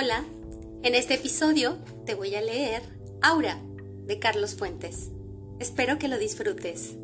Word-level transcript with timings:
Hola, 0.00 0.24
en 0.84 0.94
este 0.94 1.14
episodio 1.14 1.76
te 2.06 2.14
voy 2.14 2.32
a 2.36 2.40
leer 2.40 2.82
Aura 3.20 3.60
de 4.06 4.20
Carlos 4.20 4.54
Fuentes. 4.54 5.10
Espero 5.58 5.98
que 5.98 6.06
lo 6.06 6.18
disfrutes. 6.18 6.94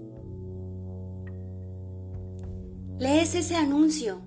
Lees 3.01 3.35
ese 3.35 3.57
anuncio. 3.57 4.21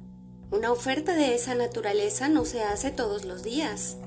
Una 0.51 0.73
oferta 0.73 1.15
de 1.15 1.33
esa 1.33 1.55
naturaleza 1.55 2.27
no 2.27 2.43
se 2.43 2.61
hace 2.61 2.91
todos 2.91 3.23
los 3.23 3.41
días. 3.41 3.99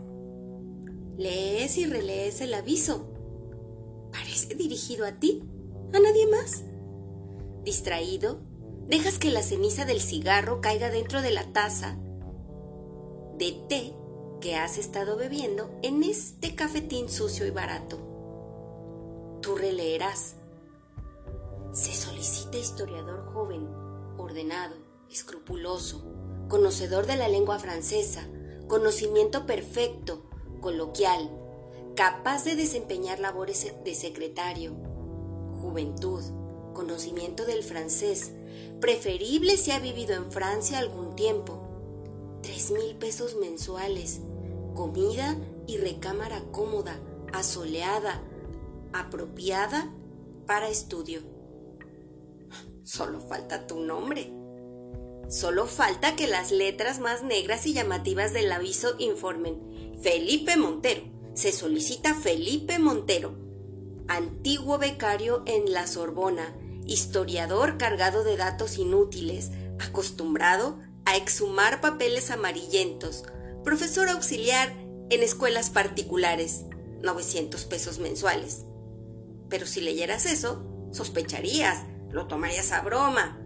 Lees 1.17 1.79
y 1.79 1.87
relees 1.87 2.43
el 2.43 2.53
aviso. 2.53 3.09
Parece 4.13 4.55
dirigido 4.57 5.07
a 5.07 5.13
ti, 5.13 5.43
a 5.95 6.01
nadie 6.01 6.27
más. 6.27 6.65
Distraído, 7.65 8.43
dejas 8.89 9.19
que 9.19 9.31
la 9.31 9.41
ceniza 9.41 9.87
del 9.87 10.03
cigarro 10.03 10.61
caiga 10.61 10.91
dentro 10.91 11.23
de 11.23 11.31
la 11.31 11.51
taza 11.51 11.97
de 13.39 13.53
té 13.71 13.95
que 14.41 14.57
has 14.57 14.79
estado 14.79 15.17
bebiendo 15.17 15.71
en 15.83 16.03
este 16.03 16.55
cafetín 16.55 17.09
sucio 17.09 17.47
y 17.47 17.51
barato. 17.51 17.99
Tú 19.43 19.55
releerás. 19.55 20.37
Se 21.73 21.95
solicita 21.95 22.57
historiador 22.57 23.33
joven, 23.33 23.69
ordenado, 24.19 24.77
escrupuloso, 25.11 26.05
conocedor 26.49 27.07
de 27.07 27.17
la 27.17 27.29
lengua 27.29 27.59
francesa, 27.59 28.27
conocimiento 28.67 29.47
perfecto, 29.47 30.25
coloquial, 30.61 31.31
capaz 31.95 32.45
de 32.45 32.57
desempeñar 32.57 33.21
labores 33.21 33.67
de 33.85 33.95
secretario, 33.95 34.75
juventud, 35.61 36.23
conocimiento 36.73 37.45
del 37.45 37.63
francés, 37.63 38.33
preferible 38.81 39.57
si 39.57 39.71
ha 39.71 39.79
vivido 39.79 40.15
en 40.15 40.33
Francia 40.33 40.79
algún 40.79 41.15
tiempo, 41.15 41.61
tres 42.43 42.71
mil 42.71 42.97
pesos 42.97 43.37
mensuales, 43.37 44.21
comida 44.75 45.37
y 45.67 45.79
recámara 45.79 46.43
cómoda, 46.53 46.99
asoleada, 47.33 48.23
apropiada 48.93 49.93
para 50.47 50.69
estudio. 50.69 51.23
Solo 52.83 53.21
falta 53.21 53.67
tu 53.67 53.81
nombre. 53.81 54.33
Solo 55.29 55.67
falta 55.67 56.17
que 56.17 56.27
las 56.27 56.51
letras 56.51 56.99
más 56.99 57.23
negras 57.23 57.67
y 57.67 57.73
llamativas 57.73 58.33
del 58.33 58.51
aviso 58.51 58.97
informen. 58.99 59.97
Felipe 60.03 60.57
Montero. 60.57 61.03
Se 61.35 61.53
solicita 61.53 62.15
Felipe 62.15 62.81
Montero, 62.81 63.37
antiguo 64.09 64.79
becario 64.79 65.45
en 65.47 65.73
la 65.73 65.87
Sorbona, 65.87 66.57
historiador 66.85 67.79
cargado 67.79 68.25
de 68.25 68.37
datos 68.37 68.79
inútiles, 68.79 69.53
acostumbrado 69.79 70.81
a 71.05 71.17
exhumar 71.17 71.81
papeles 71.81 72.33
amarillentos, 72.33 73.23
profesor 73.65 74.09
auxiliar 74.09 74.73
en 75.11 75.23
escuelas 75.23 75.71
particulares, 75.71 76.65
900 77.03 77.65
pesos 77.65 77.99
mensuales. 77.99 78.65
Pero 79.49 79.67
si 79.67 79.81
leyeras 79.81 80.27
eso, 80.27 80.65
sospecharías, 80.93 81.85
lo 82.11 82.27
tomarías 82.27 82.73
a 82.73 82.83
broma. 82.83 83.39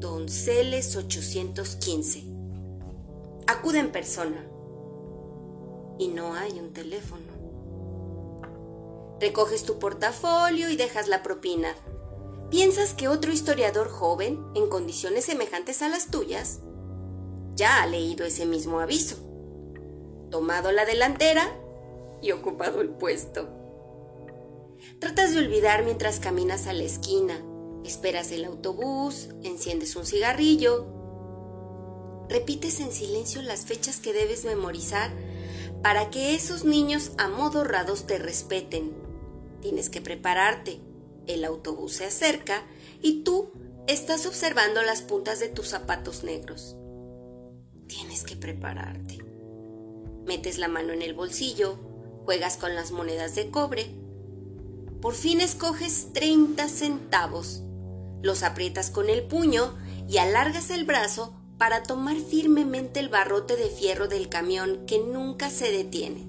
Donceles 0.00 0.94
815. 0.96 2.24
Acude 3.46 3.78
en 3.78 3.90
persona. 3.90 4.44
Y 5.98 6.08
no 6.08 6.34
hay 6.34 6.52
un 6.58 6.72
teléfono. 6.72 7.26
Recoges 9.20 9.64
tu 9.64 9.78
portafolio 9.78 10.70
y 10.70 10.76
dejas 10.76 11.08
la 11.08 11.22
propina. 11.22 11.74
¿Piensas 12.50 12.94
que 12.94 13.08
otro 13.08 13.32
historiador 13.32 13.88
joven, 13.88 14.40
en 14.54 14.68
condiciones 14.68 15.24
semejantes 15.24 15.82
a 15.82 15.88
las 15.88 16.10
tuyas, 16.10 16.60
ya 17.56 17.82
ha 17.82 17.86
leído 17.86 18.24
ese 18.24 18.46
mismo 18.46 18.80
aviso? 18.80 19.27
Tomado 20.30 20.72
la 20.72 20.84
delantera 20.84 21.56
y 22.20 22.32
ocupado 22.32 22.80
el 22.80 22.90
puesto. 22.90 23.48
Tratas 25.00 25.34
de 25.34 25.38
olvidar 25.38 25.84
mientras 25.84 26.20
caminas 26.20 26.66
a 26.66 26.72
la 26.72 26.84
esquina, 26.84 27.42
esperas 27.84 28.30
el 28.32 28.44
autobús, 28.44 29.28
enciendes 29.42 29.96
un 29.96 30.06
cigarrillo, 30.06 30.86
repites 32.28 32.80
en 32.80 32.92
silencio 32.92 33.42
las 33.42 33.64
fechas 33.64 33.98
que 34.00 34.12
debes 34.12 34.44
memorizar 34.44 35.10
para 35.82 36.10
que 36.10 36.34
esos 36.34 36.64
niños 36.64 37.12
amodorrados 37.18 38.06
te 38.06 38.18
respeten. 38.18 38.92
Tienes 39.60 39.90
que 39.90 40.00
prepararte. 40.00 40.80
El 41.26 41.44
autobús 41.44 41.94
se 41.94 42.06
acerca 42.06 42.62
y 43.02 43.22
tú 43.22 43.52
estás 43.86 44.26
observando 44.26 44.82
las 44.82 45.02
puntas 45.02 45.40
de 45.40 45.48
tus 45.48 45.68
zapatos 45.68 46.24
negros. 46.24 46.76
Tienes 47.86 48.22
que 48.22 48.36
prepararte. 48.36 49.27
Metes 50.28 50.58
la 50.58 50.68
mano 50.68 50.92
en 50.92 51.00
el 51.00 51.14
bolsillo, 51.14 51.78
juegas 52.26 52.58
con 52.58 52.74
las 52.74 52.90
monedas 52.90 53.34
de 53.34 53.50
cobre. 53.50 53.94
Por 55.00 55.14
fin 55.14 55.40
escoges 55.40 56.12
30 56.12 56.68
centavos. 56.68 57.62
Los 58.20 58.42
aprietas 58.42 58.90
con 58.90 59.08
el 59.08 59.22
puño 59.22 59.74
y 60.06 60.18
alargas 60.18 60.68
el 60.68 60.84
brazo 60.84 61.34
para 61.56 61.82
tomar 61.82 62.18
firmemente 62.18 63.00
el 63.00 63.08
barrote 63.08 63.56
de 63.56 63.70
fierro 63.70 64.06
del 64.06 64.28
camión 64.28 64.84
que 64.86 64.98
nunca 64.98 65.48
se 65.48 65.72
detiene. 65.72 66.26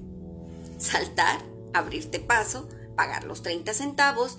Saltar, 0.78 1.42
abrirte 1.74 2.22
paso, 2.22 2.70
pagar 2.96 3.26
los 3.26 3.42
30 3.42 3.74
centavos, 3.74 4.38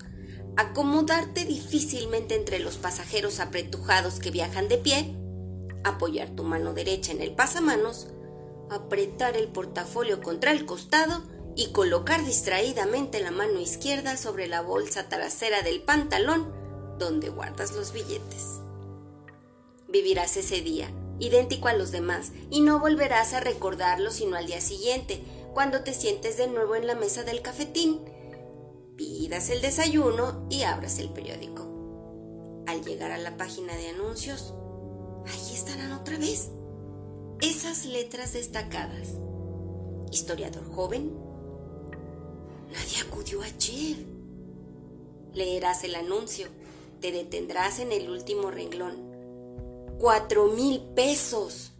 acomodarte 0.57 1.45
difícilmente 1.45 2.33
entre 2.33 2.57
los 2.57 2.77
pasajeros 2.77 3.39
apretujados 3.39 4.17
que 4.17 4.31
viajan 4.31 4.67
de 4.69 4.79
pie, 4.79 5.15
apoyar 5.83 6.31
tu 6.31 6.43
mano 6.43 6.73
derecha 6.73 7.11
en 7.11 7.21
el 7.21 7.35
pasamanos, 7.35 8.07
apretar 8.75 9.35
el 9.37 9.47
portafolio 9.47 10.21
contra 10.21 10.51
el 10.51 10.65
costado 10.65 11.23
y 11.55 11.71
colocar 11.71 12.23
distraídamente 12.23 13.19
la 13.19 13.31
mano 13.31 13.59
izquierda 13.59 14.17
sobre 14.17 14.47
la 14.47 14.61
bolsa 14.61 15.09
trasera 15.09 15.61
del 15.61 15.81
pantalón 15.81 16.51
donde 16.97 17.29
guardas 17.29 17.73
los 17.73 17.91
billetes. 17.91 18.59
Vivirás 19.87 20.37
ese 20.37 20.61
día, 20.61 20.89
idéntico 21.19 21.67
a 21.67 21.73
los 21.73 21.91
demás, 21.91 22.31
y 22.49 22.61
no 22.61 22.79
volverás 22.79 23.33
a 23.33 23.41
recordarlo 23.41 24.11
sino 24.11 24.37
al 24.37 24.47
día 24.47 24.61
siguiente, 24.61 25.21
cuando 25.53 25.81
te 25.81 25.93
sientes 25.93 26.37
de 26.37 26.47
nuevo 26.47 26.75
en 26.75 26.87
la 26.87 26.95
mesa 26.95 27.23
del 27.23 27.41
cafetín, 27.41 27.99
pidas 28.95 29.49
el 29.49 29.61
desayuno 29.61 30.47
y 30.49 30.63
abras 30.63 30.99
el 30.99 31.09
periódico. 31.09 31.67
Al 32.67 32.85
llegar 32.85 33.11
a 33.11 33.17
la 33.17 33.35
página 33.35 33.75
de 33.75 33.89
anuncios, 33.89 34.53
ahí 35.27 35.53
estarán 35.53 35.91
otra 35.91 36.17
vez 36.17 36.51
esas 37.41 37.85
letras 37.85 38.33
destacadas. 38.33 39.15
Historiador 40.11 40.65
joven. 40.71 41.11
Nadie 42.71 43.01
acudió 43.07 43.41
ayer. 43.41 43.97
Leerás 45.33 45.83
el 45.83 45.95
anuncio. 45.95 46.47
Te 46.99 47.11
detendrás 47.11 47.79
en 47.79 47.91
el 47.91 48.09
último 48.09 48.51
renglón. 48.51 48.95
Cuatro 49.99 50.47
mil 50.47 50.81
pesos. 50.95 51.71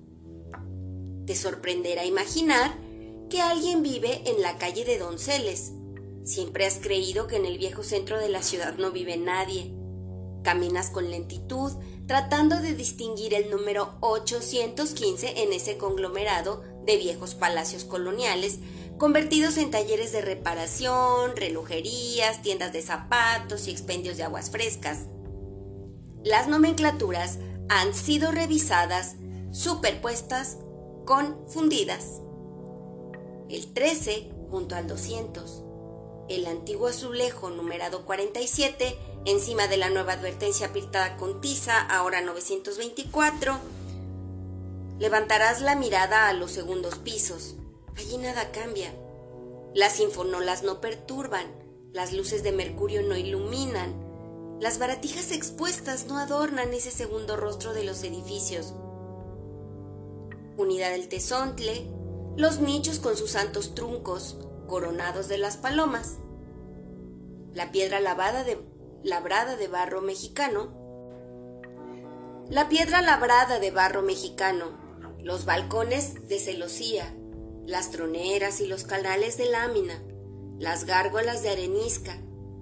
Te 1.28 1.36
sorprenderá 1.36 2.06
imaginar 2.06 2.76
que 3.30 3.42
alguien 3.42 3.84
vive 3.84 4.24
en 4.26 4.42
la 4.42 4.58
calle 4.58 4.84
de 4.84 4.98
Donceles. 4.98 5.74
Siempre 6.24 6.66
has 6.66 6.80
creído 6.80 7.28
que 7.28 7.36
en 7.36 7.46
el 7.46 7.58
viejo 7.58 7.84
centro 7.84 8.20
de 8.20 8.30
la 8.30 8.42
ciudad 8.42 8.78
no 8.78 8.92
vive 8.92 9.18
nadie. 9.18 9.74
Caminas 10.44 10.90
con 10.90 11.12
lentitud, 11.12 11.72
tratando 12.08 12.58
de 12.58 12.76
distinguir 12.76 13.34
el 13.34 13.50
número 13.50 13.96
815 14.02 15.44
en 15.44 15.54
ese 15.54 15.78
conglomerado 15.78 16.64
de 16.86 16.98
viejos 16.98 17.36
palacios 17.36 17.86
coloniales, 17.86 18.60
convertidos 18.98 19.58
en 19.58 19.72
talleres 19.72 20.12
de 20.12 20.22
reparación, 20.22 21.36
relojerías, 21.36 22.42
tiendas 22.42 22.74
de 22.74 22.82
zapatos 22.82 23.68
y 23.68 23.72
expendios 23.72 24.18
de 24.18 24.24
aguas 24.24 24.50
frescas. 24.50 25.06
Las 26.24 26.48
nomenclaturas 26.48 27.40
han 27.70 27.94
sido 27.94 28.32
revisadas, 28.32 29.16
superpuestas, 29.52 30.58
confundidas. 31.06 32.22
El 33.50 33.74
13 33.74 34.30
junto 34.50 34.76
al 34.76 34.88
200. 34.88 35.64
El 36.30 36.46
antiguo 36.46 36.88
azulejo 36.88 37.50
numerado 37.50 38.06
47 38.06 38.98
encima 39.26 39.68
de 39.68 39.78
la 39.78 39.90
nueva 39.90 40.14
advertencia 40.14 40.74
pintada 40.74 41.18
con 41.18 41.42
tiza, 41.42 41.80
ahora 41.80 42.22
924. 42.22 43.60
Levantarás 45.00 45.62
la 45.62 45.76
mirada 45.76 46.28
a 46.28 46.34
los 46.34 46.52
segundos 46.52 46.96
pisos. 46.98 47.56
Allí 47.98 48.18
nada 48.18 48.52
cambia. 48.52 48.94
Las 49.74 50.00
infonolas 50.00 50.64
no 50.64 50.82
perturban, 50.82 51.48
las 51.94 52.14
luces 52.14 52.44
de 52.44 52.52
mercurio 52.52 53.02
no 53.04 53.16
iluminan, 53.16 54.12
las 54.60 54.78
baratijas 54.78 55.32
expuestas 55.32 56.06
no 56.06 56.18
adornan 56.20 56.74
ese 56.74 56.92
segundo 56.92 57.36
rostro 57.36 57.74
de 57.74 57.84
los 57.84 58.04
edificios. 58.04 58.74
Unidad 60.58 60.92
del 60.92 61.08
tesontle, 61.08 61.88
los 62.38 62.60
nichos 62.60 63.00
con 63.00 63.18
sus 63.18 63.32
santos 63.32 63.74
truncos, 63.74 64.38
coronados 64.68 65.28
de 65.28 65.38
las 65.38 65.58
palomas. 65.58 66.18
La 67.54 67.72
piedra 67.72 68.00
lavada 68.00 68.44
de 68.44 68.58
labrada 69.04 69.56
de 69.56 69.68
barro 69.68 70.02
mexicano, 70.02 70.80
la 72.50 72.68
piedra 72.70 73.02
labrada 73.02 73.60
de 73.60 73.72
barro 73.72 74.02
mexicano, 74.02 74.78
los 75.24 75.46
balcones 75.46 76.28
de 76.28 76.40
celosía, 76.40 77.14
las 77.66 77.92
troneras 77.92 78.60
y 78.60 78.68
los 78.68 78.84
canales 78.84 79.38
de 79.38 79.46
lámina, 79.46 80.04
las 80.58 80.86
gárgolas 80.86 81.44
de 81.44 81.50
arenisca, 81.50 82.18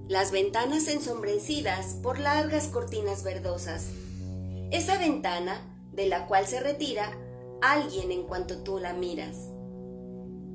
las 0.08 0.32
ventanas 0.32 0.88
ensombrecidas 0.88 1.96
por 2.02 2.20
largas 2.20 2.68
cortinas 2.68 3.24
verdosas. 3.24 3.88
Esa 4.72 4.98
ventana 4.98 5.62
de 5.92 6.08
la 6.08 6.28
cual 6.28 6.48
se 6.48 6.60
retira 6.60 7.12
alguien 7.62 8.12
en 8.12 8.24
cuanto 8.24 8.60
tú 8.60 8.80
la 8.80 8.94
miras. 8.94 9.38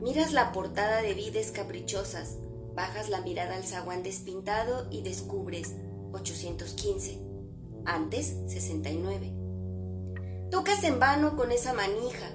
Miras 0.01 0.33
la 0.33 0.53
portada 0.53 1.03
de 1.03 1.15
vides 1.15 1.51
caprichosas, 1.51 2.37
bajas 2.75 3.09
la 3.09 3.21
mirada 3.21 3.57
al 3.57 3.65
zaguán 3.65 4.03
despintado 4.03 4.87
y 4.91 5.03
descubres 5.03 5.75
815, 6.13 7.21
antes 7.85 8.37
69. 8.47 9.33
Tocas 10.51 10.85
en 10.85 10.99
vano 10.99 11.37
con 11.37 11.53
esa 11.53 11.73
manija, 11.73 12.31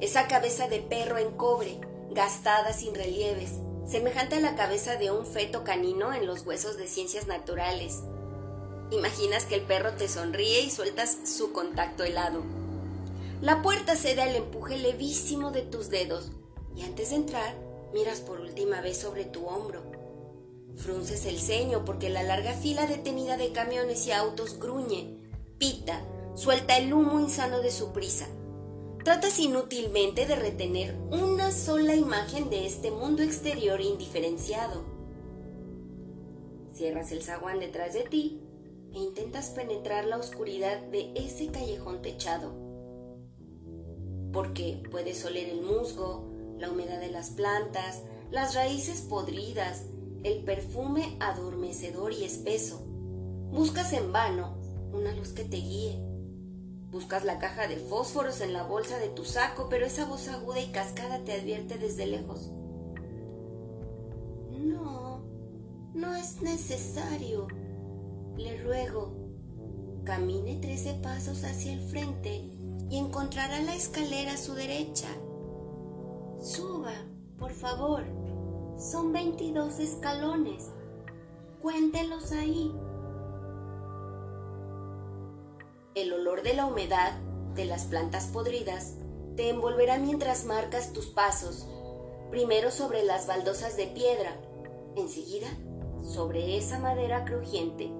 esa 0.00 0.28
cabeza 0.28 0.68
de 0.68 0.80
perro 0.80 1.18
en 1.18 1.32
cobre, 1.32 1.80
gastada 2.10 2.72
sin 2.72 2.94
relieves, 2.94 3.52
semejante 3.86 4.36
a 4.36 4.40
la 4.40 4.56
cabeza 4.56 4.96
de 4.96 5.10
un 5.10 5.26
feto 5.26 5.64
canino 5.64 6.12
en 6.12 6.26
los 6.26 6.46
huesos 6.46 6.76
de 6.76 6.86
ciencias 6.86 7.26
naturales. 7.26 8.02
Imaginas 8.90 9.44
que 9.44 9.56
el 9.56 9.62
perro 9.62 9.92
te 9.94 10.08
sonríe 10.08 10.60
y 10.60 10.70
sueltas 10.70 11.18
su 11.24 11.52
contacto 11.52 12.04
helado. 12.04 12.42
La 13.40 13.62
puerta 13.62 13.96
cede 13.96 14.22
al 14.22 14.34
empuje 14.34 14.78
levísimo 14.78 15.50
de 15.50 15.62
tus 15.62 15.90
dedos 15.90 16.32
y 16.74 16.82
antes 16.82 17.10
de 17.10 17.16
entrar 17.16 17.67
miras 17.92 18.20
por 18.20 18.40
última 18.40 18.80
vez 18.80 18.98
sobre 18.98 19.24
tu 19.24 19.46
hombro. 19.46 19.82
Frunces 20.76 21.26
el 21.26 21.38
ceño 21.38 21.84
porque 21.84 22.08
la 22.08 22.22
larga 22.22 22.52
fila 22.52 22.86
detenida 22.86 23.36
de 23.36 23.52
camiones 23.52 24.06
y 24.06 24.12
autos 24.12 24.58
gruñe, 24.58 25.18
pita, 25.58 26.04
suelta 26.34 26.76
el 26.78 26.92
humo 26.92 27.18
insano 27.18 27.60
de 27.60 27.70
su 27.70 27.92
prisa. 27.92 28.28
Tratas 29.04 29.38
inútilmente 29.38 30.26
de 30.26 30.36
retener 30.36 30.96
una 31.10 31.50
sola 31.50 31.94
imagen 31.94 32.50
de 32.50 32.66
este 32.66 32.90
mundo 32.90 33.22
exterior 33.22 33.80
indiferenciado. 33.80 34.84
Cierras 36.74 37.10
el 37.10 37.22
zaguán 37.22 37.58
detrás 37.58 37.94
de 37.94 38.02
ti 38.02 38.40
e 38.92 38.98
intentas 38.98 39.50
penetrar 39.50 40.04
la 40.04 40.16
oscuridad 40.16 40.80
de 40.88 41.12
ese 41.16 41.48
callejón 41.48 42.02
techado. 42.02 42.52
Porque 44.32 44.82
puedes 44.90 45.24
oler 45.24 45.48
el 45.48 45.62
musgo, 45.62 46.27
la 46.58 46.70
humedad 46.70 47.00
de 47.00 47.10
las 47.10 47.30
plantas, 47.30 48.02
las 48.30 48.54
raíces 48.54 49.00
podridas, 49.00 49.84
el 50.24 50.44
perfume 50.44 51.16
adormecedor 51.20 52.12
y 52.12 52.24
espeso. 52.24 52.84
Buscas 53.50 53.92
en 53.92 54.12
vano 54.12 54.56
una 54.92 55.12
luz 55.12 55.32
que 55.32 55.44
te 55.44 55.56
guíe 55.56 56.08
Buscas 56.90 57.24
la 57.24 57.38
caja 57.38 57.68
de 57.68 57.76
fósforos 57.76 58.40
en 58.40 58.54
la 58.54 58.62
bolsa 58.62 58.98
de 58.98 59.08
tu 59.08 59.24
saco, 59.24 59.68
pero 59.68 59.84
esa 59.84 60.06
voz 60.06 60.26
aguda 60.28 60.58
y 60.58 60.68
cascada 60.68 61.18
te 61.18 61.34
advierte 61.34 61.76
desde 61.76 62.06
lejos. 62.06 62.50
No, 64.58 65.22
no 65.92 66.14
es 66.16 66.40
necesario. 66.40 67.46
Le 68.38 68.56
ruego, 68.62 69.14
camine 70.04 70.56
trece 70.56 70.94
pasos 70.94 71.44
hacia 71.44 71.74
el 71.74 71.80
frente 71.80 72.48
y 72.88 72.96
encontrará 72.96 73.60
la 73.60 73.74
escalera 73.74 74.32
a 74.32 74.38
su 74.38 74.54
derecha. 74.54 75.08
Suba, 76.40 76.92
por 77.36 77.52
favor. 77.52 78.04
Son 78.78 79.12
veintidós 79.12 79.80
escalones. 79.80 80.70
Cuéntelos 81.60 82.30
ahí. 82.30 82.72
El 85.96 86.12
olor 86.12 86.42
de 86.42 86.54
la 86.54 86.66
humedad 86.66 87.12
de 87.56 87.64
las 87.64 87.86
plantas 87.86 88.26
podridas 88.26 88.94
te 89.34 89.48
envolverá 89.48 89.98
mientras 89.98 90.44
marcas 90.44 90.92
tus 90.92 91.06
pasos, 91.06 91.66
primero 92.30 92.70
sobre 92.70 93.04
las 93.04 93.26
baldosas 93.26 93.76
de 93.76 93.88
piedra, 93.88 94.36
enseguida 94.94 95.48
sobre 96.04 96.56
esa 96.56 96.78
madera 96.78 97.24
crujiente, 97.24 97.90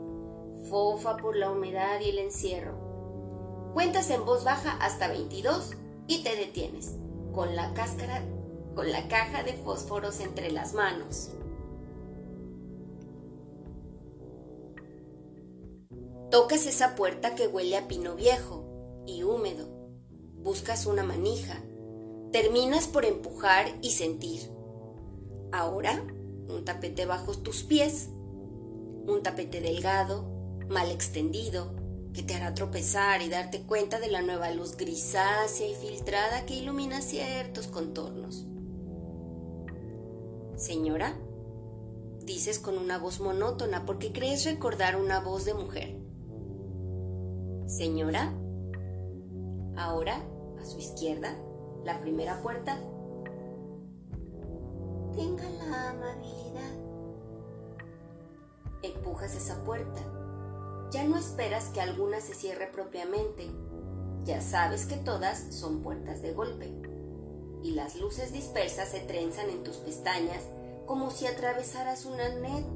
fofa 0.71 1.17
por 1.17 1.37
la 1.37 1.51
humedad 1.51 2.01
y 2.01 2.11
el 2.11 2.19
encierro. 2.19 3.71
Cuentas 3.75 4.11
en 4.11 4.25
voz 4.25 4.45
baja 4.45 4.77
hasta 4.81 5.09
22 5.09 5.73
y 6.07 6.23
te 6.23 6.37
detienes, 6.37 6.95
con 7.33 7.57
la 7.57 7.73
cáscara, 7.75 8.23
con 8.75 8.91
la 8.91 9.09
caja 9.09 9.43
de 9.43 9.53
fósforos 9.55 10.21
entre 10.21 10.51
las 10.51 10.75
manos. 10.75 11.31
Tocas 16.31 16.67
esa 16.67 16.95
puerta 16.95 17.35
que 17.35 17.47
huele 17.47 17.77
a 17.77 17.89
pino 17.89 18.15
viejo 18.15 19.03
y 19.07 19.23
húmedo. 19.23 19.67
Buscas 20.37 20.85
una 20.85 21.03
manija. 21.03 21.63
Terminas 22.33 22.87
por 22.87 23.07
empujar 23.07 23.67
y 23.81 23.93
sentir. 23.93 24.51
Ahora, 25.53 26.05
un 26.49 26.65
tapete 26.67 27.07
bajo 27.07 27.33
tus 27.33 27.63
pies. 27.63 28.11
Un 29.07 29.23
tapete 29.23 29.63
delgado, 29.63 30.29
mal 30.69 30.91
extendido, 30.91 31.73
que 32.13 32.23
te 32.23 32.35
hará 32.35 32.55
tropezar 32.55 33.23
y 33.23 33.29
darte 33.29 33.63
cuenta 33.63 34.01
de 34.01 34.09
la 34.11 34.23
nueva 34.23 34.51
luz 34.51 34.77
grisácea 34.77 35.69
y 35.69 35.75
filtrada 35.75 36.47
que 36.47 36.55
ilumina 36.55 37.01
ciertos 37.01 37.67
contornos. 37.67 38.47
Señora, 40.57 41.17
dices 42.25 42.59
con 42.59 42.77
una 42.79 42.99
voz 42.99 43.21
monótona 43.21 43.87
porque 43.87 44.13
crees 44.13 44.45
recordar 44.45 44.97
una 44.97 45.21
voz 45.21 45.45
de 45.45 45.55
mujer. 45.55 45.97
Señora, 47.67 48.33
ahora 49.77 50.21
a 50.61 50.65
su 50.65 50.79
izquierda, 50.79 51.37
la 51.85 52.01
primera 52.01 52.43
puerta. 52.43 52.77
Tenga 55.15 55.49
la 55.51 55.91
amabilidad. 55.91 56.73
Empujas 58.83 59.35
esa 59.35 59.63
puerta. 59.65 60.18
Ya 60.91 61.05
no 61.05 61.19
esperas 61.19 61.67
que 61.67 61.81
alguna 61.81 62.21
se 62.21 62.35
cierre 62.35 62.67
propiamente. 62.73 63.51
Ya 64.25 64.41
sabes 64.41 64.87
que 64.87 64.97
todas 64.97 65.55
son 65.55 65.83
puertas 65.83 66.23
de 66.23 66.33
golpe. 66.33 66.73
Y 67.63 67.73
las 67.73 67.97
luces 67.97 68.33
dispersas 68.33 68.91
se 68.91 69.01
trenzan 69.01 69.51
en 69.51 69.65
tus 69.65 69.77
pestañas 69.77 70.45
como 70.87 71.11
si 71.11 71.27
atravesaras 71.27 72.07
una 72.07 72.25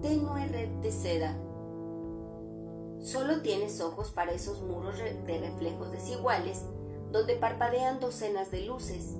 tenue 0.02 0.46
red 0.48 0.68
de 0.82 0.92
seda 0.92 1.36
Solo 3.02 3.40
tienes 3.42 3.80
ojos 3.80 4.12
para 4.12 4.30
esos 4.30 4.62
muros 4.62 4.96
de 4.96 5.38
reflejos 5.38 5.90
desiguales 5.90 6.62
donde 7.10 7.34
parpadean 7.34 7.98
docenas 7.98 8.52
de 8.52 8.62
luces. 8.62 9.16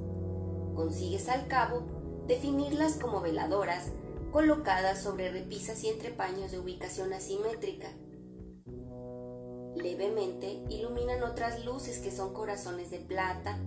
Consigues 0.76 1.28
al 1.28 1.48
cabo 1.48 1.82
definirlas 2.28 2.94
como 2.94 3.20
veladoras 3.20 3.90
colocadas 4.30 5.02
sobre 5.02 5.32
repisas 5.32 5.82
y 5.82 5.88
entrepaños 5.88 6.52
de 6.52 6.60
ubicación 6.60 7.12
asimétrica. 7.12 7.88
Levemente 9.76 10.62
iluminan 10.68 11.22
otras 11.22 11.64
luces 11.64 11.98
que 11.98 12.10
son 12.10 12.32
corazones 12.32 12.90
de 12.90 12.98
plata, 12.98 13.58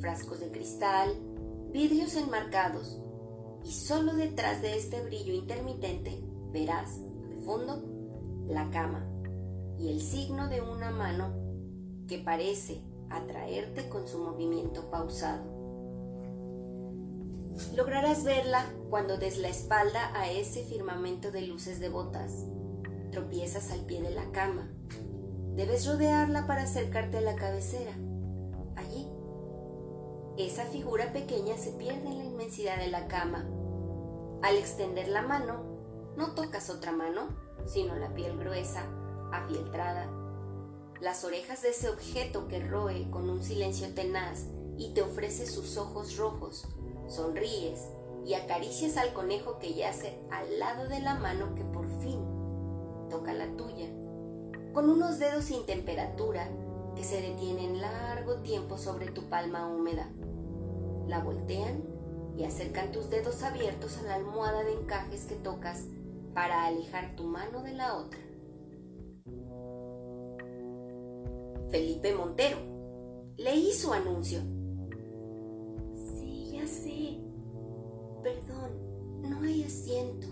frascos 0.00 0.40
de 0.40 0.50
cristal, 0.50 1.14
vidrios 1.72 2.14
enmarcados, 2.16 3.00
y 3.64 3.72
solo 3.72 4.14
detrás 4.14 4.62
de 4.62 4.76
este 4.76 5.02
brillo 5.02 5.34
intermitente 5.34 6.18
verás, 6.52 6.98
al 7.30 7.44
fondo, 7.44 7.82
la 8.48 8.70
cama 8.70 9.06
y 9.78 9.88
el 9.88 10.00
signo 10.00 10.48
de 10.48 10.60
una 10.60 10.90
mano 10.90 11.34
que 12.08 12.18
parece 12.18 12.82
atraerte 13.08 13.88
con 13.88 14.06
su 14.06 14.18
movimiento 14.18 14.90
pausado. 14.90 15.60
Lograrás 17.76 18.24
verla 18.24 18.64
cuando 18.88 19.16
des 19.16 19.38
la 19.38 19.48
espalda 19.48 20.10
a 20.14 20.30
ese 20.30 20.64
firmamento 20.64 21.30
de 21.30 21.42
luces 21.42 21.80
devotas. 21.80 22.46
Tropiezas 23.10 23.70
al 23.72 23.84
pie 23.84 24.02
de 24.02 24.10
la 24.10 24.30
cama. 24.32 24.70
Debes 25.56 25.86
rodearla 25.86 26.46
para 26.46 26.62
acercarte 26.62 27.18
a 27.18 27.22
la 27.22 27.36
cabecera. 27.36 27.92
Allí. 28.76 29.08
Esa 30.38 30.64
figura 30.64 31.12
pequeña 31.12 31.56
se 31.58 31.72
pierde 31.72 32.08
en 32.08 32.18
la 32.18 32.24
inmensidad 32.24 32.78
de 32.78 32.88
la 32.88 33.08
cama. 33.08 33.46
Al 34.42 34.56
extender 34.56 35.08
la 35.08 35.22
mano, 35.22 35.64
no 36.16 36.34
tocas 36.34 36.70
otra 36.70 36.92
mano, 36.92 37.28
sino 37.66 37.96
la 37.96 38.14
piel 38.14 38.38
gruesa 38.38 38.86
afieltrada, 39.32 40.08
las 41.00 41.24
orejas 41.24 41.62
de 41.62 41.70
ese 41.70 41.88
objeto 41.88 42.48
que 42.48 42.60
roe 42.60 43.10
con 43.10 43.28
un 43.30 43.42
silencio 43.42 43.92
tenaz 43.94 44.46
y 44.76 44.92
te 44.92 45.02
ofrece 45.02 45.46
sus 45.46 45.76
ojos 45.76 46.16
rojos, 46.16 46.66
sonríes 47.08 47.88
y 48.24 48.34
acaricias 48.34 48.96
al 48.96 49.12
conejo 49.12 49.58
que 49.58 49.74
yace 49.74 50.18
al 50.30 50.58
lado 50.58 50.88
de 50.88 51.00
la 51.00 51.14
mano 51.14 51.54
que 51.54 51.64
por 51.64 51.86
fin 52.00 52.20
toca 53.08 53.32
la 53.32 53.46
tuya, 53.56 53.89
con 54.72 54.88
unos 54.88 55.18
dedos 55.18 55.44
sin 55.44 55.66
temperatura 55.66 56.48
que 56.94 57.04
se 57.04 57.20
detienen 57.20 57.80
largo 57.80 58.36
tiempo 58.36 58.76
sobre 58.76 59.10
tu 59.10 59.22
palma 59.24 59.68
húmeda. 59.68 60.08
La 61.06 61.20
voltean 61.20 61.82
y 62.36 62.44
acercan 62.44 62.92
tus 62.92 63.10
dedos 63.10 63.42
abiertos 63.42 63.98
a 63.98 64.02
la 64.02 64.14
almohada 64.14 64.62
de 64.62 64.72
encajes 64.72 65.24
que 65.24 65.34
tocas 65.34 65.84
para 66.34 66.66
alejar 66.66 67.16
tu 67.16 67.24
mano 67.24 67.62
de 67.62 67.74
la 67.74 67.96
otra. 67.96 68.20
Felipe 71.70 72.14
Montero. 72.14 72.58
Leí 73.36 73.72
su 73.72 73.92
anuncio. 73.92 74.40
Sí, 75.94 76.50
ya 76.52 76.66
sé. 76.66 77.18
No 79.22 79.40
hay 79.40 79.62
asiento. 79.62 80.26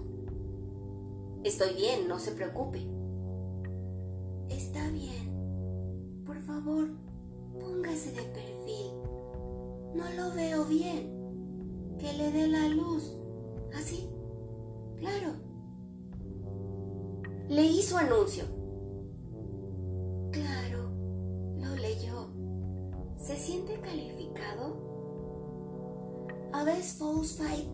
Estoy 1.44 1.74
bien, 1.74 2.08
no 2.08 2.18
se 2.18 2.32
preocupe. 2.32 2.97
Está 4.50 4.88
bien. 4.90 6.22
Por 6.26 6.38
favor, 6.40 6.88
póngase 7.60 8.12
de 8.12 8.22
perfil. 8.22 8.92
No 9.94 10.10
lo 10.10 10.34
veo 10.34 10.64
bien. 10.64 11.96
Que 11.98 12.12
le 12.12 12.30
dé 12.30 12.48
la 12.48 12.68
luz. 12.68 13.12
Así. 13.74 14.08
Claro. 14.96 15.32
Leí 17.48 17.82
su 17.82 17.96
anuncio. 17.96 18.44
Claro, 20.32 20.90
lo 21.56 21.74
leyó. 21.76 22.28
¿Se 23.16 23.36
siente 23.36 23.80
calificado? 23.80 24.88
¿Habéis 26.52 26.98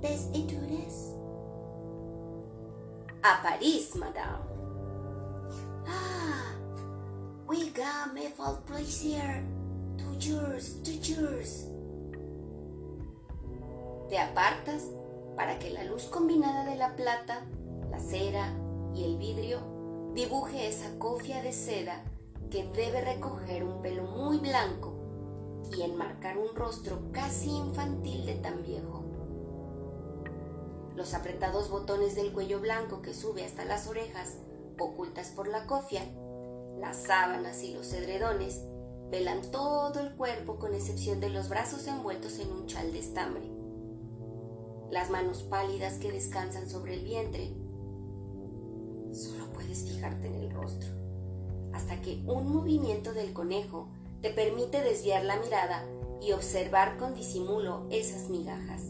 best 0.01 0.35
etudes? 0.35 1.15
A 3.23 3.43
París, 3.43 3.95
madame. 3.97 4.54
We 7.55 7.71
me 8.13 8.31
plaisir. 8.67 9.45
Two 9.97 10.19
years, 10.19 10.83
two. 10.83 11.39
Te 14.09 14.19
apartas 14.19 14.83
para 15.37 15.59
que 15.59 15.71
la 15.71 15.85
luz 15.85 16.05
combinada 16.05 16.65
de 16.65 16.77
la 16.77 16.97
plata, 16.97 17.45
la 17.91 18.01
cera 18.01 18.53
y 18.95 19.05
el 19.05 19.19
vidrio 19.19 19.61
dibuje 20.15 20.69
esa 20.69 20.99
cofia 20.99 21.43
de 21.43 21.53
seda 21.53 22.05
que 22.51 22.65
debe 22.65 23.01
recoger 23.01 23.65
un 23.65 23.83
pelo 23.83 24.03
muy 24.03 24.39
blanco 24.39 24.95
y 25.73 25.83
enmarcar 25.83 26.39
un 26.39 26.55
rostro 26.55 27.13
casi 27.13 27.51
infantil 27.51 28.27
de 28.27 28.35
tan 28.35 28.63
viejo. 28.63 29.05
Los 30.97 31.15
apretados 31.15 31.71
botones 31.71 32.15
del 32.15 32.33
cuello 32.33 32.61
blanco 32.61 33.01
que 33.01 33.15
sube 33.15 33.45
hasta 33.45 33.65
las 33.65 33.87
orejas, 33.87 34.39
ocultas 34.79 35.29
por 35.29 35.49
la 35.49 35.67
cofia, 35.67 36.03
las 36.81 37.03
sábanas 37.03 37.63
y 37.63 37.75
los 37.75 37.93
edredones, 37.93 38.63
velan 39.11 39.43
todo 39.51 40.01
el 40.01 40.15
cuerpo 40.15 40.59
con 40.59 40.75
excepción 40.75 41.21
de 41.21 41.31
los 41.31 41.49
brazos 41.49 41.87
envueltos 41.87 42.39
en 42.39 42.51
un 42.51 42.67
chal 42.67 42.93
de 42.93 42.99
estambre. 42.99 43.51
Las 44.91 45.11
manos 45.11 45.43
pálidas 45.43 45.99
que 45.99 46.13
descansan 46.13 46.69
sobre 46.69 46.95
el 46.95 47.05
vientre. 47.05 47.55
Solo 49.13 49.51
puedes 49.53 49.85
fijarte 49.85 50.27
en 50.27 50.35
el 50.35 50.51
rostro, 50.51 50.91
hasta 51.73 52.01
que 52.01 52.23
un 52.27 52.53
movimiento 52.53 53.13
del 53.13 53.33
conejo 53.33 53.89
te 54.21 54.31
permite 54.31 54.83
desviar 54.83 55.25
la 55.25 55.39
mirada 55.39 55.85
y 56.21 56.33
observar 56.33 56.97
con 56.97 57.15
disimulo 57.15 57.87
esas 57.91 58.29
migajas 58.29 58.83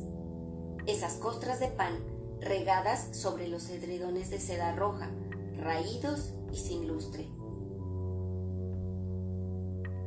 esas 0.86 1.14
costras 1.14 1.60
de 1.60 1.68
pan 1.68 1.98
regadas 2.40 3.16
sobre 3.16 3.48
los 3.48 3.70
edredones 3.70 4.30
de 4.30 4.38
seda 4.38 4.74
roja, 4.74 5.10
raídos 5.56 6.34
y 6.52 6.56
sin 6.56 6.86
lustre. 6.86 7.28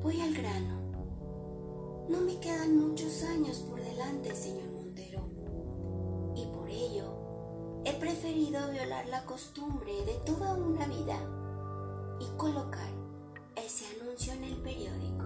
Voy 0.07 0.21
al 0.21 0.33
grano. 0.33 2.07
No 2.07 2.21
me 2.21 2.39
quedan 2.39 2.77
muchos 2.77 3.23
años 3.23 3.57
por 3.57 3.81
delante, 3.81 4.33
señor 4.33 4.69
Montero. 4.71 5.27
Y 6.33 6.45
por 6.45 6.69
ello 6.69 7.81
he 7.83 7.91
preferido 7.91 8.71
violar 8.71 9.05
la 9.09 9.25
costumbre 9.25 9.91
de 10.05 10.13
toda 10.25 10.53
una 10.53 10.85
vida 10.85 11.19
y 12.21 12.37
colocar 12.37 12.87
ese 13.57 13.83
anuncio 13.99 14.31
en 14.31 14.45
el 14.45 14.55
periódico. 14.61 15.25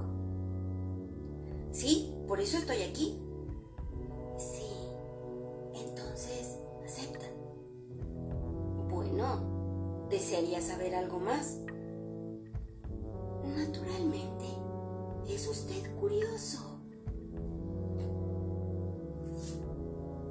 Sí, 1.71 2.15
por 2.27 2.39
eso 2.39 2.57
estoy 2.57 2.81
aquí, 2.81 3.21
¿Desearía 10.09 10.59
saber 10.59 10.93
algo 10.93 11.19
más? 11.19 11.57
Naturalmente. 13.55 14.70
Curioso. 16.01 16.81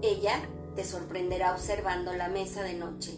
Ella 0.02 0.42
te 0.74 0.82
sorprenderá 0.82 1.52
observando 1.52 2.12
la 2.12 2.26
mesa 2.26 2.64
de 2.64 2.74
noche, 2.74 3.16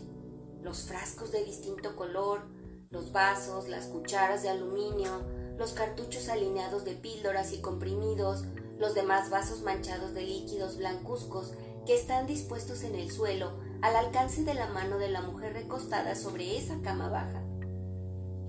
los 0.60 0.82
frascos 0.82 1.32
de 1.32 1.46
distinto 1.46 1.96
color, 1.96 2.42
los 2.90 3.10
vasos, 3.10 3.70
las 3.70 3.86
cucharas 3.86 4.42
de 4.42 4.50
aluminio, 4.50 5.24
los 5.56 5.72
cartuchos 5.72 6.28
alineados 6.28 6.84
de 6.84 6.92
píldoras 6.92 7.54
y 7.54 7.62
comprimidos, 7.62 8.44
los 8.78 8.92
demás 8.92 9.30
vasos 9.30 9.62
manchados 9.62 10.12
de 10.12 10.20
líquidos 10.20 10.76
blancuzcos 10.76 11.54
que 11.86 11.94
están 11.94 12.26
dispuestos 12.26 12.82
en 12.82 12.96
el 12.96 13.10
suelo 13.10 13.54
al 13.80 13.96
alcance 13.96 14.44
de 14.44 14.52
la 14.52 14.66
mano 14.66 14.98
de 14.98 15.08
la 15.08 15.22
mujer 15.22 15.54
recostada 15.54 16.14
sobre 16.16 16.58
esa 16.58 16.82
cama 16.82 17.08
baja. 17.08 17.42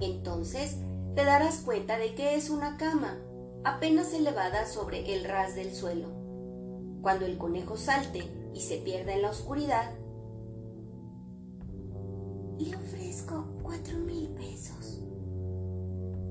Entonces 0.02 0.76
te 1.16 1.24
darás 1.24 1.60
cuenta 1.60 1.98
de 1.98 2.16
que 2.16 2.36
es 2.36 2.50
una 2.50 2.76
cama, 2.76 3.18
apenas 3.64 4.14
elevada 4.14 4.66
sobre 4.66 5.16
el 5.16 5.24
ras 5.24 5.56
del 5.56 5.74
suelo. 5.74 6.08
Cuando 7.02 7.26
el 7.26 7.38
conejo 7.38 7.78
salte 7.78 8.24
y 8.54 8.62
se 8.62 8.78
pierda 8.78 9.14
en 9.14 9.22
la 9.22 9.30
oscuridad, 9.30 9.92
le 12.58 12.76
ofrezco 12.76 13.46
cuatro 13.62 13.98
mil 13.98 14.30
pesos. 14.30 15.02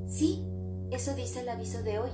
Sí, 0.06 0.46
eso 0.90 1.14
dice 1.14 1.40
el 1.40 1.48
aviso 1.48 1.82
de 1.82 1.98
hoy. 1.98 2.10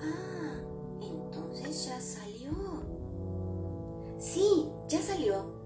Ah, 0.00 0.60
entonces 1.02 1.86
ya 1.86 2.00
salió. 2.00 2.50
Sí, 4.18 4.70
ya 4.88 5.00
salió. 5.00 5.60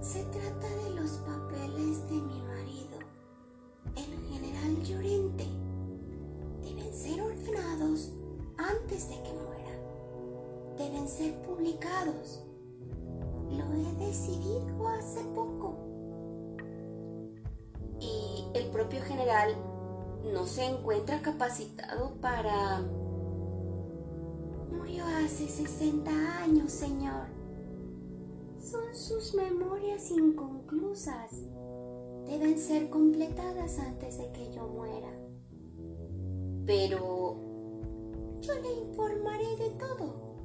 Se 0.00 0.22
trata 0.24 0.68
de 0.84 0.90
los 0.94 1.10
papeles 1.18 2.08
de 2.08 2.14
mi 2.14 2.42
marido, 2.42 2.98
el 3.96 4.28
general 4.28 4.82
Llorente. 4.82 5.59
Deben 6.90 6.92
ser 6.92 7.22
ordenados 7.22 8.10
antes 8.56 9.08
de 9.08 9.14
que 9.22 9.32
muera. 9.32 10.76
Deben 10.76 11.08
ser 11.08 11.40
publicados. 11.42 12.42
Lo 13.48 13.64
he 13.74 14.06
decidido 14.06 14.88
hace 14.88 15.20
poco. 15.34 15.76
Y 18.00 18.44
el 18.54 18.70
propio 18.70 19.00
general 19.02 19.54
no 20.32 20.46
se 20.46 20.64
encuentra 20.64 21.22
capacitado 21.22 22.14
para 22.20 22.80
Murió 24.72 25.04
hace 25.24 25.46
60 25.46 26.10
años, 26.42 26.72
Señor. 26.72 27.26
Son 28.60 28.94
sus 28.94 29.34
memorias 29.34 30.10
inconclusas. 30.10 31.44
Deben 32.26 32.58
ser 32.58 32.90
completadas 32.90 33.78
antes 33.78 34.18
de 34.18 34.30
que 34.32 34.52
yo 34.52 34.66
muera. 34.66 35.09
Pero 36.70 37.34
yo 38.40 38.54
le 38.54 38.72
informaré 38.86 39.56
de 39.56 39.70
todo. 39.70 40.36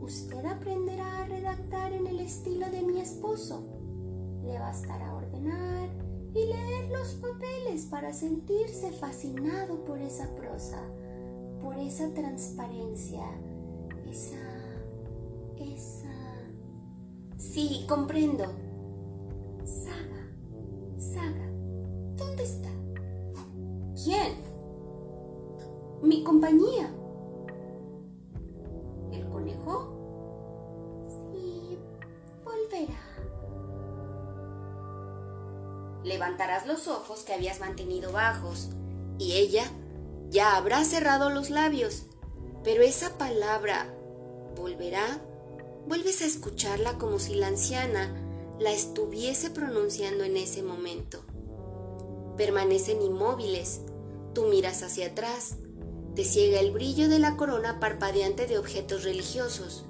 Usted 0.00 0.46
aprenderá 0.46 1.18
a 1.18 1.26
redactar 1.26 1.92
en 1.92 2.06
el 2.06 2.20
estilo 2.20 2.70
de 2.70 2.80
mi 2.80 2.98
esposo. 3.00 3.62
Le 4.46 4.58
bastará 4.58 5.14
ordenar 5.14 5.90
y 6.32 6.46
leer 6.46 6.90
los 6.90 7.16
papeles 7.16 7.84
para 7.84 8.14
sentirse 8.14 8.92
fascinado 8.92 9.84
por 9.84 9.98
esa 9.98 10.26
prosa 10.36 10.82
por 11.60 11.76
esa 11.76 12.12
transparencia, 12.12 13.22
esa, 14.10 14.42
esa... 15.60 16.12
Sí, 17.36 17.84
comprendo. 17.88 18.44
Saga, 19.64 20.26
Saga, 20.98 21.46
¿dónde 22.16 22.42
está? 22.42 22.70
¿Quién? 24.02 24.51
Mi 26.02 26.24
compañía. 26.24 26.92
¿El 29.12 29.28
conejo? 29.28 29.96
Sí, 31.32 31.78
volverá. 32.44 33.00
Levantarás 36.02 36.66
los 36.66 36.88
ojos 36.88 37.20
que 37.20 37.34
habías 37.34 37.60
mantenido 37.60 38.10
bajos 38.10 38.70
y 39.18 39.34
ella 39.34 39.64
ya 40.28 40.56
habrá 40.56 40.84
cerrado 40.84 41.30
los 41.30 41.50
labios, 41.50 42.06
pero 42.64 42.82
esa 42.82 43.16
palabra 43.16 43.94
volverá, 44.56 45.20
vuelves 45.86 46.22
a 46.22 46.26
escucharla 46.26 46.98
como 46.98 47.20
si 47.20 47.34
la 47.36 47.46
anciana 47.46 48.12
la 48.58 48.72
estuviese 48.72 49.50
pronunciando 49.50 50.24
en 50.24 50.36
ese 50.36 50.62
momento. 50.62 51.22
Permanecen 52.36 53.02
inmóviles, 53.02 53.82
tú 54.34 54.46
miras 54.46 54.82
hacia 54.82 55.08
atrás, 55.08 55.56
te 56.14 56.24
ciega 56.24 56.60
el 56.60 56.70
brillo 56.70 57.08
de 57.08 57.18
la 57.18 57.36
corona 57.36 57.80
parpadeante 57.80 58.46
de 58.46 58.58
objetos 58.58 59.04
religiosos. 59.04 59.84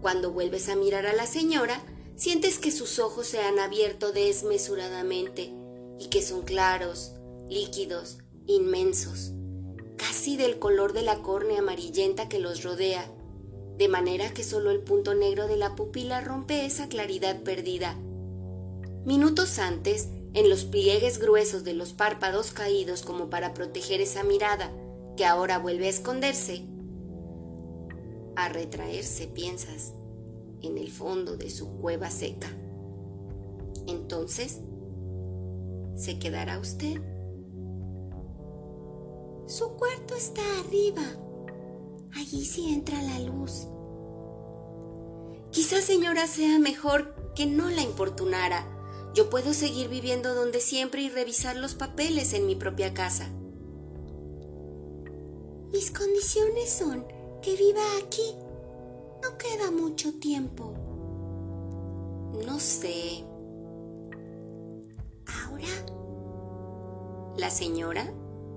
Cuando 0.00 0.32
vuelves 0.32 0.68
a 0.68 0.76
mirar 0.76 1.06
a 1.06 1.12
la 1.12 1.26
señora, 1.26 1.82
sientes 2.16 2.58
que 2.58 2.70
sus 2.70 2.98
ojos 2.98 3.26
se 3.26 3.40
han 3.40 3.58
abierto 3.58 4.12
desmesuradamente 4.12 5.52
y 5.98 6.08
que 6.08 6.22
son 6.22 6.42
claros, 6.42 7.12
líquidos, 7.48 8.18
inmensos 8.46 9.32
casi 10.00 10.38
del 10.38 10.58
color 10.58 10.94
de 10.94 11.02
la 11.02 11.18
córnea 11.18 11.58
amarillenta 11.58 12.26
que 12.28 12.38
los 12.38 12.62
rodea, 12.64 13.06
de 13.76 13.86
manera 13.86 14.32
que 14.32 14.42
solo 14.42 14.70
el 14.70 14.80
punto 14.80 15.14
negro 15.14 15.46
de 15.46 15.58
la 15.58 15.76
pupila 15.76 16.22
rompe 16.22 16.64
esa 16.64 16.88
claridad 16.88 17.42
perdida. 17.42 17.96
Minutos 19.04 19.58
antes, 19.58 20.08
en 20.32 20.48
los 20.48 20.64
pliegues 20.64 21.18
gruesos 21.18 21.64
de 21.64 21.74
los 21.74 21.92
párpados 21.92 22.52
caídos 22.52 23.02
como 23.02 23.28
para 23.28 23.52
proteger 23.52 24.00
esa 24.00 24.24
mirada 24.24 24.72
que 25.20 25.26
ahora 25.26 25.58
vuelve 25.58 25.84
a 25.84 25.90
esconderse, 25.90 26.64
a 28.36 28.48
retraerse, 28.48 29.26
piensas, 29.26 29.92
en 30.62 30.78
el 30.78 30.90
fondo 30.90 31.36
de 31.36 31.50
su 31.50 31.76
cueva 31.76 32.08
seca. 32.08 32.48
Entonces, 33.86 34.60
¿se 35.94 36.18
quedará 36.18 36.58
usted? 36.58 37.02
Su 39.46 39.76
cuarto 39.76 40.14
está 40.14 40.40
arriba. 40.60 41.02
Allí 42.16 42.46
sí 42.46 42.72
entra 42.72 43.02
la 43.02 43.18
luz. 43.18 43.68
Quizá 45.50 45.82
señora 45.82 46.28
sea 46.28 46.58
mejor 46.58 47.34
que 47.34 47.44
no 47.44 47.68
la 47.68 47.82
importunara. 47.82 48.66
Yo 49.14 49.28
puedo 49.28 49.52
seguir 49.52 49.90
viviendo 49.90 50.34
donde 50.34 50.60
siempre 50.60 51.02
y 51.02 51.10
revisar 51.10 51.56
los 51.56 51.74
papeles 51.74 52.32
en 52.32 52.46
mi 52.46 52.56
propia 52.56 52.94
casa. 52.94 53.28
Mis 55.72 55.90
condiciones 55.90 56.70
son 56.70 57.06
que 57.42 57.54
viva 57.54 57.80
aquí. 58.02 58.34
No 59.22 59.38
queda 59.38 59.70
mucho 59.70 60.12
tiempo. 60.18 60.74
No 62.44 62.58
sé. 62.58 63.24
¿Ahora? 65.26 65.68
La 67.36 67.50
señora 67.50 68.12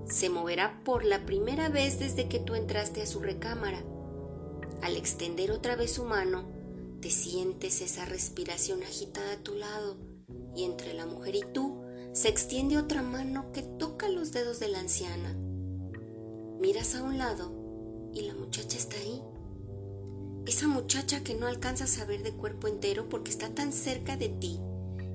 se 0.06 0.28
moverá 0.28 0.82
por 0.84 1.04
la 1.04 1.24
primera 1.24 1.68
vez 1.68 1.98
desde 1.98 2.28
que 2.28 2.40
tú 2.40 2.54
entraste 2.54 3.02
a 3.02 3.06
su 3.06 3.20
recámara. 3.20 3.82
Al 4.82 4.96
extender 4.96 5.52
otra 5.52 5.76
vez 5.76 5.92
su 5.92 6.04
mano, 6.04 6.44
te 7.00 7.10
sientes 7.10 7.80
esa 7.80 8.04
respiración 8.04 8.82
agitada 8.82 9.34
a 9.34 9.42
tu 9.42 9.54
lado 9.54 9.96
y 10.56 10.64
entre 10.64 10.94
la 10.94 11.06
mujer 11.06 11.36
y 11.36 11.42
tú 11.52 11.80
se 12.12 12.28
extiende 12.28 12.78
otra 12.78 13.02
mano 13.02 13.52
que 13.52 13.62
toca 13.62 14.08
los 14.08 14.32
dedos 14.32 14.58
de 14.58 14.68
la 14.68 14.80
anciana. 14.80 15.36
Miras 16.64 16.94
a 16.94 17.02
un 17.02 17.18
lado 17.18 17.52
y 18.14 18.22
la 18.22 18.32
muchacha 18.32 18.78
está 18.78 18.96
ahí. 18.96 19.20
Esa 20.46 20.66
muchacha 20.66 21.22
que 21.22 21.34
no 21.34 21.46
alcanzas 21.46 21.98
a 21.98 22.06
ver 22.06 22.22
de 22.22 22.32
cuerpo 22.32 22.68
entero 22.68 23.06
porque 23.10 23.30
está 23.30 23.50
tan 23.50 23.70
cerca 23.70 24.16
de 24.16 24.30
ti 24.30 24.60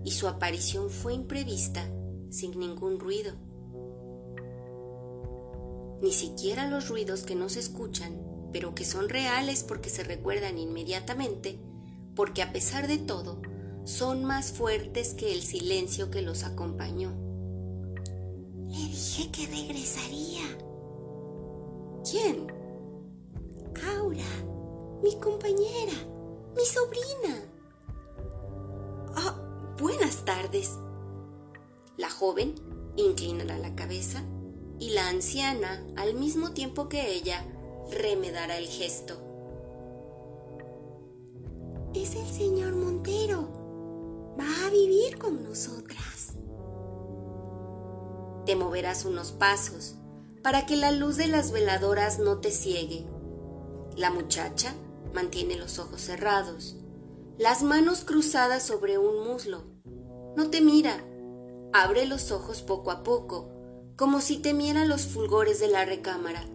y 0.06 0.12
su 0.12 0.28
aparición 0.28 0.92
fue 0.92 1.16
imprevista, 1.16 1.90
sin 2.30 2.60
ningún 2.60 3.00
ruido. 3.00 3.34
Ni 6.04 6.12
siquiera 6.12 6.70
los 6.70 6.88
ruidos 6.88 7.24
que 7.24 7.34
no 7.34 7.50
se 7.50 7.62
escuchan, 7.62 8.22
pero 8.54 8.76
que 8.76 8.86
son 8.86 9.10
reales 9.10 9.64
porque 9.64 9.90
se 9.90 10.04
recuerdan 10.04 10.60
inmediatamente, 10.60 11.58
porque 12.16 12.44
a 12.44 12.54
pesar 12.54 12.88
de 12.88 13.00
todo, 13.00 13.42
son 13.86 14.24
más 14.24 14.52
fuertes 14.52 15.16
que 15.16 15.34
el 15.34 15.42
silencio 15.42 16.12
que 16.12 16.22
los 16.22 16.44
acompañó. 16.44 17.12
Le 18.68 18.78
dije 18.78 19.32
que 19.32 19.48
regresaría. 19.48 20.59
¿Quién? 22.04 22.48
Aura, 23.98 24.24
mi 25.02 25.18
compañera, 25.20 25.94
mi 26.56 26.66
sobrina. 26.66 27.44
Oh, 29.16 29.82
buenas 29.82 30.24
tardes. 30.26 30.78
La 31.98 32.10
joven 32.10 32.56
inclinará 32.96 33.58
la 33.58 33.76
cabeza 33.76 34.24
y 34.80 34.92
la 34.92 35.10
anciana, 35.10 35.86
al 35.98 36.14
mismo 36.14 36.52
tiempo 36.52 36.88
que 36.88 37.14
ella, 37.14 37.46
remedará 37.92 38.58
el 38.58 38.68
gesto. 38.68 39.18
Es 41.94 42.16
el 42.16 42.28
señor 42.28 42.76
Montero. 42.76 44.36
Va 44.40 44.68
a 44.68 44.70
vivir 44.70 45.18
con 45.18 45.44
nosotras. 45.44 46.34
Te 48.46 48.56
moverás 48.56 49.06
unos 49.06 49.32
pasos 49.32 49.99
para 50.44 50.66
que 50.66 50.76
la 50.76 50.92
luz 50.92 51.18
de 51.18 51.28
las 51.28 51.52
veladoras 51.52 52.20
no 52.20 52.40
te 52.40 52.52
ciegue. 52.52 53.06
La 53.96 54.10
muchacha 54.10 54.74
mantiene 55.14 55.56
los 55.56 55.80
ojos 55.80 56.02
cerrados, 56.02 56.78
las 57.38 57.64
manos 57.64 58.04
cruzadas 58.04 58.64
sobre 58.64 58.98
un 58.98 59.28
muslo. 59.28 59.64
No 60.36 60.50
te 60.50 60.62
mira. 60.62 61.04
Abre 61.72 62.06
los 62.06 62.32
ojos 62.32 62.62
poco 62.62 62.92
a 62.92 63.04
poco 63.04 63.60
como 64.00 64.22
si 64.22 64.38
temiera 64.38 64.86
los 64.86 65.08
fulgores 65.08 65.60
de 65.60 65.68
la 65.68 65.84
recámara. 65.84 66.46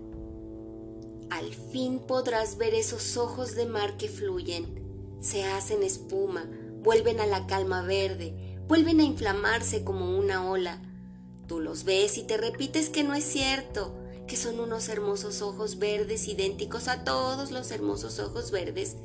Al 1.29 1.53
fin 1.53 1.99
podrás 1.99 2.57
ver 2.57 2.73
esos 2.73 3.19
ojos 3.19 3.55
de 3.55 3.67
mar 3.67 3.99
que 3.99 4.09
fluyen, 4.09 5.19
se 5.21 5.45
hacen 5.45 5.83
espuma, 5.83 6.49
vuelven 6.83 7.21
a 7.21 7.27
la 7.27 7.47
calma 7.47 7.83
verde, 7.83 8.57
vuelven 8.67 9.01
a 9.01 9.05
inflamarse 9.05 9.85
como 9.85 10.17
una 10.17 10.49
ola. 10.49 10.81
Tú 11.47 11.61
los 11.61 11.85
ves 11.85 12.19
y 12.19 12.23
te 12.23 12.37
repites 12.37 12.89
que 12.89 13.05
no 13.05 13.15
es 13.15 13.25
cierto, 13.25 13.95
que 14.27 14.37
son 14.37 14.61
unos 14.61 14.89
hermosos 14.89 15.43
ojos 15.43 15.79
verdes 15.79 16.29
idénticos 16.29 16.89
a 16.89 17.05
todos 17.05 17.51
los 17.51 17.71
hermosos 17.71 18.19
ojos 18.19 18.51
verdes 18.51 18.97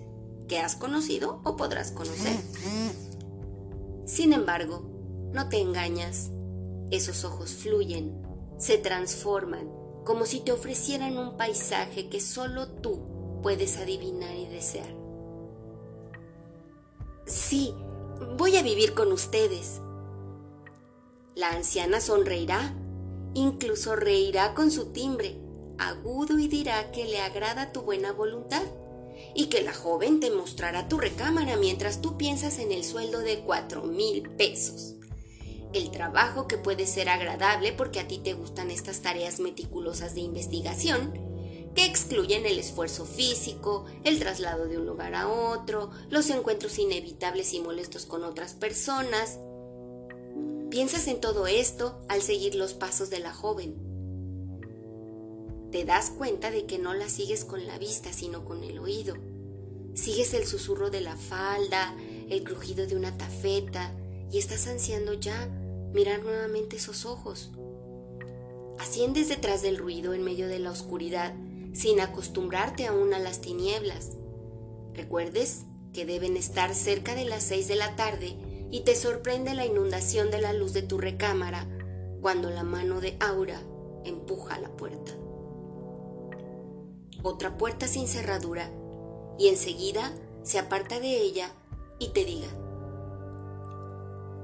que 0.47 0.59
has 0.59 0.75
conocido 0.75 1.41
o 1.43 1.55
podrás 1.55 1.91
conocer. 1.91 2.37
Sin 4.05 4.33
embargo, 4.33 4.89
no 5.33 5.49
te 5.49 5.59
engañas, 5.59 6.31
esos 6.91 7.23
ojos 7.23 7.51
fluyen, 7.51 8.21
se 8.57 8.77
transforman 8.77 9.69
como 10.05 10.25
si 10.25 10.39
te 10.39 10.51
ofrecieran 10.51 11.17
un 11.17 11.37
paisaje 11.37 12.09
que 12.09 12.19
solo 12.19 12.67
tú 12.67 13.39
puedes 13.43 13.77
adivinar 13.77 14.35
y 14.35 14.47
desear. 14.47 14.89
Sí, 17.27 17.75
voy 18.35 18.57
a 18.57 18.63
vivir 18.63 18.95
con 18.95 19.11
ustedes. 19.11 19.81
La 21.39 21.51
anciana 21.51 22.01
sonreirá, 22.01 22.75
incluso 23.33 23.95
reirá 23.95 24.53
con 24.53 24.71
su 24.71 24.87
timbre, 24.87 25.39
agudo 25.77 26.37
y 26.37 26.49
dirá 26.49 26.91
que 26.91 27.05
le 27.05 27.21
agrada 27.21 27.71
tu 27.71 27.83
buena 27.83 28.11
voluntad 28.11 28.63
y 29.33 29.45
que 29.45 29.61
la 29.61 29.73
joven 29.73 30.19
te 30.19 30.31
mostrará 30.31 30.89
tu 30.89 30.97
recámara 30.97 31.55
mientras 31.55 32.01
tú 32.01 32.17
piensas 32.17 32.59
en 32.59 32.73
el 32.73 32.83
sueldo 32.83 33.19
de 33.19 33.39
cuatro 33.39 33.83
mil 33.83 34.23
pesos 34.31 34.95
el 35.73 35.91
trabajo 35.91 36.47
que 36.47 36.57
puede 36.57 36.87
ser 36.87 37.09
agradable 37.09 37.71
porque 37.73 37.99
a 37.99 38.07
ti 38.07 38.17
te 38.17 38.33
gustan 38.33 38.71
estas 38.71 39.01
tareas 39.01 39.39
meticulosas 39.39 40.15
de 40.15 40.21
investigación, 40.21 41.13
que 41.75 41.85
excluyen 41.85 42.45
el 42.45 42.57
esfuerzo 42.57 43.05
físico, 43.05 43.85
el 44.03 44.19
traslado 44.19 44.67
de 44.67 44.77
un 44.77 44.87
lugar 44.87 45.13
a 45.13 45.27
otro, 45.27 45.91
los 46.09 46.29
encuentros 46.31 46.79
inevitables 46.79 47.53
y 47.53 47.59
molestos 47.59 48.05
con 48.05 48.23
otras 48.23 48.53
personas. 48.53 49.37
Piensas 50.69 51.07
en 51.07 51.19
todo 51.19 51.47
esto 51.47 51.99
al 52.09 52.21
seguir 52.21 52.53
los 52.53 52.75
pasos 52.75 53.09
de 53.09 53.17
la 53.17 53.33
joven. 53.33 53.75
Te 55.71 55.83
das 55.83 56.11
cuenta 56.11 56.51
de 56.51 56.67
que 56.67 56.77
no 56.77 56.93
la 56.93 57.09
sigues 57.09 57.43
con 57.43 57.65
la 57.65 57.79
vista, 57.79 58.13
sino 58.13 58.45
con 58.45 58.63
el 58.63 58.77
oído. 58.77 59.15
Sigues 59.95 60.35
el 60.35 60.45
susurro 60.45 60.91
de 60.91 61.01
la 61.01 61.17
falda, 61.17 61.95
el 62.29 62.43
crujido 62.43 62.85
de 62.85 62.95
una 62.95 63.17
tafeta, 63.17 63.91
y 64.31 64.37
estás 64.37 64.67
ansiando 64.67 65.13
ya 65.13 65.47
mirar 65.91 66.21
nuevamente 66.21 66.75
esos 66.75 67.03
ojos. 67.05 67.49
Asciendes 68.77 69.27
detrás 69.27 69.63
del 69.63 69.77
ruido 69.77 70.13
en 70.13 70.23
medio 70.23 70.47
de 70.47 70.59
la 70.59 70.69
oscuridad, 70.69 71.33
sin 71.73 71.99
acostumbrarte 71.99 72.85
aún 72.85 73.15
a 73.15 73.19
las 73.19 73.41
tinieblas. 73.41 74.11
Recuerdes 74.93 75.63
que 75.93 76.05
deben 76.05 76.37
estar 76.37 76.75
cerca 76.75 77.15
de 77.15 77.25
las 77.25 77.41
seis 77.41 77.67
de 77.67 77.75
la 77.75 77.95
tarde 77.95 78.35
y 78.71 78.81
te 78.81 78.95
sorprende 78.95 79.53
la 79.53 79.65
inundación 79.65 80.31
de 80.31 80.41
la 80.41 80.53
luz 80.53 80.73
de 80.73 80.81
tu 80.81 80.97
recámara 80.97 81.67
cuando 82.21 82.49
la 82.49 82.63
mano 82.63 83.01
de 83.01 83.17
Aura 83.19 83.61
empuja 84.05 84.59
la 84.59 84.69
puerta. 84.69 85.11
Otra 87.23 87.57
puerta 87.57 87.87
sin 87.87 88.07
cerradura 88.07 88.69
y 89.37 89.47
enseguida 89.47 90.13
se 90.43 90.59
aparta 90.59 90.99
de 90.99 91.21
ella 91.21 91.51
y 91.99 92.09
te 92.09 92.23
diga, 92.25 92.47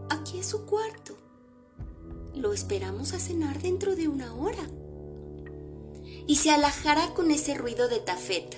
aquí 0.09 0.39
es 0.39 0.47
su 0.47 0.65
cuarto. 0.65 1.15
Lo 2.33 2.51
esperamos 2.51 3.13
a 3.13 3.19
cenar 3.19 3.61
dentro 3.61 3.95
de 3.95 4.07
una 4.07 4.35
hora. 4.35 4.69
Y 6.27 6.37
se 6.37 6.51
alajará 6.51 7.13
con 7.13 7.31
ese 7.31 7.53
ruido 7.53 7.87
de 7.87 7.99
tafeta, 7.99 8.57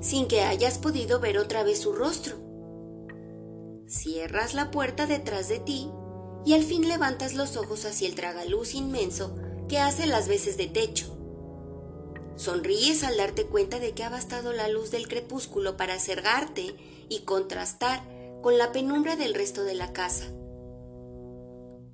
sin 0.00 0.26
que 0.26 0.42
hayas 0.42 0.78
podido 0.78 1.20
ver 1.20 1.38
otra 1.38 1.62
vez 1.62 1.80
su 1.80 1.92
rostro. 1.92 2.36
Cierras 3.92 4.54
la 4.54 4.70
puerta 4.70 5.06
detrás 5.06 5.50
de 5.50 5.58
ti 5.58 5.90
y 6.46 6.54
al 6.54 6.62
fin 6.62 6.88
levantas 6.88 7.34
los 7.34 7.58
ojos 7.58 7.84
hacia 7.84 8.08
el 8.08 8.14
tragaluz 8.14 8.74
inmenso 8.74 9.36
que 9.68 9.78
hace 9.78 10.06
las 10.06 10.28
veces 10.28 10.56
de 10.56 10.66
techo. 10.66 11.14
Sonríes 12.36 13.04
al 13.04 13.18
darte 13.18 13.44
cuenta 13.44 13.80
de 13.80 13.92
que 13.92 14.02
ha 14.02 14.08
bastado 14.08 14.54
la 14.54 14.66
luz 14.68 14.90
del 14.90 15.08
crepúsculo 15.08 15.76
para 15.76 15.98
cerrarte 15.98 16.74
y 17.10 17.20
contrastar 17.24 18.02
con 18.40 18.56
la 18.56 18.72
penumbra 18.72 19.16
del 19.16 19.34
resto 19.34 19.62
de 19.62 19.74
la 19.74 19.92
casa. 19.92 20.24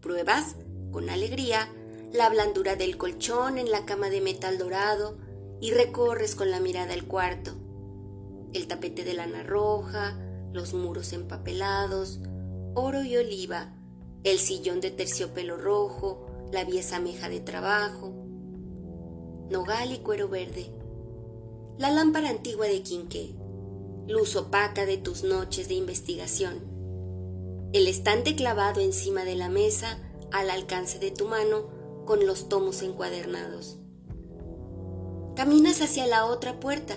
Pruebas, 0.01 0.55
con 0.93 1.11
alegría, 1.11 1.69
la 2.13 2.29
blandura 2.29 2.77
del 2.77 2.97
colchón 2.97 3.59
en 3.59 3.73
la 3.73 3.87
cama 3.87 4.09
de 4.09 4.21
metal 4.21 4.57
dorado 4.57 5.17
y 5.61 5.73
recorres 5.73 6.37
con 6.37 6.53
la 6.53 6.61
mirada 6.61 6.95
el 6.95 7.09
cuarto. 7.09 7.57
El 8.55 8.69
tapete 8.69 9.03
de 9.03 9.15
lana 9.15 9.43
roja, 9.43 10.17
los 10.53 10.75
muros 10.75 11.13
empapelados, 11.13 12.21
oro 12.75 13.03
y 13.03 13.17
oliva, 13.17 13.75
el 14.25 14.39
sillón 14.39 14.81
de 14.81 14.91
terciopelo 14.91 15.57
rojo, 15.57 16.27
la 16.53 16.65
vieja 16.65 17.01
meja 17.01 17.29
de 17.29 17.41
trabajo, 17.41 18.13
nogal 19.51 19.93
y 19.93 19.99
cuero 19.99 20.29
verde, 20.29 20.73
la 21.79 21.91
lámpara 21.91 22.31
antigua 22.31 22.67
de 22.67 22.83
quinqué, 22.83 23.35
luz 24.07 24.37
opaca 24.37 24.87
de 24.87 24.97
tus 24.97 25.23
noches 25.23 25.69
de 25.69 25.75
investigación, 25.75 26.79
el 27.73 27.87
estante 27.87 28.35
clavado 28.35 28.81
encima 28.81 29.25
de 29.25 29.37
la 29.37 29.49
mesa 29.49 29.99
al 30.33 30.51
alcance 30.51 30.99
de 30.99 31.11
tu 31.11 31.27
mano 31.27 31.69
con 32.07 32.27
los 32.27 32.49
tomos 32.49 32.83
encuadernados. 32.83 33.79
Caminas 35.37 35.83
hacia 35.83 36.07
la 36.07 36.25
otra 36.25 36.59
puerta 36.59 36.97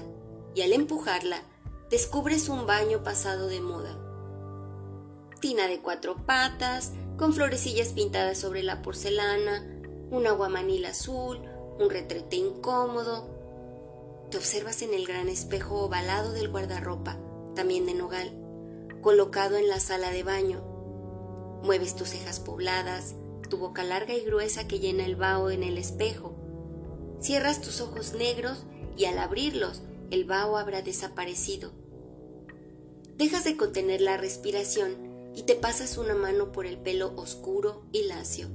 y 0.55 0.61
al 0.61 0.73
empujarla 0.73 1.43
descubres 1.91 2.47
un 2.47 2.65
baño 2.65 3.03
pasado 3.03 3.47
de 3.47 3.59
moda. 3.59 3.99
Tina 5.41 5.67
de 5.67 5.81
cuatro 5.81 6.25
patas, 6.25 6.93
con 7.17 7.33
florecillas 7.33 7.89
pintadas 7.89 8.37
sobre 8.37 8.63
la 8.63 8.81
porcelana, 8.81 9.67
un 10.09 10.25
aguamanil 10.25 10.85
azul, 10.85 11.41
un 11.79 11.89
retrete 11.89 12.37
incómodo. 12.37 13.27
Te 14.31 14.37
observas 14.37 14.81
en 14.83 14.93
el 14.93 15.05
gran 15.05 15.27
espejo 15.27 15.81
ovalado 15.81 16.31
del 16.31 16.49
guardarropa, 16.49 17.17
también 17.55 17.85
de 17.85 17.93
nogal, 17.93 18.31
colocado 19.01 19.57
en 19.57 19.67
la 19.67 19.81
sala 19.81 20.11
de 20.11 20.23
baño. 20.23 20.63
Mueves 21.61 21.97
tus 21.97 22.07
cejas 22.11 22.39
pobladas, 22.39 23.15
tu 23.49 23.57
boca 23.57 23.83
larga 23.83 24.13
y 24.13 24.21
gruesa 24.21 24.65
que 24.65 24.79
llena 24.79 25.05
el 25.05 25.17
vaho 25.17 25.49
en 25.49 25.61
el 25.61 25.77
espejo. 25.77 26.37
Cierras 27.19 27.59
tus 27.59 27.81
ojos 27.81 28.13
negros 28.13 28.63
y 28.95 29.05
al 29.05 29.19
abrirlos 29.19 29.81
el 30.09 30.23
vaho 30.23 30.57
habrá 30.57 30.81
desaparecido. 30.81 31.80
Dejas 33.21 33.43
de 33.43 33.55
contener 33.55 34.01
la 34.01 34.17
respiración 34.17 34.97
y 35.35 35.43
te 35.43 35.53
pasas 35.53 35.99
una 35.99 36.15
mano 36.15 36.51
por 36.51 36.65
el 36.65 36.79
pelo 36.79 37.13
oscuro 37.17 37.83
y 37.91 38.05
lacio. 38.05 38.47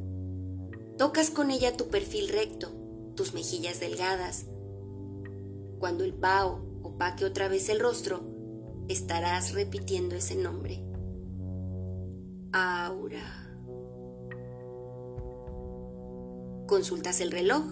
Tocas 0.98 1.31
con 1.31 1.52
ella 1.52 1.76
tu 1.76 1.87
perfil 1.87 2.26
recto, 2.26 2.72
tus 3.14 3.33
mejillas 3.33 3.79
delgadas. 3.79 4.46
Cuando 5.79 6.02
el 6.02 6.14
pao 6.14 6.66
opaque 6.83 7.24
otra 7.24 7.46
vez 7.46 7.68
el 7.68 7.79
rostro, 7.79 8.24
estarás 8.88 9.55
repitiendo 9.55 10.16
ese 10.16 10.35
nombre. 10.35 10.83
Aura. 12.50 13.55
Consultas 16.66 17.20
el 17.20 17.31
reloj. 17.31 17.62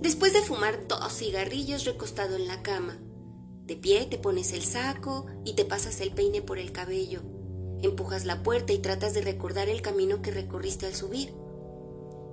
Después 0.00 0.32
de 0.32 0.40
fumar 0.40 0.88
dos 0.88 1.12
cigarrillos 1.12 1.84
recostado 1.84 2.36
en 2.36 2.48
la 2.48 2.62
cama, 2.62 2.98
de 3.66 3.76
pie 3.76 4.06
te 4.06 4.18
pones 4.18 4.52
el 4.52 4.62
saco 4.62 5.26
y 5.44 5.54
te 5.54 5.64
pasas 5.64 6.00
el 6.00 6.12
peine 6.12 6.42
por 6.42 6.58
el 6.58 6.72
cabello 6.72 7.22
Empujas 7.84 8.24
la 8.24 8.42
puerta 8.42 8.72
y 8.72 8.78
tratas 8.78 9.12
de 9.12 9.20
recordar 9.20 9.68
el 9.68 9.82
camino 9.82 10.22
que 10.22 10.30
recorriste 10.30 10.86
al 10.86 10.94
subir. 10.94 11.34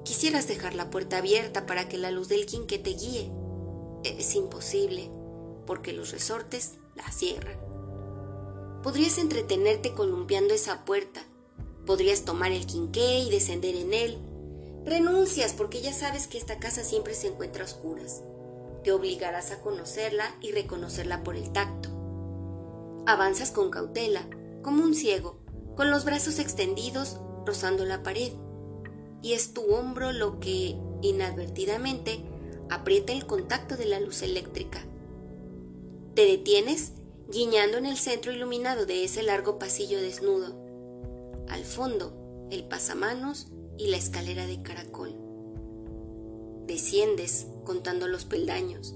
Quisieras 0.06 0.48
dejar 0.48 0.76
la 0.76 0.90
puerta 0.90 1.18
abierta 1.18 1.66
para 1.66 1.90
que 1.90 1.98
la 1.98 2.10
luz 2.10 2.30
del 2.30 2.46
quinque 2.46 2.80
te 2.80 2.92
guíe. 2.92 3.30
Es 4.06 4.34
imposible, 4.36 5.12
porque 5.68 5.92
los 5.92 6.12
resortes 6.12 6.76
la 6.96 7.12
cierran. 7.12 7.60
Podrías 8.82 9.18
entretenerte 9.18 9.94
columpiando 9.94 10.54
esa 10.54 10.86
puerta. 10.86 11.22
Podrías 11.86 12.24
tomar 12.24 12.54
el 12.54 12.66
quinqué 12.66 13.20
y 13.20 13.30
descender 13.30 13.76
en 13.76 13.94
él. 13.94 14.18
Renuncias 14.86 15.52
porque 15.52 15.82
ya 15.82 15.92
sabes 15.92 16.28
que 16.28 16.38
esta 16.38 16.60
casa 16.60 16.86
siempre 16.86 17.14
se 17.14 17.28
encuentra 17.28 17.64
a 17.64 17.66
oscuras. 17.66 18.22
Te 18.84 18.92
obligarás 18.92 19.52
a 19.52 19.60
conocerla 19.60 20.36
y 20.42 20.52
reconocerla 20.52 21.24
por 21.24 21.36
el 21.36 21.52
tacto. 21.52 21.90
Avanzas 23.06 23.52
con 23.52 23.70
cautela, 23.70 24.28
como 24.64 24.84
un 24.84 24.96
ciego, 24.96 25.40
con 25.76 25.92
los 25.92 26.06
brazos 26.06 26.40
extendidos 26.40 27.18
rozando 27.46 27.86
la 27.86 28.04
pared, 28.04 28.32
y 29.22 29.34
es 29.34 29.54
tu 29.54 29.62
hombro 29.74 30.12
lo 30.12 30.40
que, 30.40 30.76
inadvertidamente, 31.02 32.24
aprieta 32.70 33.14
el 33.14 33.26
contacto 33.26 33.78
de 33.78 33.86
la 33.86 34.00
luz 34.00 34.22
eléctrica. 34.22 34.84
Te 36.16 36.26
detienes, 36.26 36.94
guiñando 37.30 37.78
en 37.78 37.86
el 37.86 37.98
centro 37.98 38.32
iluminado 38.32 38.86
de 38.86 39.04
ese 39.04 39.24
largo 39.24 39.60
pasillo 39.60 40.02
desnudo. 40.02 40.56
Al 41.48 41.64
fondo, 41.64 42.48
el 42.50 42.64
pasamanos 42.64 43.48
y 43.78 43.88
la 43.88 43.98
escalera 43.98 44.46
de 44.48 44.62
caracol. 44.62 45.16
Desciendes 46.68 47.48
contando 47.64 48.08
los 48.08 48.26
peldaños. 48.26 48.96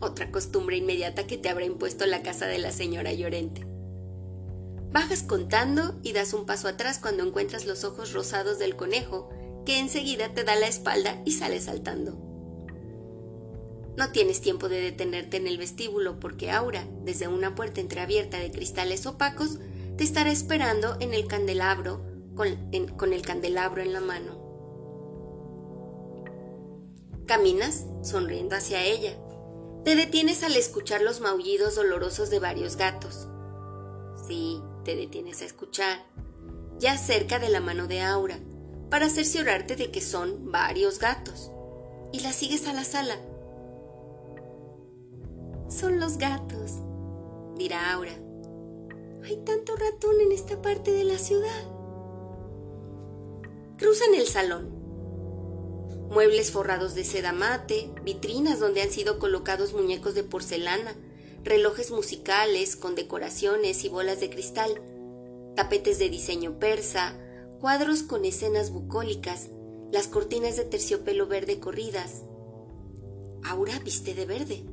Otra 0.00 0.30
costumbre 0.30 0.76
inmediata 0.76 1.26
que 1.26 1.38
te 1.38 1.48
habrá 1.48 1.64
impuesto 1.64 2.06
la 2.06 2.22
casa 2.22 2.46
de 2.46 2.58
la 2.58 2.70
señora 2.70 3.12
Llorente. 3.12 3.66
Bajas 4.92 5.22
contando 5.22 5.98
y 6.02 6.12
das 6.12 6.32
un 6.32 6.46
paso 6.46 6.68
atrás 6.68 6.98
cuando 6.98 7.24
encuentras 7.24 7.66
los 7.66 7.84
ojos 7.84 8.12
rosados 8.12 8.58
del 8.58 8.76
conejo, 8.76 9.28
que 9.66 9.78
enseguida 9.78 10.32
te 10.32 10.44
da 10.44 10.56
la 10.56 10.68
espalda 10.68 11.20
y 11.24 11.32
sale 11.32 11.60
saltando. 11.60 12.16
No 13.98 14.12
tienes 14.12 14.40
tiempo 14.40 14.68
de 14.68 14.80
detenerte 14.80 15.36
en 15.36 15.48
el 15.48 15.58
vestíbulo 15.58 16.20
porque 16.20 16.52
Aura, 16.52 16.86
desde 17.02 17.26
una 17.26 17.56
puerta 17.56 17.80
entreabierta 17.80 18.38
de 18.38 18.52
cristales 18.52 19.04
opacos, 19.06 19.58
te 19.96 20.04
estará 20.04 20.30
esperando 20.30 20.96
en 21.00 21.12
el 21.12 21.26
candelabro 21.26 22.00
con, 22.36 22.56
con 22.96 23.12
el 23.12 23.22
candelabro 23.22 23.82
en 23.82 23.92
la 23.92 24.00
mano. 24.00 24.37
Caminas 27.28 27.84
sonriendo 28.00 28.56
hacia 28.56 28.82
ella. 28.82 29.12
Te 29.84 29.94
detienes 29.96 30.42
al 30.44 30.56
escuchar 30.56 31.02
los 31.02 31.20
maullidos 31.20 31.74
dolorosos 31.74 32.30
de 32.30 32.38
varios 32.38 32.76
gatos. 32.76 33.28
Sí, 34.26 34.62
te 34.82 34.96
detienes 34.96 35.42
a 35.42 35.44
escuchar, 35.44 36.06
ya 36.78 36.96
cerca 36.96 37.38
de 37.38 37.50
la 37.50 37.60
mano 37.60 37.86
de 37.86 38.00
Aura, 38.00 38.38
para 38.88 39.10
cerciorarte 39.10 39.76
de 39.76 39.90
que 39.90 40.00
son 40.00 40.50
varios 40.50 40.98
gatos, 40.98 41.50
y 42.12 42.20
la 42.20 42.32
sigues 42.32 42.66
a 42.66 42.72
la 42.72 42.84
sala. 42.84 43.16
Son 45.68 46.00
los 46.00 46.16
gatos, 46.16 46.76
dirá 47.58 47.92
Aura. 47.92 48.14
Hay 49.22 49.36
tanto 49.44 49.76
ratón 49.76 50.18
en 50.22 50.32
esta 50.32 50.62
parte 50.62 50.92
de 50.92 51.04
la 51.04 51.18
ciudad. 51.18 51.64
Cruzan 53.76 54.14
el 54.14 54.26
salón. 54.26 54.77
Muebles 56.10 56.50
forrados 56.50 56.94
de 56.94 57.04
seda 57.04 57.32
mate, 57.32 57.90
vitrinas 58.02 58.60
donde 58.60 58.82
han 58.82 58.90
sido 58.90 59.18
colocados 59.18 59.74
muñecos 59.74 60.14
de 60.14 60.24
porcelana, 60.24 60.96
relojes 61.44 61.90
musicales 61.90 62.76
con 62.76 62.94
decoraciones 62.94 63.84
y 63.84 63.88
bolas 63.88 64.20
de 64.20 64.30
cristal, 64.30 64.80
tapetes 65.54 65.98
de 65.98 66.08
diseño 66.08 66.58
persa, 66.58 67.14
cuadros 67.60 68.02
con 68.02 68.24
escenas 68.24 68.70
bucólicas, 68.70 69.48
las 69.92 70.08
cortinas 70.08 70.56
de 70.56 70.64
terciopelo 70.64 71.26
verde 71.26 71.60
corridas. 71.60 72.22
Aura 73.44 73.78
viste 73.80 74.14
de 74.14 74.26
verde. 74.26 74.64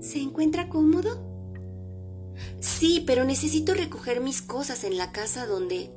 ¿Se 0.00 0.18
encuentra 0.18 0.68
cómodo? 0.68 1.30
Sí, 2.60 3.04
pero 3.06 3.24
necesito 3.24 3.74
recoger 3.74 4.20
mis 4.20 4.42
cosas 4.42 4.84
en 4.84 4.96
la 4.96 5.12
casa 5.12 5.46
donde... 5.46 5.90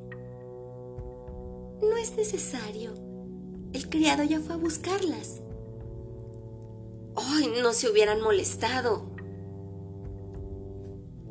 No 1.81 1.97
es 1.97 2.15
necesario. 2.15 3.02
El 3.73 3.89
criado 3.89 4.23
ya 4.23 4.39
fue 4.39 4.55
a 4.55 4.57
buscarlas. 4.57 5.41
¡Ay, 7.15 7.51
no 7.61 7.73
se 7.73 7.89
hubieran 7.89 8.21
molestado! 8.21 9.11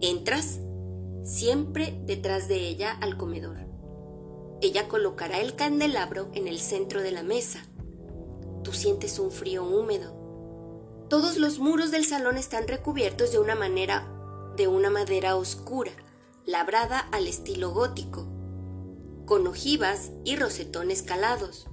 Entras, 0.00 0.59
siempre 1.22 2.00
detrás 2.05 2.48
de 2.48 2.57
ella 2.68 2.92
al 3.00 3.16
comedor. 3.16 3.59
Ella 4.61 4.88
colocará 4.88 5.40
el 5.40 5.55
candelabro 5.55 6.31
en 6.35 6.48
el 6.48 6.59
centro 6.59 7.02
de 7.02 7.12
la 7.12 7.22
mesa. 7.22 7.64
Tú 8.62 8.72
sientes 8.72 9.18
un 9.18 9.31
frío 9.31 9.64
húmedo. 9.64 11.07
Todos 11.09 11.37
los 11.37 11.59
muros 11.59 11.90
del 11.90 12.05
salón 12.05 12.37
están 12.37 12.68
recubiertos 12.68 13.33
de 13.33 13.38
una 13.38 13.55
manera 13.55 14.09
de 14.57 14.68
una 14.68 14.90
madera 14.90 15.37
oscura, 15.37 15.92
labrada 16.44 16.98
al 16.98 17.26
estilo 17.26 17.70
gótico, 17.70 18.26
con 19.24 19.46
ojivas 19.46 20.11
y 20.24 20.37
rosetones 20.37 21.02
calados. 21.02 21.68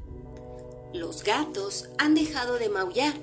Los 0.93 1.23
gatos 1.23 1.89
han 1.97 2.15
dejado 2.15 2.58
de 2.58 2.69
maullar 2.69 3.13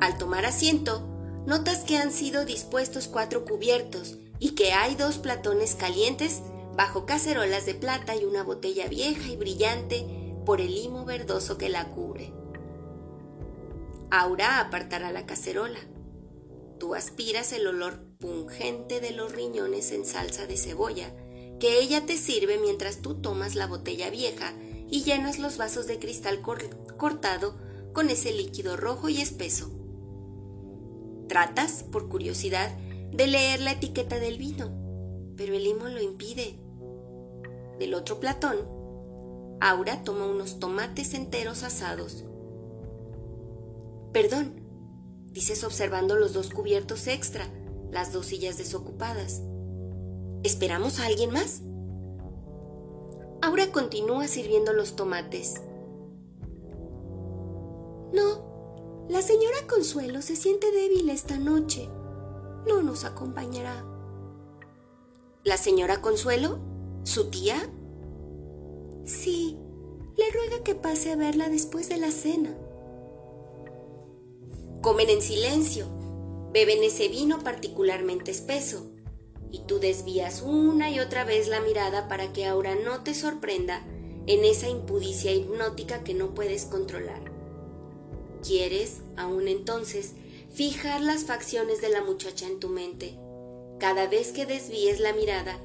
al 0.00 0.18
tomar 0.18 0.44
asiento, 0.44 1.00
notas 1.46 1.80
que 1.80 1.96
han 1.96 2.12
sido 2.12 2.44
dispuestos 2.44 3.08
cuatro 3.08 3.44
cubiertos 3.44 4.18
y 4.38 4.50
que 4.50 4.72
hay 4.72 4.94
dos 4.94 5.18
platones 5.18 5.74
calientes 5.74 6.42
bajo 6.76 7.06
cacerolas 7.06 7.66
de 7.66 7.74
plata 7.74 8.14
y 8.16 8.24
una 8.24 8.42
botella 8.42 8.88
vieja 8.88 9.28
y 9.28 9.36
brillante 9.36 10.06
por 10.44 10.60
el 10.60 10.74
limo 10.74 11.04
verdoso 11.04 11.58
que 11.58 11.68
la 11.68 11.88
cubre. 11.90 12.32
Aura 14.10 14.60
apartará 14.60 15.10
la 15.10 15.26
cacerola. 15.26 15.78
Tú 16.78 16.94
aspiras 16.94 17.52
el 17.52 17.66
olor 17.66 18.00
pungente 18.18 19.00
de 19.00 19.12
los 19.12 19.32
riñones 19.32 19.90
en 19.92 20.04
salsa 20.04 20.46
de 20.46 20.56
cebolla 20.56 21.12
que 21.58 21.78
ella 21.80 22.04
te 22.04 22.16
sirve 22.16 22.58
mientras 22.58 23.00
tú 23.00 23.14
tomas 23.14 23.54
la 23.54 23.66
botella 23.66 24.10
vieja 24.10 24.52
y 24.94 25.02
llenas 25.02 25.40
los 25.40 25.56
vasos 25.56 25.88
de 25.88 25.98
cristal 25.98 26.40
cortado 26.40 27.56
con 27.92 28.10
ese 28.10 28.32
líquido 28.32 28.76
rojo 28.76 29.08
y 29.08 29.20
espeso. 29.20 29.68
Tratas, 31.28 31.82
por 31.82 32.08
curiosidad, 32.08 32.78
de 33.10 33.26
leer 33.26 33.60
la 33.60 33.72
etiqueta 33.72 34.20
del 34.20 34.38
vino, 34.38 34.70
pero 35.36 35.52
el 35.54 35.64
limo 35.64 35.88
lo 35.88 36.00
impide. 36.00 36.60
Del 37.80 37.92
otro 37.94 38.20
platón, 38.20 38.56
Aura 39.60 40.04
toma 40.04 40.28
unos 40.28 40.60
tomates 40.60 41.14
enteros 41.14 41.64
asados. 41.64 42.24
Perdón, 44.12 44.60
dices 45.32 45.64
observando 45.64 46.14
los 46.14 46.34
dos 46.34 46.50
cubiertos 46.50 47.08
extra, 47.08 47.48
las 47.90 48.12
dos 48.12 48.26
sillas 48.26 48.58
desocupadas. 48.58 49.42
¿Esperamos 50.44 51.00
a 51.00 51.06
alguien 51.06 51.32
más? 51.32 51.62
Aura 53.44 53.70
continúa 53.72 54.26
sirviendo 54.26 54.72
los 54.72 54.96
tomates. 54.96 55.60
No, 58.10 59.04
la 59.10 59.20
señora 59.20 59.58
Consuelo 59.68 60.22
se 60.22 60.34
siente 60.34 60.72
débil 60.72 61.10
esta 61.10 61.36
noche. 61.36 61.90
No 62.66 62.82
nos 62.82 63.04
acompañará. 63.04 63.84
¿La 65.42 65.58
señora 65.58 66.00
Consuelo? 66.00 66.58
¿Su 67.02 67.28
tía? 67.28 67.70
Sí, 69.04 69.58
le 70.16 70.24
ruega 70.30 70.64
que 70.64 70.74
pase 70.74 71.12
a 71.12 71.16
verla 71.16 71.50
después 71.50 71.90
de 71.90 71.98
la 71.98 72.12
cena. 72.12 72.56
Comen 74.80 75.10
en 75.10 75.20
silencio, 75.20 75.84
beben 76.50 76.82
ese 76.82 77.08
vino 77.08 77.40
particularmente 77.40 78.30
espeso, 78.30 78.93
y 79.54 79.60
tú 79.60 79.78
desvías 79.78 80.42
una 80.42 80.90
y 80.90 80.98
otra 80.98 81.22
vez 81.22 81.46
la 81.46 81.60
mirada 81.60 82.08
para 82.08 82.32
que 82.32 82.44
Aura 82.44 82.74
no 82.74 83.04
te 83.04 83.14
sorprenda 83.14 83.86
en 84.26 84.44
esa 84.44 84.68
impudicia 84.68 85.30
hipnótica 85.32 86.02
que 86.02 86.12
no 86.12 86.34
puedes 86.34 86.64
controlar. 86.64 87.30
Quieres, 88.42 89.02
aún 89.16 89.46
entonces, 89.46 90.14
fijar 90.52 91.02
las 91.02 91.22
facciones 91.22 91.80
de 91.80 91.88
la 91.88 92.02
muchacha 92.02 92.48
en 92.48 92.58
tu 92.58 92.68
mente. 92.68 93.16
Cada 93.78 94.08
vez 94.08 94.32
que 94.32 94.44
desvíes 94.44 94.98
la 94.98 95.12
mirada, 95.12 95.60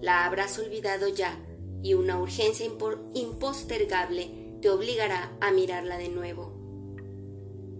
la 0.00 0.24
habrás 0.24 0.60
olvidado 0.60 1.08
ya 1.08 1.36
y 1.82 1.94
una 1.94 2.20
urgencia 2.20 2.64
impostergable 2.64 4.30
te 4.62 4.70
obligará 4.70 5.36
a 5.40 5.50
mirarla 5.50 5.98
de 5.98 6.10
nuevo. 6.10 6.52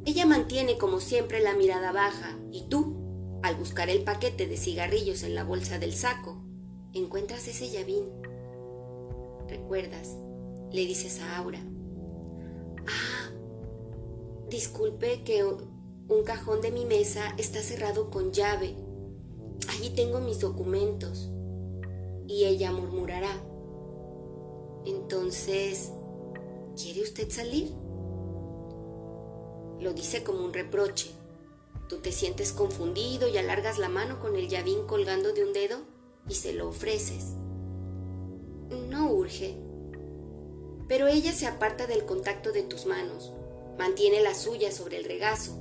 Ella 0.06 0.26
mantiene 0.26 0.76
como 0.76 0.98
siempre 0.98 1.38
la 1.38 1.54
mirada 1.54 1.92
baja 1.92 2.36
y 2.50 2.62
tú, 2.62 3.01
al 3.42 3.56
buscar 3.56 3.90
el 3.90 4.04
paquete 4.04 4.46
de 4.46 4.56
cigarrillos 4.56 5.22
en 5.22 5.34
la 5.34 5.44
bolsa 5.44 5.78
del 5.78 5.92
saco, 5.92 6.42
encuentras 6.94 7.48
ese 7.48 7.70
llavín. 7.70 8.04
¿Recuerdas? 9.48 10.16
Le 10.70 10.86
dices 10.86 11.20
a 11.20 11.38
Aura. 11.38 11.60
Ah, 12.86 13.30
disculpe 14.48 15.22
que 15.24 15.44
un 15.44 16.24
cajón 16.24 16.60
de 16.60 16.70
mi 16.70 16.84
mesa 16.84 17.34
está 17.36 17.60
cerrado 17.60 18.10
con 18.10 18.32
llave. 18.32 18.74
Allí 19.68 19.90
tengo 19.90 20.20
mis 20.20 20.40
documentos. 20.40 21.30
Y 22.28 22.44
ella 22.44 22.70
murmurará. 22.70 23.42
Entonces, 24.86 25.92
¿quiere 26.80 27.02
usted 27.02 27.30
salir? 27.30 27.72
Lo 29.80 29.92
dice 29.92 30.22
como 30.22 30.44
un 30.44 30.52
reproche. 30.52 31.10
Tú 31.92 31.98
te 31.98 32.10
sientes 32.10 32.54
confundido 32.54 33.28
y 33.28 33.36
alargas 33.36 33.76
la 33.76 33.90
mano 33.90 34.18
con 34.18 34.34
el 34.34 34.48
llavín 34.48 34.86
colgando 34.86 35.34
de 35.34 35.44
un 35.44 35.52
dedo 35.52 35.82
y 36.26 36.32
se 36.32 36.54
lo 36.54 36.70
ofreces. 36.70 37.34
No 38.88 39.10
urge. 39.10 39.58
Pero 40.88 41.06
ella 41.06 41.34
se 41.34 41.46
aparta 41.46 41.86
del 41.86 42.06
contacto 42.06 42.50
de 42.50 42.62
tus 42.62 42.86
manos, 42.86 43.34
mantiene 43.78 44.22
la 44.22 44.34
suya 44.34 44.72
sobre 44.72 44.96
el 44.96 45.04
regazo. 45.04 45.52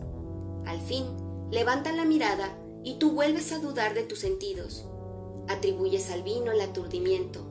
Al 0.65 0.79
fin, 0.79 1.03
levanta 1.51 1.91
la 1.91 2.05
mirada 2.05 2.57
y 2.81 2.97
tú 2.97 3.11
vuelves 3.11 3.51
a 3.51 3.59
dudar 3.59 3.93
de 3.93 4.03
tus 4.03 4.19
sentidos. 4.19 4.85
Atribuyes 5.49 6.09
al 6.11 6.23
vino 6.23 6.53
el 6.53 6.61
aturdimiento, 6.61 7.45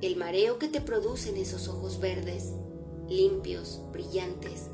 el 0.00 0.16
mareo 0.16 0.58
que 0.58 0.68
te 0.68 0.80
producen 0.80 1.36
esos 1.36 1.68
ojos 1.68 2.00
verdes, 2.00 2.54
limpios, 3.10 3.82
brillantes, 3.92 4.68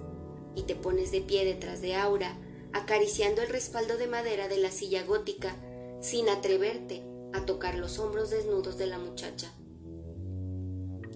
y 0.54 0.62
te 0.62 0.76
pones 0.76 1.10
de 1.10 1.22
pie 1.22 1.44
detrás 1.44 1.80
de 1.80 1.96
Aura, 1.96 2.38
acariciando 2.78 3.42
el 3.42 3.48
respaldo 3.48 3.96
de 3.96 4.06
madera 4.06 4.48
de 4.48 4.58
la 4.58 4.70
silla 4.70 5.04
gótica, 5.04 5.54
sin 6.00 6.28
atreverte 6.28 7.02
a 7.32 7.44
tocar 7.44 7.76
los 7.76 7.98
hombros 7.98 8.30
desnudos 8.30 8.78
de 8.78 8.86
la 8.86 8.98
muchacha. 8.98 9.52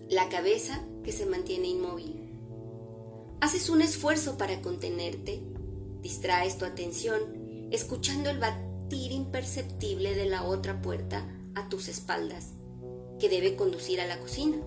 La 0.09 0.29
cabeza 0.29 0.85
que 1.05 1.13
se 1.13 1.25
mantiene 1.25 1.69
inmóvil. 1.69 2.29
Haces 3.41 3.71
un 3.71 3.81
esfuerzo 3.81 4.37
para 4.37 4.61
contenerte, 4.61 5.41
distraes 6.03 6.59
tu 6.59 6.65
atención, 6.65 7.69
escuchando 7.71 8.31
el 8.31 8.39
batir 8.39 9.13
imperceptible 9.13 10.15
de 10.15 10.27
la 10.27 10.45
otra 10.45 10.83
puerta 10.83 11.27
a 11.55 11.69
tus 11.69 11.89
espaldas, 11.89 12.51
que 13.19 13.29
debe 13.29 13.57
conducir 13.57 14.01
a 14.01 14.07
la 14.07 14.19
cocina. 14.19 14.59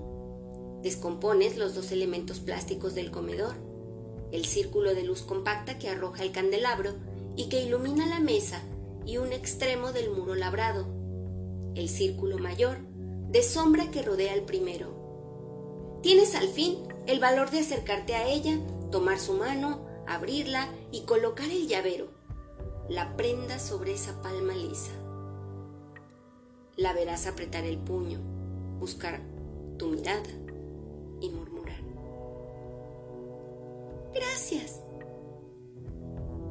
Descompones 0.82 1.58
los 1.58 1.76
dos 1.76 1.92
elementos 1.92 2.40
plásticos 2.40 2.96
del 2.96 3.12
comedor 3.12 3.65
el 4.32 4.46
círculo 4.46 4.94
de 4.94 5.04
luz 5.04 5.22
compacta 5.22 5.78
que 5.78 5.90
arroja 5.90 6.24
el 6.24 6.32
candelabro 6.32 6.94
y 7.36 7.50
que 7.50 7.64
ilumina 7.64 8.06
la 8.06 8.20
mesa 8.20 8.62
y 9.06 9.18
un 9.18 9.34
extremo 9.34 9.92
del 9.92 10.10
muro 10.10 10.36
labrado, 10.36 10.88
el 11.76 11.90
círculo 11.90 12.38
mayor 12.38 12.78
de 13.30 13.44
sombra 13.44 13.92
que 13.92 14.02
rodea 14.02 14.34
el 14.34 14.44
primero. 14.44 16.00
Tienes 16.02 16.36
al 16.36 16.48
fin 16.48 16.78
el 17.08 17.20
valor 17.20 17.52
de 17.52 17.60
acercarte 17.60 18.16
a 18.16 18.28
ella, 18.28 18.58
tomar 18.92 19.20
su 19.20 19.34
mano, 19.34 19.86
abrirla 20.08 20.70
y 20.92 21.02
colocar 21.02 21.50
el 21.50 21.68
llavero, 21.68 22.08
la 22.90 23.16
prenda 23.18 23.60
sobre 23.60 23.94
esa 23.94 24.22
palma 24.22 24.54
lisa. 24.54 24.92
La 26.78 26.94
verás 26.94 27.28
apretar 27.28 27.64
el 27.64 27.78
puño, 27.78 28.20
buscar 28.80 29.22
tu 29.78 29.88
mirada 29.88 30.45
Gracias. 34.16 34.80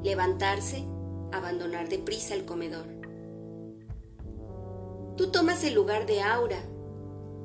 Levantarse, 0.03 0.85
abandonar 1.33 1.89
deprisa 1.89 2.35
el 2.35 2.45
comedor. 2.45 2.85
Tú 5.17 5.31
tomas 5.33 5.65
el 5.65 5.73
lugar 5.73 6.05
de 6.05 6.21
Aura. 6.21 6.63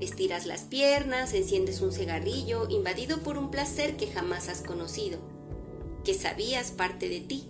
Estiras 0.02 0.46
las 0.46 0.64
piernas, 0.64 1.34
enciendes 1.34 1.80
un 1.80 1.94
cigarrillo, 1.94 2.68
invadido 2.70 3.20
por 3.20 3.38
un 3.38 3.50
placer 3.50 3.96
que 3.96 4.08
jamás 4.08 4.50
has 4.50 4.62
conocido, 4.62 5.20
que 6.04 6.14
sabías 6.14 6.72
parte 6.72 7.08
de 7.08 7.22
ti, 7.22 7.50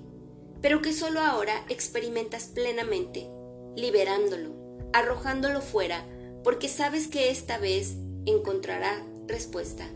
pero 0.62 0.84
que 0.84 0.94
solo 0.94 1.22
ahora 1.22 1.66
experimentas 1.70 2.46
plenamente, 2.46 3.32
liberándolo, 3.76 4.54
arrojándolo 4.94 5.62
fuera, 5.62 6.06
porque 6.44 6.70
sabes 6.70 7.08
que 7.08 7.32
esta 7.32 7.58
vez 7.58 7.96
encontrará 8.28 9.04
respuesta. 9.28 9.88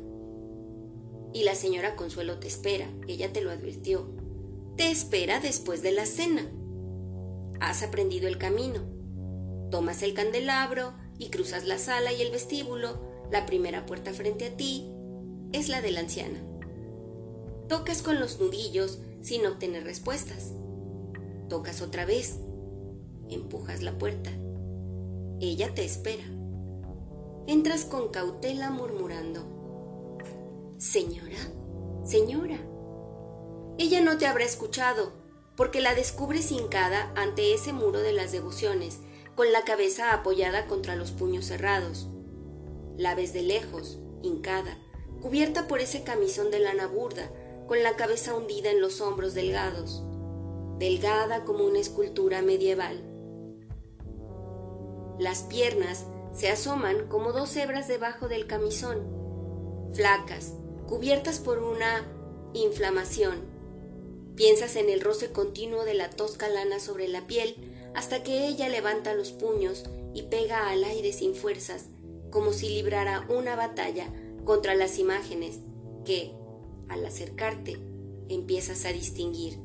Y 1.34 1.44
la 1.44 1.56
señora 1.56 1.96
Consuelo 1.96 2.38
te 2.38 2.48
espera, 2.48 2.88
ella 3.08 3.34
te 3.34 3.42
lo 3.42 3.50
advirtió. 3.50 4.08
Te 4.78 4.92
espera 4.92 5.40
después 5.40 5.82
de 5.82 5.92
la 5.92 6.06
cena. 6.06 6.50
Has 7.60 7.82
aprendido 7.82 8.28
el 8.28 8.38
camino. 8.38 8.82
Tomas 9.72 10.04
el 10.04 10.14
candelabro 10.14 10.94
y 11.18 11.30
cruzas 11.30 11.66
la 11.66 11.80
sala 11.80 12.14
y 12.14 12.22
el 12.22 12.32
vestíbulo. 12.32 13.02
La 13.32 13.46
primera 13.46 13.86
puerta 13.86 14.14
frente 14.14 14.46
a 14.46 14.58
ti 14.58 14.88
es 15.52 15.70
la 15.70 15.82
de 15.82 15.92
la 15.92 16.02
anciana. 16.02 16.44
Tocas 17.68 18.02
con 18.04 18.20
los 18.20 18.40
nudillos 18.40 19.00
sin 19.22 19.46
obtener 19.46 19.84
respuestas. 19.84 20.52
Tocas 21.50 21.82
otra 21.82 22.06
vez. 22.06 22.40
Empujas 23.30 23.82
la 23.82 23.98
puerta. 23.98 24.32
Ella 25.40 25.74
te 25.74 25.84
espera. 25.84 26.26
Entras 27.48 27.86
con 27.86 28.10
cautela 28.10 28.70
murmurando. 28.70 29.53
Señora, 30.84 31.38
señora. 32.04 32.58
Ella 33.78 34.02
no 34.02 34.18
te 34.18 34.28
habrá 34.28 34.44
escuchado, 34.44 35.14
porque 35.56 35.80
la 35.80 35.96
descubres 35.96 36.52
hincada 36.52 37.14
ante 37.16 37.54
ese 37.54 37.72
muro 37.72 38.02
de 38.02 38.12
las 38.12 38.34
devociones, 38.34 39.00
con 39.34 39.54
la 39.54 39.64
cabeza 39.64 40.12
apoyada 40.12 40.68
contra 40.68 40.98
los 40.98 41.12
puños 41.12 41.46
cerrados. 41.46 42.10
La 42.98 43.16
ves 43.16 43.32
de 43.32 43.44
lejos, 43.44 44.00
hincada, 44.24 44.78
cubierta 45.22 45.70
por 45.70 45.80
ese 45.80 46.04
camisón 46.04 46.52
de 46.52 46.60
lana 46.60 46.88
burda, 46.88 47.32
con 47.66 47.82
la 47.82 47.96
cabeza 47.96 48.36
hundida 48.36 48.70
en 48.70 48.82
los 48.82 49.00
hombros 49.00 49.34
delgados, 49.34 50.04
delgada 50.80 51.46
como 51.46 51.64
una 51.64 51.80
escultura 51.80 52.42
medieval. 52.42 53.02
Las 55.18 55.44
piernas 55.44 56.08
se 56.34 56.50
asoman 56.50 57.08
como 57.08 57.32
dos 57.32 57.56
hebras 57.56 57.88
debajo 57.88 58.28
del 58.28 58.48
camisón, 58.48 59.94
flacas, 59.94 60.56
cubiertas 60.94 61.40
por 61.40 61.58
una 61.58 62.06
inflamación. 62.54 63.40
Piensas 64.36 64.76
en 64.76 64.92
el 64.92 65.02
roce 65.02 65.32
continuo 65.32 65.86
de 65.86 65.96
la 65.96 66.12
tosca 66.12 66.48
lana 66.50 66.80
sobre 66.80 67.08
la 67.08 67.26
piel 67.26 67.56
hasta 67.96 68.22
que 68.22 68.48
ella 68.48 68.70
levanta 68.70 69.16
los 69.16 69.32
puños 69.32 69.86
y 70.14 70.22
pega 70.22 70.70
al 70.70 70.84
aire 70.84 71.12
sin 71.12 71.34
fuerzas, 71.34 71.88
como 72.30 72.54
si 72.54 72.70
librara 72.70 73.26
una 73.28 73.56
batalla 73.56 74.06
contra 74.46 74.76
las 74.76 75.00
imágenes 75.00 75.62
que, 76.06 76.36
al 76.90 77.04
acercarte, 77.04 77.80
empiezas 78.30 78.86
a 78.86 78.94
distinguir. 78.94 79.58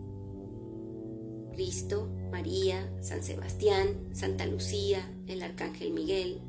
Cristo, 1.52 2.08
María, 2.30 2.90
San 3.02 3.22
Sebastián, 3.22 4.08
Santa 4.14 4.46
Lucía, 4.46 5.14
el 5.26 5.42
Arcángel 5.42 5.92
Miguel, 5.92 6.40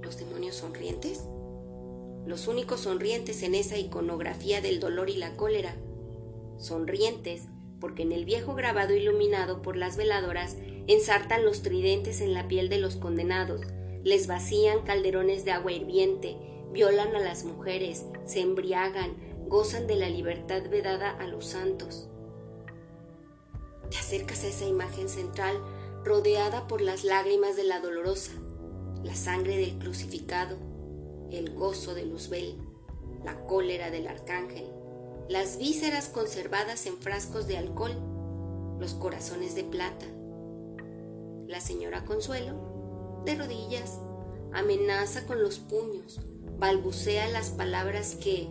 los 0.00 0.16
demonios 0.16 0.56
sonrientes. 0.56 1.20
Los 2.26 2.48
únicos 2.48 2.80
sonrientes 2.80 3.42
en 3.42 3.54
esa 3.54 3.78
iconografía 3.78 4.60
del 4.60 4.80
dolor 4.80 5.10
y 5.10 5.16
la 5.16 5.36
cólera. 5.36 5.76
Sonrientes 6.58 7.42
porque 7.80 8.02
en 8.02 8.12
el 8.12 8.24
viejo 8.24 8.54
grabado 8.54 8.94
iluminado 8.94 9.62
por 9.62 9.76
las 9.76 9.96
veladoras 9.96 10.56
ensartan 10.86 11.44
los 11.44 11.62
tridentes 11.62 12.20
en 12.20 12.34
la 12.34 12.48
piel 12.48 12.68
de 12.68 12.78
los 12.78 12.96
condenados, 12.96 13.62
les 14.02 14.26
vacían 14.26 14.82
calderones 14.82 15.44
de 15.44 15.52
agua 15.52 15.72
hirviente, 15.72 16.36
violan 16.72 17.14
a 17.16 17.20
las 17.20 17.44
mujeres, 17.44 18.04
se 18.24 18.40
embriagan, 18.40 19.14
gozan 19.48 19.86
de 19.86 19.96
la 19.96 20.08
libertad 20.08 20.62
vedada 20.70 21.10
a 21.10 21.26
los 21.26 21.46
santos. 21.46 22.08
Te 23.90 23.98
acercas 23.98 24.44
a 24.44 24.48
esa 24.48 24.64
imagen 24.64 25.08
central 25.08 25.56
rodeada 26.04 26.66
por 26.68 26.80
las 26.80 27.04
lágrimas 27.04 27.56
de 27.56 27.64
la 27.64 27.80
dolorosa, 27.80 28.32
la 29.02 29.14
sangre 29.14 29.56
del 29.56 29.78
crucificado, 29.78 30.56
el 31.30 31.54
gozo 31.54 31.94
de 31.94 32.04
Luzbel, 32.04 32.56
la 33.24 33.46
cólera 33.46 33.90
del 33.90 34.06
arcángel, 34.06 34.66
las 35.28 35.58
vísceras 35.58 36.08
conservadas 36.08 36.86
en 36.86 36.96
frascos 36.98 37.46
de 37.46 37.56
alcohol, 37.58 37.96
los 38.78 38.94
corazones 38.94 39.54
de 39.54 39.64
plata. 39.64 40.06
La 41.46 41.60
señora 41.60 42.04
Consuelo, 42.04 43.22
de 43.24 43.34
rodillas, 43.34 43.98
amenaza 44.52 45.26
con 45.26 45.42
los 45.42 45.58
puños, 45.58 46.20
balbucea 46.58 47.28
las 47.28 47.50
palabras 47.50 48.16
que, 48.16 48.48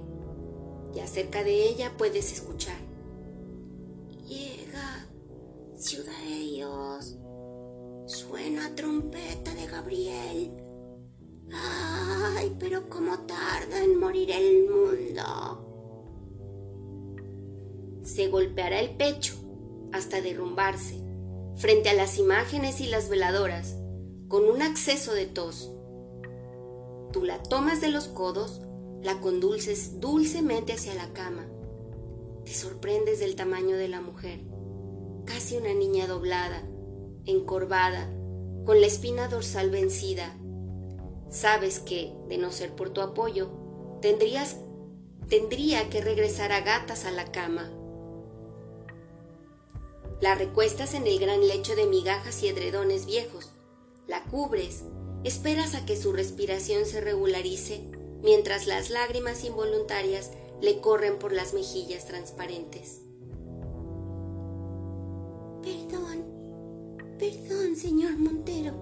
ya 0.94 1.08
cerca 1.08 1.44
de 1.44 1.64
ella, 1.64 1.94
puedes 1.98 2.32
escuchar. 2.32 2.78
Llega, 4.28 5.08
ciudad 5.78 6.18
de 6.28 6.40
Dios, 6.40 7.18
suena 8.06 8.76
trompeta 8.76 9.54
de 9.54 9.68
Gabriel. 9.68 10.65
Ay, 11.56 12.56
pero 12.60 12.90
cómo 12.90 13.20
tarda 13.20 13.84
en 13.84 14.00
morir 14.00 14.32
el 14.32 14.70
mundo 14.70 15.66
se 18.06 18.28
golpeará 18.28 18.80
el 18.80 18.92
pecho 18.92 19.34
hasta 19.92 20.22
derrumbarse 20.22 21.02
frente 21.58 21.90
a 21.90 21.94
las 21.94 22.18
imágenes 22.20 22.80
y 22.80 22.88
las 22.88 23.10
veladoras 23.10 23.76
con 24.28 24.46
un 24.46 24.62
acceso 24.62 25.14
de 25.14 25.26
tos. 25.26 25.72
Tú 27.12 27.24
la 27.24 27.42
tomas 27.44 27.82
de 27.82 27.90
los 27.90 28.08
codos, 28.08 28.62
la 29.02 29.20
condulces 29.22 30.00
dulcemente 30.00 30.74
hacia 30.74 30.94
la 30.94 31.14
cama. 31.14 31.48
Te 32.44 32.54
sorprendes 32.54 33.20
del 33.20 33.36
tamaño 33.36 33.78
de 33.78 33.88
la 33.88 34.02
mujer, 34.02 34.42
casi 35.26 35.58
una 35.58 35.74
niña 35.74 36.08
doblada, 36.08 36.68
encorvada, 37.26 38.12
con 38.66 38.82
la 38.82 38.88
espina 38.88 39.28
dorsal 39.28 39.70
vencida. 39.70 40.36
Sabes 41.30 41.80
que, 41.80 42.14
de 42.28 42.38
no 42.38 42.52
ser 42.52 42.76
por 42.76 42.90
tu 42.90 43.02
apoyo, 43.02 43.50
tendrías 44.02 44.58
tendría 45.30 45.90
que 45.90 46.02
regresar 46.02 46.52
a 46.52 46.62
gatas 46.62 47.06
a 47.06 47.12
la 47.12 47.32
cama 47.32 47.72
la 50.22 50.34
recuestas 50.34 50.94
en 50.94 51.08
el 51.08 51.20
gran 51.20 51.46
lecho 51.46 51.76
de 51.76 51.86
migajas 51.86 52.42
y 52.42 52.48
edredones 52.48 53.06
viejos. 53.06 53.52
La 54.08 54.24
cubres. 54.24 54.84
Esperas 55.24 55.76
a 55.76 55.86
que 55.86 55.98
su 55.98 56.14
respiración 56.14 56.86
se 56.86 57.02
regularice 57.02 57.82
mientras 58.24 58.66
las 58.66 58.90
lágrimas 58.90 59.44
involuntarias 59.44 60.32
le 60.62 60.80
corren 60.80 61.20
por 61.20 61.34
las 61.34 61.54
mejillas 61.54 62.06
transparentes. 62.06 63.02
Perdón, 65.62 66.24
perdón, 67.20 67.76
señor 67.76 68.18
Montero. 68.18 68.74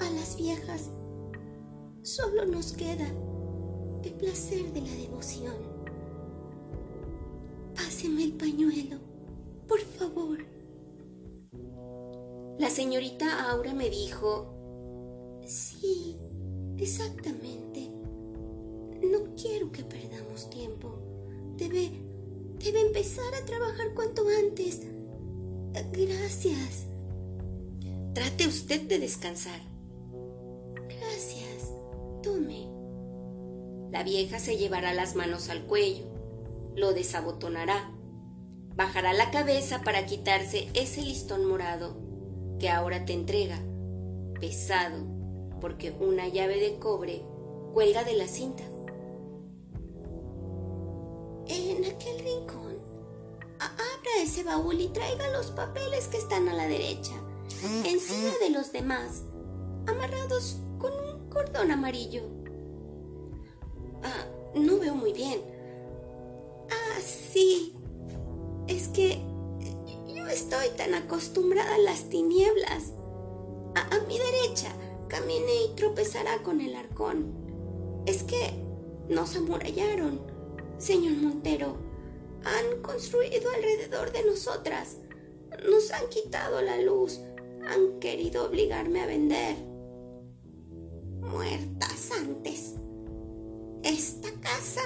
A 0.00 0.10
las 0.10 0.36
viejas 0.36 0.90
solo 2.06 2.46
nos 2.46 2.72
queda 2.72 3.08
el 4.04 4.12
placer 4.12 4.72
de 4.72 4.80
la 4.80 4.92
devoción. 4.92 5.54
Páseme 7.74 8.22
el 8.22 8.32
pañuelo. 8.34 8.98
Por 9.66 9.80
favor. 9.80 10.38
La 12.58 12.70
señorita 12.70 13.50
Aura 13.50 13.74
me 13.74 13.90
dijo... 13.90 14.52
Sí, 15.44 16.16
exactamente. 16.78 17.90
No 19.02 19.34
quiero 19.34 19.72
que 19.72 19.82
perdamos 19.82 20.48
tiempo. 20.48 20.98
Debe... 21.56 21.90
Debe 22.58 22.80
empezar 22.80 23.34
a 23.34 23.44
trabajar 23.44 23.94
cuanto 23.94 24.22
antes. 24.40 24.80
Gracias. 25.92 26.86
Trate 28.14 28.46
usted 28.46 28.82
de 28.82 28.98
descansar. 29.00 29.60
Gracias. 30.88 31.45
Tome. 32.26 32.68
La 33.92 34.02
vieja 34.02 34.40
se 34.40 34.56
llevará 34.56 34.92
las 34.92 35.14
manos 35.14 35.48
al 35.48 35.62
cuello, 35.62 36.06
lo 36.74 36.92
desabotonará 36.92 37.92
bajará 38.76 39.14
la 39.14 39.30
cabeza 39.30 39.80
para 39.82 40.06
quitarse 40.06 40.68
ese 40.74 41.02
listón 41.02 41.46
morado 41.46 41.96
que 42.58 42.68
ahora 42.68 43.04
te 43.04 43.14
entrega, 43.14 43.58
pesado, 44.38 45.04
porque 45.60 45.92
una 45.98 46.28
llave 46.28 46.60
de 46.60 46.78
cobre 46.78 47.24
cuelga 47.72 48.04
de 48.04 48.16
la 48.16 48.28
cinta. 48.28 48.62
En 51.48 51.84
aquel 51.84 52.18
rincón, 52.18 52.76
abra 53.58 54.22
ese 54.22 54.42
baúl 54.42 54.80
y 54.80 54.88
traiga 54.88 55.30
los 55.30 55.52
papeles 55.52 56.08
que 56.08 56.18
están 56.18 56.48
a 56.48 56.54
la 56.54 56.66
derecha, 56.66 57.14
encima 57.84 58.32
de 58.42 58.50
los 58.50 58.72
demás, 58.72 59.22
amarrados 59.86 60.58
cordón 61.36 61.70
amarillo. 61.70 62.22
Ah, 64.02 64.24
no 64.54 64.78
veo 64.78 64.94
muy 64.94 65.12
bien. 65.12 65.42
Ah, 66.70 67.00
sí, 67.02 67.74
es 68.68 68.88
que 68.88 69.18
yo 70.14 70.26
estoy 70.28 70.70
tan 70.78 70.94
acostumbrada 70.94 71.74
a 71.74 71.78
las 71.78 72.08
tinieblas. 72.08 72.92
A, 73.74 73.98
mi 74.08 74.18
derecha 74.18 74.72
camine 75.08 75.64
y 75.66 75.74
tropezará 75.76 76.42
con 76.42 76.62
el 76.62 76.74
arcón. 76.74 77.34
Es 78.06 78.22
que 78.22 78.52
nos 79.10 79.36
amurallaron, 79.36 80.20
señor 80.78 81.16
Montero. 81.16 81.76
Han 82.44 82.80
construido 82.80 83.50
alrededor 83.50 84.10
de 84.12 84.24
nosotras. 84.24 84.96
Nos 85.70 85.90
han 85.92 86.08
quitado 86.08 86.62
la 86.62 86.80
luz. 86.80 87.20
Han 87.68 88.00
querido 88.00 88.46
obligarme 88.46 89.02
a 89.02 89.06
vender. 89.06 89.75
Muertas 91.30 92.10
antes. 92.18 92.74
Esta 93.82 94.30
casa 94.40 94.82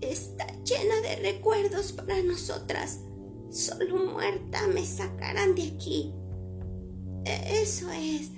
está 0.00 0.46
llena 0.64 1.00
de 1.02 1.16
recuerdos 1.16 1.92
para 1.92 2.22
nosotras. 2.22 3.00
Solo 3.50 4.12
muerta 4.12 4.66
me 4.68 4.84
sacarán 4.84 5.54
de 5.54 5.62
aquí. 5.62 6.12
E, 7.24 7.62
eso 7.62 7.90
es. 7.90 8.30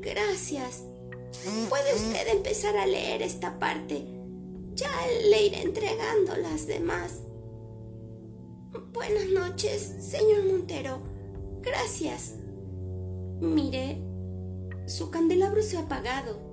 Gracias. 0.00 0.84
Puede 1.68 1.94
usted 1.94 2.28
empezar 2.28 2.76
a 2.76 2.86
leer 2.86 3.22
esta 3.22 3.58
parte. 3.58 4.06
Ya 4.74 4.90
le 5.28 5.46
iré 5.46 5.62
entregando 5.62 6.36
las 6.36 6.66
demás. 6.66 7.20
Buenas 8.92 9.28
noches, 9.30 9.94
señor 10.00 10.44
Montero. 10.46 11.00
Gracias. 11.62 12.34
Mire, 13.40 14.00
su 14.86 15.10
candelabro 15.10 15.62
se 15.62 15.76
ha 15.76 15.80
apagado. 15.80 16.49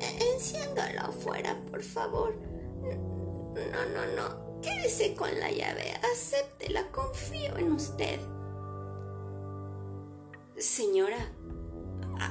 Enciéndalo 0.00 1.00
afuera, 1.00 1.56
por 1.70 1.82
favor. 1.82 2.34
No, 2.82 3.84
no, 3.94 4.06
no. 4.16 4.60
Quédese 4.60 5.14
con 5.14 5.28
la 5.38 5.50
llave, 5.50 5.92
acéptela, 6.12 6.90
confío 6.90 7.56
en 7.58 7.72
usted. 7.72 8.18
Señora, 10.56 11.18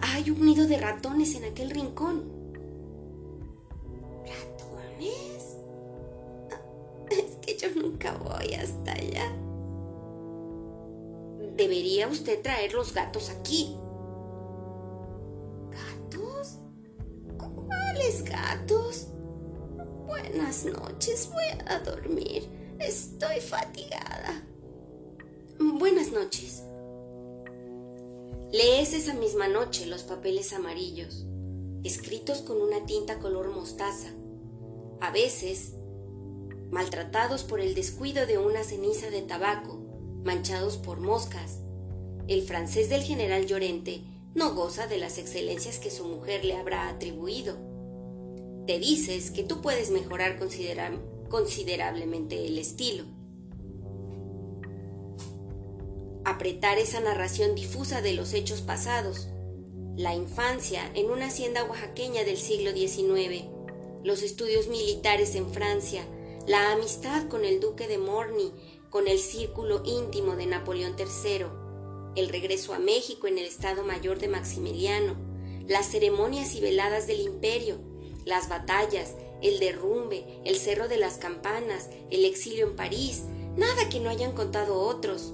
hay 0.02 0.30
un 0.32 0.46
nido 0.46 0.66
de 0.66 0.78
ratones 0.78 1.36
en 1.36 1.44
aquel 1.46 1.70
rincón. 1.70 2.24
¿Ratones? 4.26 5.58
Es 7.12 7.36
que 7.42 7.58
yo 7.58 7.70
nunca 7.80 8.14
voy 8.14 8.54
hasta 8.56 8.94
allá. 8.94 9.32
Debería 11.56 12.08
usted 12.08 12.42
traer 12.42 12.74
los 12.74 12.94
gatos 12.94 13.30
aquí. 13.30 13.78
¿Cuáles 17.74 18.24
gatos? 18.24 19.08
Buenas 20.06 20.66
noches, 20.66 21.30
voy 21.32 21.44
a 21.66 21.80
dormir. 21.80 22.48
Estoy 22.80 23.40
fatigada. 23.40 24.44
Buenas 25.60 26.12
noches. 26.12 26.64
Lees 28.52 28.94
esa 28.94 29.14
misma 29.14 29.48
noche 29.48 29.88
los 29.88 30.04
papeles 30.04 30.54
amarillos, 30.54 31.26
escritos 31.84 32.40
con 32.40 32.62
una 32.62 32.86
tinta 32.86 33.18
color 33.20 33.50
mostaza. 33.50 34.10
A 35.02 35.12
veces 35.12 35.74
maltratados 36.72 37.44
por 37.44 37.60
el 37.60 37.74
descuido 37.74 38.26
de 38.26 38.38
una 38.38 38.64
ceniza 38.64 39.10
de 39.10 39.22
tabaco, 39.22 39.80
manchados 40.24 40.78
por 40.78 41.00
moscas. 41.00 41.60
El 42.28 42.44
francés 42.44 42.90
del 42.90 43.04
general 43.04 43.46
Llorente 43.48 44.04
no 44.36 44.56
goza 44.56 44.88
de 44.88 44.98
las 44.98 45.18
excelencias 45.18 45.80
que 45.80 45.92
su 45.92 46.06
mujer 46.06 46.44
le 46.44 46.56
habrá 46.56 46.90
atribuido. 46.90 47.58
Te 48.66 48.80
dices 48.80 49.30
que 49.32 49.44
tú 49.44 49.62
puedes 49.62 49.92
mejorar 49.92 50.40
considerablemente 51.30 52.48
el 52.48 52.58
estilo. 52.58 53.06
Apretar 56.26 56.80
esa 56.80 57.00
narración 57.00 57.54
difusa 57.54 58.02
de 58.02 58.14
los 58.14 58.34
hechos 58.34 58.62
pasados, 58.62 59.28
la 59.96 60.16
infancia 60.16 60.90
en 60.96 61.12
una 61.12 61.28
hacienda 61.28 61.66
oaxaqueña 61.66 62.24
del 62.24 62.38
siglo 62.38 62.72
XIX, 62.72 63.44
los 64.04 64.24
estudios 64.24 64.68
militares 64.68 65.36
en 65.36 65.52
Francia, 65.52 66.04
la 66.48 66.72
amistad 66.72 67.28
con 67.28 67.46
el 67.46 67.60
duque 67.60 67.88
de 67.88 67.98
Morny, 67.98 68.52
con 68.90 69.08
el 69.08 69.20
círculo 69.20 69.84
íntimo 69.86 70.36
de 70.36 70.46
Napoleón 70.46 70.96
III, 70.98 71.46
el 72.16 72.30
regreso 72.30 72.74
a 72.74 72.80
México 72.80 73.28
en 73.28 73.38
el 73.38 73.46
Estado 73.46 73.84
Mayor 73.84 74.20
de 74.20 74.28
Maximiliano, 74.28 75.16
las 75.68 75.88
ceremonias 75.90 76.56
y 76.56 76.62
veladas 76.62 77.08
del 77.08 77.22
imperio, 77.22 77.78
las 78.26 78.50
batallas, 78.50 79.16
el 79.42 79.60
derrumbe, 79.60 80.26
el 80.46 80.58
cerro 80.58 80.88
de 80.88 80.98
las 80.98 81.18
campanas, 81.18 81.90
el 82.12 82.26
exilio 82.26 82.68
en 82.68 82.76
París, 82.76 83.24
nada 83.58 83.90
que 83.90 84.00
no 84.00 84.10
hayan 84.10 84.34
contado 84.34 84.80
otros. 84.80 85.34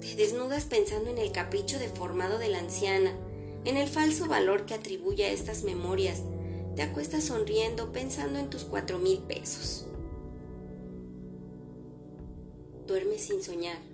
Te 0.00 0.16
desnudas 0.16 0.64
pensando 0.64 1.10
en 1.10 1.18
el 1.18 1.32
capricho 1.32 1.78
deformado 1.78 2.38
de 2.38 2.48
la 2.48 2.58
anciana, 2.58 3.12
en 3.64 3.76
el 3.76 3.88
falso 3.88 4.26
valor 4.26 4.66
que 4.66 4.74
atribuye 4.74 5.26
a 5.26 5.30
estas 5.30 5.62
memorias. 5.62 6.22
Te 6.74 6.82
acuestas 6.82 7.24
sonriendo 7.24 7.92
pensando 7.92 8.38
en 8.38 8.50
tus 8.50 8.64
cuatro 8.64 8.98
mil 8.98 9.18
pesos. 9.18 9.86
Duermes 12.86 13.22
sin 13.22 13.42
soñar 13.42 13.91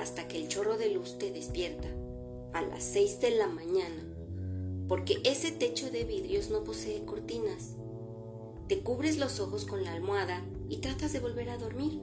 hasta 0.00 0.28
que 0.28 0.38
el 0.38 0.48
chorro 0.48 0.76
de 0.76 0.90
luz 0.90 1.18
te 1.18 1.30
despierta 1.32 1.88
a 2.52 2.62
las 2.62 2.82
seis 2.82 3.20
de 3.20 3.30
la 3.30 3.46
mañana, 3.46 4.04
porque 4.88 5.20
ese 5.24 5.50
techo 5.50 5.90
de 5.90 6.04
vidrios 6.04 6.50
no 6.50 6.64
posee 6.64 7.04
cortinas. 7.04 7.74
Te 8.68 8.80
cubres 8.80 9.18
los 9.18 9.40
ojos 9.40 9.64
con 9.64 9.84
la 9.84 9.92
almohada 9.92 10.42
y 10.68 10.78
tratas 10.78 11.12
de 11.12 11.20
volver 11.20 11.50
a 11.50 11.58
dormir. 11.58 12.00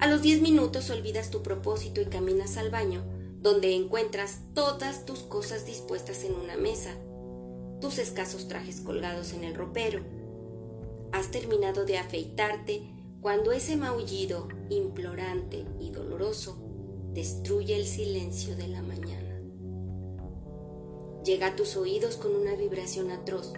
A 0.00 0.06
los 0.06 0.22
10 0.22 0.42
minutos 0.42 0.90
olvidas 0.90 1.30
tu 1.30 1.42
propósito 1.42 2.00
y 2.00 2.06
caminas 2.06 2.56
al 2.56 2.70
baño, 2.70 3.04
donde 3.40 3.74
encuentras 3.74 4.40
todas 4.54 5.04
tus 5.04 5.20
cosas 5.20 5.66
dispuestas 5.66 6.24
en 6.24 6.34
una 6.34 6.56
mesa, 6.56 6.94
tus 7.80 7.98
escasos 7.98 8.48
trajes 8.48 8.80
colgados 8.80 9.32
en 9.32 9.44
el 9.44 9.54
ropero. 9.54 10.00
Has 11.12 11.30
terminado 11.30 11.84
de 11.84 11.98
afeitarte 11.98 12.82
cuando 13.20 13.52
ese 13.52 13.76
maullido 13.76 14.48
implorante 14.70 15.64
y 15.80 15.90
doloroso 15.90 16.56
destruye 17.12 17.76
el 17.76 17.86
silencio 17.86 18.56
de 18.56 18.68
la 18.68 18.82
mañana. 18.82 19.40
Llega 21.24 21.48
a 21.48 21.56
tus 21.56 21.76
oídos 21.76 22.16
con 22.16 22.34
una 22.34 22.54
vibración 22.54 23.10
atroz, 23.10 23.52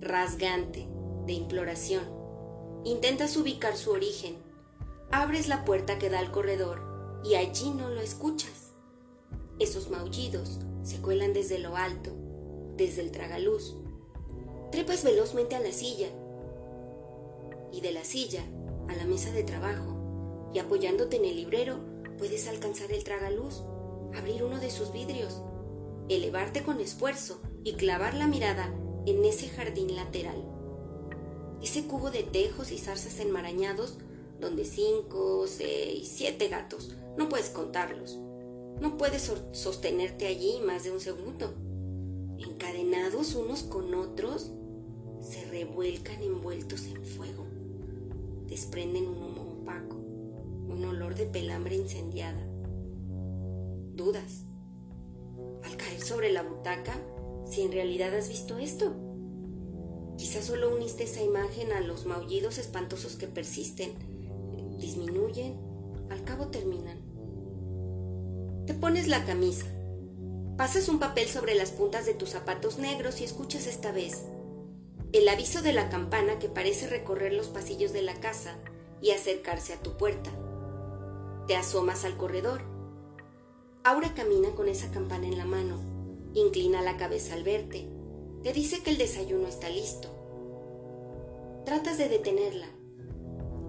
rasgante, 0.00 0.88
de 1.26 1.32
imploración. 1.32 2.04
Intentas 2.84 3.36
ubicar 3.36 3.76
su 3.76 3.90
origen, 3.90 4.36
Abres 5.10 5.46
la 5.46 5.64
puerta 5.64 5.96
que 5.96 6.10
da 6.10 6.18
al 6.18 6.32
corredor 6.32 7.20
y 7.22 7.36
allí 7.36 7.70
no 7.70 7.88
lo 7.88 8.00
escuchas. 8.00 8.72
Esos 9.60 9.88
maullidos 9.88 10.58
se 10.82 11.00
cuelan 11.00 11.32
desde 11.32 11.60
lo 11.60 11.76
alto, 11.76 12.10
desde 12.76 13.02
el 13.02 13.12
tragaluz. 13.12 13.76
Trepas 14.72 15.04
velozmente 15.04 15.54
a 15.54 15.60
la 15.60 15.70
silla 15.70 16.08
y 17.70 17.80
de 17.80 17.92
la 17.92 18.02
silla 18.02 18.42
a 18.88 18.94
la 18.94 19.04
mesa 19.04 19.30
de 19.32 19.42
trabajo 19.42 20.50
y 20.52 20.58
apoyándote 20.58 21.16
en 21.16 21.24
el 21.24 21.36
librero 21.36 21.80
puedes 22.18 22.48
alcanzar 22.48 22.92
el 22.92 23.04
tragaluz, 23.04 23.62
abrir 24.14 24.44
uno 24.44 24.60
de 24.60 24.70
sus 24.70 24.92
vidrios, 24.92 25.40
elevarte 26.08 26.62
con 26.62 26.80
esfuerzo 26.80 27.40
y 27.64 27.74
clavar 27.74 28.14
la 28.14 28.26
mirada 28.26 28.72
en 29.06 29.24
ese 29.24 29.48
jardín 29.48 29.94
lateral. 29.94 30.44
Ese 31.62 31.86
cubo 31.86 32.10
de 32.10 32.22
tejos 32.22 32.72
y 32.72 32.78
zarzas 32.78 33.18
enmarañados 33.20 33.98
donde 34.40 34.64
cinco, 34.64 35.46
seis, 35.46 36.12
siete 36.14 36.48
gatos, 36.48 36.94
no 37.16 37.28
puedes 37.28 37.50
contarlos. 37.50 38.18
No 38.80 38.96
puedes 38.98 39.32
sostenerte 39.52 40.26
allí 40.26 40.60
más 40.66 40.84
de 40.84 40.90
un 40.90 41.00
segundo. 41.00 41.54
Encadenados 42.38 43.34
unos 43.36 43.62
con 43.62 43.94
otros, 43.94 44.50
se 45.22 45.44
revuelcan 45.46 46.22
envueltos 46.22 46.84
en 46.86 47.04
fuego. 47.04 47.43
Desprenden 48.46 49.06
un 49.06 49.16
humo 49.16 49.58
opaco, 49.60 49.96
un 49.96 50.84
olor 50.84 51.14
de 51.14 51.26
pelambre 51.26 51.76
incendiada. 51.76 52.46
Dudas. 53.94 54.44
Al 55.64 55.76
caer 55.76 56.00
sobre 56.00 56.32
la 56.32 56.42
butaca, 56.42 56.94
si 57.46 57.62
en 57.62 57.72
realidad 57.72 58.14
has 58.14 58.28
visto 58.28 58.58
esto. 58.58 58.94
Quizás 60.16 60.44
solo 60.44 60.74
uniste 60.74 61.04
esa 61.04 61.22
imagen 61.22 61.72
a 61.72 61.80
los 61.80 62.06
maullidos 62.06 62.58
espantosos 62.58 63.16
que 63.16 63.26
persisten 63.26 63.92
disminuyen, 64.78 65.58
al 66.10 66.24
cabo 66.24 66.48
terminan. 66.48 66.98
Te 68.66 68.74
pones 68.74 69.08
la 69.08 69.24
camisa, 69.24 69.66
pasas 70.56 70.88
un 70.88 70.98
papel 70.98 71.28
sobre 71.28 71.54
las 71.54 71.70
puntas 71.70 72.06
de 72.06 72.14
tus 72.14 72.30
zapatos 72.30 72.78
negros 72.78 73.20
y 73.20 73.24
escuchas 73.24 73.66
esta 73.66 73.92
vez 73.92 74.24
el 75.14 75.28
aviso 75.28 75.62
de 75.62 75.72
la 75.72 75.88
campana 75.90 76.40
que 76.40 76.48
parece 76.48 76.88
recorrer 76.88 77.32
los 77.32 77.46
pasillos 77.46 77.92
de 77.92 78.02
la 78.02 78.14
casa 78.14 78.56
y 79.00 79.12
acercarse 79.12 79.72
a 79.72 79.80
tu 79.80 79.96
puerta. 79.96 80.30
Te 81.46 81.54
asomas 81.54 82.04
al 82.04 82.16
corredor. 82.16 82.62
Aura 83.84 84.12
camina 84.14 84.50
con 84.56 84.68
esa 84.68 84.90
campana 84.90 85.28
en 85.28 85.38
la 85.38 85.44
mano, 85.44 85.78
inclina 86.34 86.82
la 86.82 86.96
cabeza 86.96 87.34
al 87.34 87.44
verte, 87.44 87.88
te 88.42 88.52
dice 88.52 88.82
que 88.82 88.90
el 88.90 88.98
desayuno 88.98 89.46
está 89.46 89.68
listo. 89.68 90.08
Tratas 91.64 91.96
de 91.96 92.08
detenerla, 92.08 92.66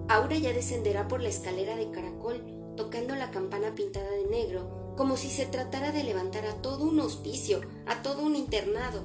Aura 0.08 0.36
ya 0.36 0.52
descenderá 0.52 1.06
por 1.06 1.20
la 1.20 1.28
escalera 1.28 1.76
de 1.76 1.92
caracol, 1.92 2.42
tocando 2.76 3.14
la 3.14 3.30
campana 3.30 3.74
pintada 3.76 4.10
de 4.10 4.26
negro, 4.26 4.94
como 4.96 5.16
si 5.16 5.30
se 5.30 5.46
tratara 5.46 5.92
de 5.92 6.02
levantar 6.02 6.44
a 6.46 6.60
todo 6.60 6.84
un 6.84 6.98
hospicio, 6.98 7.60
a 7.86 8.02
todo 8.02 8.22
un 8.22 8.34
internado. 8.34 9.02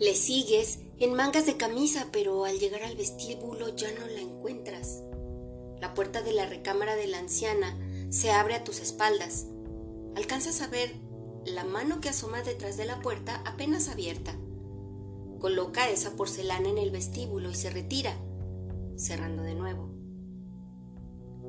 Le 0.00 0.14
sigues 0.14 0.78
en 1.00 1.14
mangas 1.14 1.46
de 1.46 1.56
camisa, 1.56 2.06
pero 2.12 2.44
al 2.44 2.60
llegar 2.60 2.84
al 2.84 2.96
vestíbulo 2.96 3.74
ya 3.74 3.90
no 3.98 4.06
la 4.06 4.20
encuentras. 4.20 5.02
La 5.80 5.92
puerta 5.94 6.22
de 6.22 6.32
la 6.32 6.46
recámara 6.46 6.94
de 6.94 7.08
la 7.08 7.18
anciana 7.18 7.76
se 8.08 8.30
abre 8.30 8.54
a 8.54 8.62
tus 8.62 8.80
espaldas. 8.80 9.46
Alcanzas 10.14 10.62
a 10.62 10.68
ver 10.68 10.94
la 11.44 11.64
mano 11.64 12.00
que 12.00 12.10
asoma 12.10 12.42
detrás 12.42 12.76
de 12.76 12.84
la 12.84 13.00
puerta 13.00 13.42
apenas 13.44 13.88
abierta. 13.88 14.36
Coloca 15.40 15.88
esa 15.88 16.12
porcelana 16.12 16.68
en 16.68 16.78
el 16.78 16.92
vestíbulo 16.92 17.50
y 17.50 17.54
se 17.56 17.70
retira, 17.70 18.16
cerrando 18.96 19.42
de 19.42 19.54
nuevo. 19.54 19.90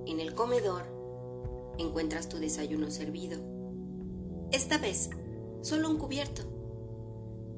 En 0.08 0.20
el 0.20 0.34
comedor 0.34 0.86
encuentras 1.78 2.30
tu 2.30 2.38
desayuno 2.38 2.89
servido. 2.89 3.39
Esta 4.52 4.80
vez, 4.80 5.12
solo 5.62 5.88
un 5.88 5.97
cubierto. 5.97 6.59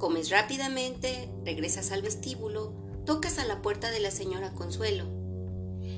Comes 0.02 0.32
rápidamente, 0.32 1.30
regresas 1.46 1.92
al 1.92 2.02
vestíbulo, 2.02 2.74
tocas 3.06 3.38
a 3.38 3.46
la 3.46 3.62
puerta 3.62 3.92
de 3.92 4.00
la 4.00 4.10
señora 4.10 4.52
Consuelo. 4.52 5.06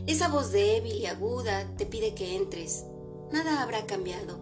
Esa 0.07 0.27
voz 0.27 0.51
débil 0.51 0.97
y 0.97 1.05
aguda 1.05 1.73
te 1.77 1.85
pide 1.85 2.13
que 2.13 2.35
entres. 2.35 2.83
Nada 3.31 3.63
habrá 3.63 3.85
cambiado. 3.85 4.37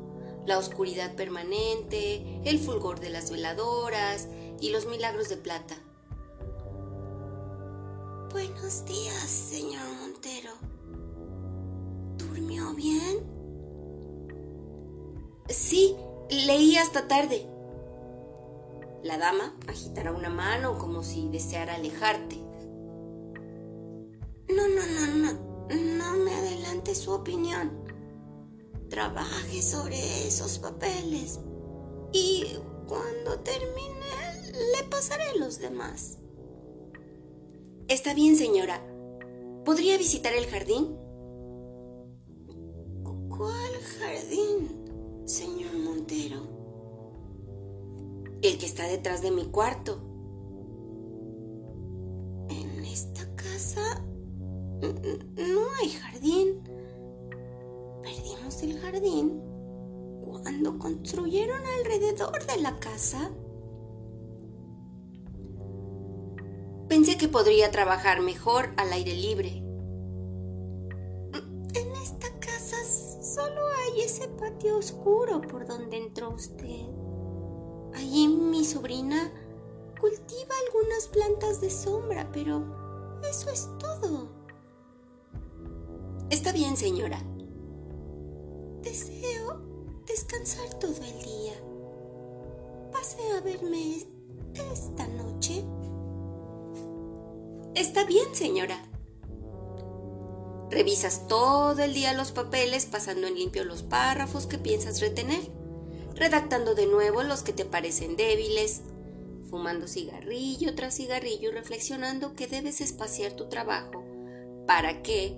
La 0.48 0.58
oscuridad 0.58 1.14
permanente, 1.14 2.42
el 2.44 2.58
fulgor 2.58 3.00
de 3.02 3.12
las 3.12 3.30
veladoras, 3.30 4.28
y 4.60 4.72
los 4.72 4.88
milagros 4.88 5.30
de 5.30 5.38
plata. 5.38 5.76
Buenos 8.32 8.84
días, 8.86 9.30
señor 9.30 9.86
Montero. 10.02 10.54
¿Durmió 12.18 12.74
bien? 12.74 13.20
Sí, 15.50 15.96
leí 16.32 16.78
hasta 16.78 17.08
tarde. 17.08 17.51
La 19.04 19.18
dama 19.18 19.56
agitará 19.68 20.12
una 20.12 20.30
mano 20.30 20.78
como 20.78 21.04
si 21.04 21.28
deseara 21.30 21.76
alejarte. 21.76 22.36
No, 24.50 24.68
no, 24.68 24.86
no, 24.86 25.08
no, 25.16 25.34
no 25.76 26.24
me 26.24 26.34
adelante 26.34 26.94
su 26.94 27.12
opinión. 27.12 27.72
Trabaje 28.90 29.62
sobre 29.62 30.28
esos 30.28 30.60
papeles 30.60 31.40
y 32.14 32.46
cuando 32.88 33.40
termine 33.40 34.52
le 34.74 34.84
pasaré 34.90 35.40
los 35.40 35.60
demás. 35.60 36.18
Está 37.88 38.14
bien, 38.14 38.36
señora. 38.36 38.86
¿Podría 39.66 39.98
visitar 39.98 40.34
el 40.34 40.46
jardín? 40.46 40.96
¿Cuál 43.30 43.74
jardín, 44.00 45.24
señor 45.26 45.74
Montero? 45.74 46.61
El 48.42 48.58
que 48.58 48.66
está 48.66 48.88
detrás 48.88 49.22
de 49.22 49.30
mi 49.30 49.46
cuarto. 49.46 50.02
En 52.50 52.84
esta 52.86 53.36
casa 53.36 54.04
no 54.82 55.62
hay 55.80 55.90
jardín. 55.90 56.64
Perdimos 58.02 58.64
el 58.64 58.80
jardín 58.80 59.40
cuando 60.22 60.80
construyeron 60.80 61.62
alrededor 61.80 62.46
de 62.48 62.62
la 62.62 62.80
casa. 62.80 63.32
Pensé 66.90 67.18
que 67.18 67.28
podría 67.28 67.70
trabajar 67.70 68.22
mejor 68.22 68.70
al 68.78 68.92
aire 68.92 69.14
libre. 69.14 69.64
En 71.74 71.92
esta 72.04 72.28
casa 72.40 72.78
solo 73.22 73.62
hay 73.78 74.02
ese 74.02 74.28
patio 74.30 74.78
oscuro 74.78 75.42
por 75.42 75.68
donde 75.68 75.98
entró 75.98 76.34
usted. 76.34 77.01
Allí 78.12 78.28
mi 78.28 78.66
sobrina 78.66 79.32
cultiva 79.98 80.54
algunas 80.68 81.08
plantas 81.08 81.62
de 81.62 81.70
sombra, 81.70 82.30
pero 82.34 82.62
eso 83.24 83.50
es 83.50 83.70
todo. 83.80 84.28
Está 86.30 86.52
bien, 86.52 86.76
señora. 86.76 87.22
Deseo 88.82 89.62
descansar 90.06 90.74
todo 90.74 90.92
el 90.92 91.24
día. 91.24 91.54
Pase 92.92 93.32
a 93.32 93.40
verme 93.40 94.06
esta 94.74 95.08
noche. 95.08 95.64
Está 97.76 98.04
bien, 98.04 98.36
señora. 98.36 98.84
Revisas 100.70 101.30
todo 101.30 101.80
el 101.80 101.94
día 101.94 102.12
los 102.12 102.34
papeles 102.34 102.88
pasando 102.88 103.28
en 103.28 103.36
limpio 103.36 103.64
los 103.64 103.84
párrafos 103.84 104.48
que 104.48 104.58
piensas 104.58 105.00
retener, 105.00 105.61
redactando 106.22 106.76
de 106.76 106.86
nuevo 106.86 107.24
los 107.24 107.42
que 107.42 107.52
te 107.52 107.66
parecen 107.66 108.16
débiles, 108.16 108.84
fumando 109.50 109.88
cigarrillo 109.88 110.76
tras 110.76 110.96
cigarrillo 110.96 111.50
y 111.50 111.52
reflexionando 111.52 112.36
que 112.36 112.46
debes 112.46 112.80
espaciar 112.80 113.34
tu 113.34 113.50
trabajo 113.50 114.06
para 114.68 115.02
que 115.02 115.36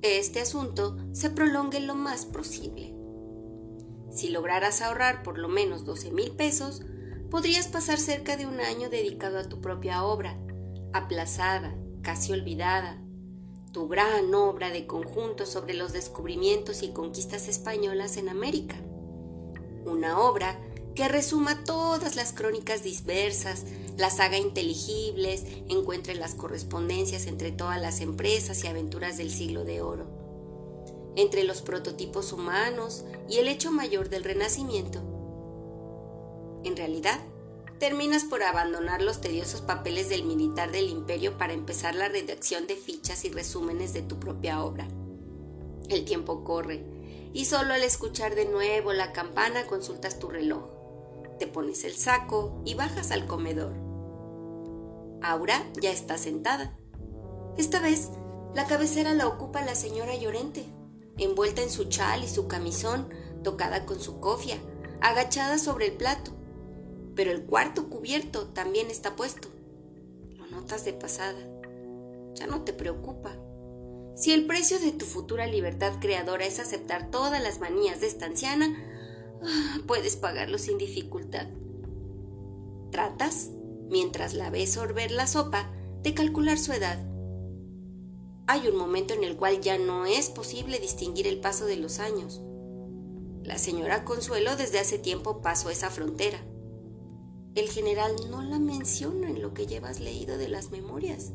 este 0.00 0.40
asunto 0.40 0.96
se 1.12 1.28
prolongue 1.28 1.80
lo 1.80 1.94
más 1.94 2.24
posible. 2.24 2.94
Si 4.10 4.30
lograras 4.30 4.80
ahorrar 4.80 5.22
por 5.22 5.38
lo 5.38 5.48
menos 5.48 5.84
12 5.84 6.12
mil 6.12 6.30
pesos, 6.32 6.80
podrías 7.30 7.68
pasar 7.68 7.98
cerca 7.98 8.38
de 8.38 8.46
un 8.46 8.58
año 8.60 8.88
dedicado 8.88 9.38
a 9.38 9.48
tu 9.50 9.60
propia 9.60 10.02
obra, 10.02 10.40
aplazada, 10.94 11.76
casi 12.00 12.32
olvidada, 12.32 13.02
tu 13.72 13.86
gran 13.86 14.34
obra 14.34 14.70
de 14.70 14.86
conjunto 14.86 15.44
sobre 15.44 15.74
los 15.74 15.92
descubrimientos 15.92 16.82
y 16.82 16.92
conquistas 16.92 17.48
españolas 17.48 18.16
en 18.16 18.30
América. 18.30 18.76
Una 19.84 20.20
obra 20.20 20.58
que 20.94 21.08
resuma 21.08 21.64
todas 21.64 22.16
las 22.16 22.32
crónicas 22.32 22.82
dispersas, 22.82 23.64
las 23.96 24.20
haga 24.20 24.38
inteligibles, 24.38 25.44
encuentre 25.68 26.14
las 26.14 26.34
correspondencias 26.34 27.26
entre 27.26 27.52
todas 27.52 27.80
las 27.80 28.00
empresas 28.00 28.64
y 28.64 28.66
aventuras 28.66 29.16
del 29.16 29.30
siglo 29.30 29.64
de 29.64 29.80
oro 29.82 30.20
entre 31.16 31.44
los 31.44 31.62
prototipos 31.62 32.32
humanos 32.32 33.04
y 33.28 33.38
el 33.38 33.48
hecho 33.48 33.70
mayor 33.70 34.08
del 34.08 34.24
Renacimiento. 34.24 35.00
En 36.64 36.76
realidad, 36.76 37.20
terminas 37.78 38.24
por 38.24 38.42
abandonar 38.42 39.02
los 39.02 39.20
tediosos 39.20 39.60
papeles 39.60 40.08
del 40.08 40.24
militar 40.24 40.70
del 40.70 40.88
imperio 40.88 41.38
para 41.38 41.52
empezar 41.52 41.94
la 41.94 42.08
redacción 42.08 42.66
de 42.66 42.76
fichas 42.76 43.24
y 43.24 43.30
resúmenes 43.30 43.92
de 43.92 44.02
tu 44.02 44.18
propia 44.18 44.62
obra. 44.62 44.86
El 45.88 46.04
tiempo 46.04 46.44
corre 46.44 46.84
y 47.32 47.44
solo 47.44 47.74
al 47.74 47.82
escuchar 47.82 48.34
de 48.34 48.46
nuevo 48.46 48.92
la 48.92 49.12
campana 49.12 49.66
consultas 49.66 50.18
tu 50.18 50.28
reloj. 50.28 50.64
Te 51.38 51.46
pones 51.46 51.84
el 51.84 51.94
saco 51.94 52.60
y 52.64 52.74
bajas 52.74 53.10
al 53.10 53.26
comedor. 53.26 53.72
Aura 55.22 55.64
ya 55.80 55.90
está 55.90 56.18
sentada. 56.18 56.76
Esta 57.56 57.80
vez, 57.80 58.10
la 58.54 58.66
cabecera 58.66 59.14
la 59.14 59.26
ocupa 59.26 59.62
la 59.62 59.74
señora 59.74 60.14
Llorente, 60.16 60.64
envuelta 61.18 61.62
en 61.62 61.70
su 61.70 61.84
chal 61.84 62.24
y 62.24 62.28
su 62.28 62.48
camisón, 62.48 63.08
tocada 63.42 63.86
con 63.86 64.00
su 64.00 64.20
cofia, 64.20 64.58
agachada 65.00 65.58
sobre 65.58 65.86
el 65.86 65.92
plato. 65.92 66.32
Pero 67.14 67.30
el 67.30 67.44
cuarto 67.44 67.88
cubierto 67.88 68.48
también 68.48 68.90
está 68.90 69.16
puesto. 69.16 69.48
Lo 70.36 70.46
notas 70.46 70.84
de 70.84 70.92
pasada. 70.92 71.38
Ya 72.34 72.46
no 72.46 72.62
te 72.62 72.72
preocupa. 72.72 73.36
Si 74.20 74.32
el 74.32 74.46
precio 74.46 74.78
de 74.78 74.92
tu 74.92 75.04
futura 75.04 75.46
libertad 75.46 75.94
creadora 76.00 76.46
es 76.46 76.60
aceptar 76.60 77.10
todas 77.10 77.42
las 77.42 77.58
manías 77.58 78.00
de 78.00 78.06
esta 78.06 78.26
anciana, 78.26 78.76
ah, 79.42 79.78
puedes 79.88 80.14
pagarlo 80.14 80.58
sin 80.58 80.78
dificultad. 80.78 81.48
Tratas, 82.92 83.50
mientras 83.88 84.34
la 84.34 84.50
ves 84.50 84.74
sorber 84.74 85.10
la 85.10 85.26
sopa, 85.26 85.72
de 86.02 86.14
calcular 86.14 86.58
su 86.58 86.72
edad 86.72 87.10
hay 88.52 88.66
un 88.66 88.74
momento 88.74 89.14
en 89.14 89.22
el 89.22 89.36
cual 89.36 89.60
ya 89.60 89.78
no 89.78 90.06
es 90.06 90.28
posible 90.28 90.80
distinguir 90.80 91.28
el 91.28 91.38
paso 91.38 91.66
de 91.66 91.76
los 91.76 92.00
años. 92.00 92.42
La 93.44 93.58
señora 93.58 94.04
Consuelo 94.04 94.56
desde 94.56 94.80
hace 94.80 94.98
tiempo 94.98 95.40
pasó 95.40 95.70
esa 95.70 95.88
frontera. 95.88 96.44
El 97.54 97.68
general 97.68 98.12
no 98.28 98.42
la 98.42 98.58
menciona 98.58 99.30
en 99.30 99.40
lo 99.40 99.54
que 99.54 99.68
llevas 99.68 100.00
leído 100.00 100.36
de 100.36 100.48
las 100.48 100.72
memorias. 100.72 101.30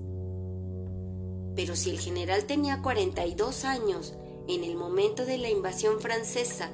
Pero 1.55 1.75
si 1.75 1.89
el 1.89 1.99
general 1.99 2.45
tenía 2.45 2.81
42 2.81 3.65
años 3.65 4.15
en 4.47 4.63
el 4.63 4.75
momento 4.75 5.25
de 5.25 5.37
la 5.37 5.49
invasión 5.49 5.99
francesa 5.99 6.69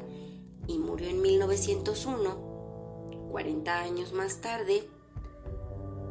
y 0.67 0.79
murió 0.79 1.09
en 1.09 1.21
1901, 1.21 3.29
40 3.31 3.79
años 3.79 4.13
más 4.13 4.41
tarde, 4.41 4.87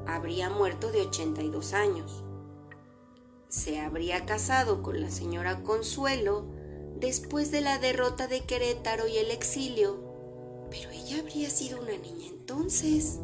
habría 0.07 0.51
muerto 0.51 0.91
de 0.91 1.03
82 1.03 1.75
años 1.75 2.25
se 3.51 3.81
habría 3.81 4.27
casado 4.27 4.81
con 4.81 5.01
la 5.01 5.11
señora 5.11 5.65
Consuelo 5.65 6.45
después 7.01 7.51
de 7.51 7.61
la 7.61 7.79
derrota 7.79 8.29
de 8.29 8.43
Querétaro 8.43 9.09
y 9.09 9.19
el 9.19 9.33
exilio, 9.33 9.99
pero 10.71 10.91
ella 10.91 11.19
habría 11.19 11.51
sido 11.51 11.81
una 11.81 11.97
niña 11.97 12.29
entonces. 12.29 13.19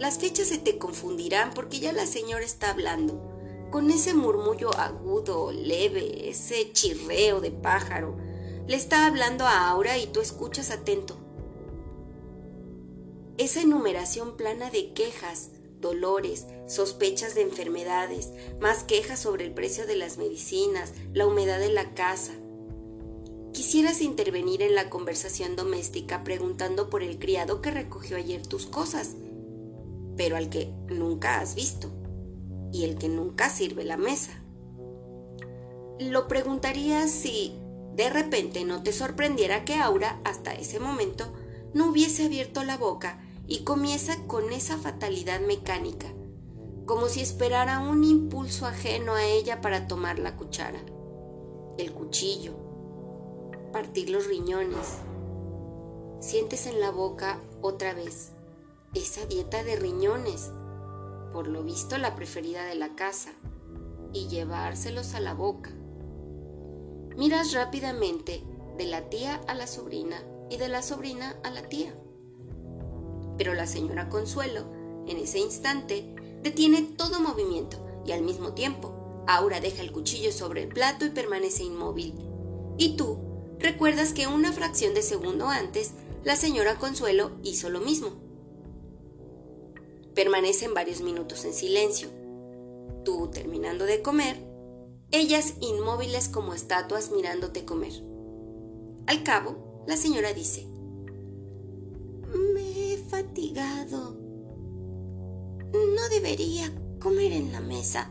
Las 0.00 0.18
fechas 0.18 0.48
se 0.48 0.58
te 0.58 0.78
confundirán 0.78 1.54
porque 1.54 1.78
ya 1.78 1.92
la 1.92 2.06
señora 2.06 2.44
está 2.44 2.70
hablando, 2.70 3.35
con 3.76 3.90
ese 3.90 4.14
murmullo 4.14 4.74
agudo, 4.78 5.52
leve, 5.52 6.30
ese 6.30 6.72
chirreo 6.72 7.42
de 7.42 7.50
pájaro. 7.50 8.16
Le 8.66 8.74
está 8.74 9.06
hablando 9.06 9.44
a 9.44 9.68
Aura 9.68 9.98
y 9.98 10.06
tú 10.06 10.22
escuchas 10.22 10.70
atento. 10.70 11.18
Esa 13.36 13.60
enumeración 13.60 14.38
plana 14.38 14.70
de 14.70 14.94
quejas, 14.94 15.50
dolores, 15.82 16.46
sospechas 16.66 17.34
de 17.34 17.42
enfermedades, 17.42 18.30
más 18.62 18.82
quejas 18.82 19.20
sobre 19.20 19.44
el 19.44 19.52
precio 19.52 19.86
de 19.86 19.96
las 19.96 20.16
medicinas, 20.16 20.94
la 21.12 21.26
humedad 21.26 21.58
de 21.58 21.68
la 21.68 21.92
casa. 21.92 22.32
Quisieras 23.52 24.00
intervenir 24.00 24.62
en 24.62 24.74
la 24.74 24.88
conversación 24.88 25.54
doméstica 25.54 26.24
preguntando 26.24 26.88
por 26.88 27.02
el 27.02 27.18
criado 27.18 27.60
que 27.60 27.72
recogió 27.72 28.16
ayer 28.16 28.46
tus 28.46 28.64
cosas, 28.64 29.16
pero 30.16 30.36
al 30.36 30.48
que 30.48 30.72
nunca 30.88 31.40
has 31.40 31.54
visto 31.54 31.90
y 32.76 32.84
el 32.84 32.98
que 32.98 33.08
nunca 33.08 33.48
sirve 33.48 33.84
la 33.84 33.96
mesa. 33.96 34.42
Lo 35.98 36.28
preguntarías 36.28 37.10
si 37.10 37.58
de 37.94 38.10
repente 38.10 38.64
no 38.64 38.82
te 38.82 38.92
sorprendiera 38.92 39.64
que 39.64 39.76
Aura 39.76 40.20
hasta 40.24 40.52
ese 40.52 40.78
momento 40.78 41.32
no 41.72 41.88
hubiese 41.88 42.26
abierto 42.26 42.64
la 42.64 42.76
boca 42.76 43.22
y 43.46 43.64
comienza 43.64 44.26
con 44.26 44.52
esa 44.52 44.76
fatalidad 44.76 45.40
mecánica, 45.40 46.08
como 46.84 47.08
si 47.08 47.22
esperara 47.22 47.80
un 47.80 48.04
impulso 48.04 48.66
ajeno 48.66 49.14
a 49.14 49.24
ella 49.24 49.62
para 49.62 49.88
tomar 49.88 50.18
la 50.18 50.36
cuchara, 50.36 50.80
el 51.78 51.92
cuchillo, 51.92 52.52
partir 53.72 54.10
los 54.10 54.26
riñones. 54.26 54.98
Sientes 56.20 56.66
en 56.66 56.80
la 56.80 56.90
boca 56.90 57.40
otra 57.62 57.94
vez 57.94 58.32
esa 58.94 59.24
dieta 59.24 59.64
de 59.64 59.76
riñones, 59.76 60.50
por 61.36 61.48
lo 61.48 61.62
visto 61.62 61.98
la 61.98 62.14
preferida 62.14 62.64
de 62.64 62.76
la 62.76 62.94
casa, 62.96 63.34
y 64.14 64.26
llevárselos 64.26 65.12
a 65.12 65.20
la 65.20 65.34
boca. 65.34 65.70
Miras 67.14 67.52
rápidamente 67.52 68.42
de 68.78 68.86
la 68.86 69.10
tía 69.10 69.42
a 69.46 69.52
la 69.52 69.66
sobrina 69.66 70.16
y 70.48 70.56
de 70.56 70.68
la 70.68 70.80
sobrina 70.80 71.36
a 71.44 71.50
la 71.50 71.60
tía. 71.68 71.94
Pero 73.36 73.52
la 73.52 73.66
señora 73.66 74.08
Consuelo, 74.08 74.64
en 75.06 75.18
ese 75.18 75.38
instante, 75.38 76.14
detiene 76.42 76.80
todo 76.80 77.20
movimiento 77.20 77.86
y 78.06 78.12
al 78.12 78.22
mismo 78.22 78.54
tiempo, 78.54 79.24
Aura 79.26 79.60
deja 79.60 79.82
el 79.82 79.92
cuchillo 79.92 80.32
sobre 80.32 80.62
el 80.62 80.68
plato 80.68 81.04
y 81.04 81.10
permanece 81.10 81.64
inmóvil. 81.64 82.14
Y 82.78 82.96
tú 82.96 83.18
recuerdas 83.58 84.14
que 84.14 84.26
una 84.26 84.54
fracción 84.54 84.94
de 84.94 85.02
segundo 85.02 85.50
antes, 85.50 85.92
la 86.24 86.34
señora 86.34 86.78
Consuelo 86.78 87.32
hizo 87.42 87.68
lo 87.68 87.82
mismo. 87.82 88.25
Permanecen 90.16 90.74
varios 90.74 91.00
minutos 91.00 91.44
en 91.44 91.54
silencio. 91.54 92.08
Tú 93.04 93.30
terminando 93.32 93.84
de 93.84 94.02
comer, 94.02 94.36
ellas 95.12 95.54
inmóviles 95.60 96.28
como 96.28 96.54
estatuas 96.54 97.12
mirándote 97.12 97.64
comer. 97.64 97.92
Al 99.06 99.22
cabo, 99.22 99.84
la 99.86 99.96
señora 99.96 100.32
dice, 100.32 100.66
fatigado. 103.08 104.16
No 105.72 106.08
debería 106.10 106.72
comer 107.00 107.32
en 107.32 107.52
la 107.52 107.60
mesa. 107.60 108.10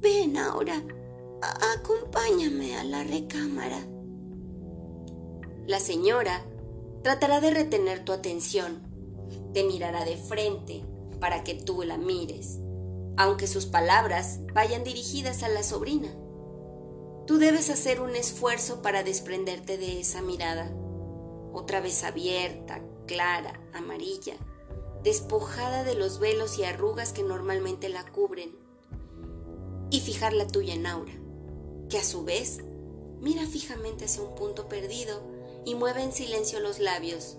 Ven 0.00 0.36
ahora, 0.36 0.82
acompáñame 1.76 2.76
a 2.76 2.84
la 2.84 3.04
recámara. 3.04 3.78
La 5.66 5.80
señora 5.80 6.44
tratará 7.02 7.40
de 7.40 7.50
retener 7.50 8.04
tu 8.04 8.12
atención. 8.12 8.91
Te 9.52 9.64
mirará 9.64 10.04
de 10.04 10.16
frente 10.16 10.82
para 11.20 11.44
que 11.44 11.54
tú 11.54 11.82
la 11.82 11.98
mires, 11.98 12.58
aunque 13.16 13.46
sus 13.46 13.66
palabras 13.66 14.40
vayan 14.54 14.84
dirigidas 14.84 15.42
a 15.42 15.48
la 15.48 15.62
sobrina. 15.62 16.08
Tú 17.26 17.38
debes 17.38 17.70
hacer 17.70 18.00
un 18.00 18.16
esfuerzo 18.16 18.82
para 18.82 19.04
desprenderte 19.04 19.78
de 19.78 20.00
esa 20.00 20.22
mirada, 20.22 20.72
otra 21.52 21.80
vez 21.80 22.02
abierta, 22.02 22.82
clara, 23.06 23.60
amarilla, 23.72 24.34
despojada 25.04 25.84
de 25.84 25.94
los 25.94 26.18
velos 26.18 26.58
y 26.58 26.64
arrugas 26.64 27.12
que 27.12 27.22
normalmente 27.22 27.88
la 27.88 28.04
cubren, 28.10 28.56
y 29.90 30.00
fijar 30.00 30.32
la 30.32 30.46
tuya 30.46 30.74
en 30.74 30.86
Aura, 30.86 31.12
que 31.88 31.98
a 31.98 32.04
su 32.04 32.24
vez 32.24 32.60
mira 33.20 33.46
fijamente 33.46 34.06
hacia 34.06 34.22
un 34.22 34.34
punto 34.34 34.68
perdido 34.68 35.22
y 35.64 35.74
mueve 35.74 36.02
en 36.02 36.12
silencio 36.12 36.58
los 36.60 36.80
labios. 36.80 37.36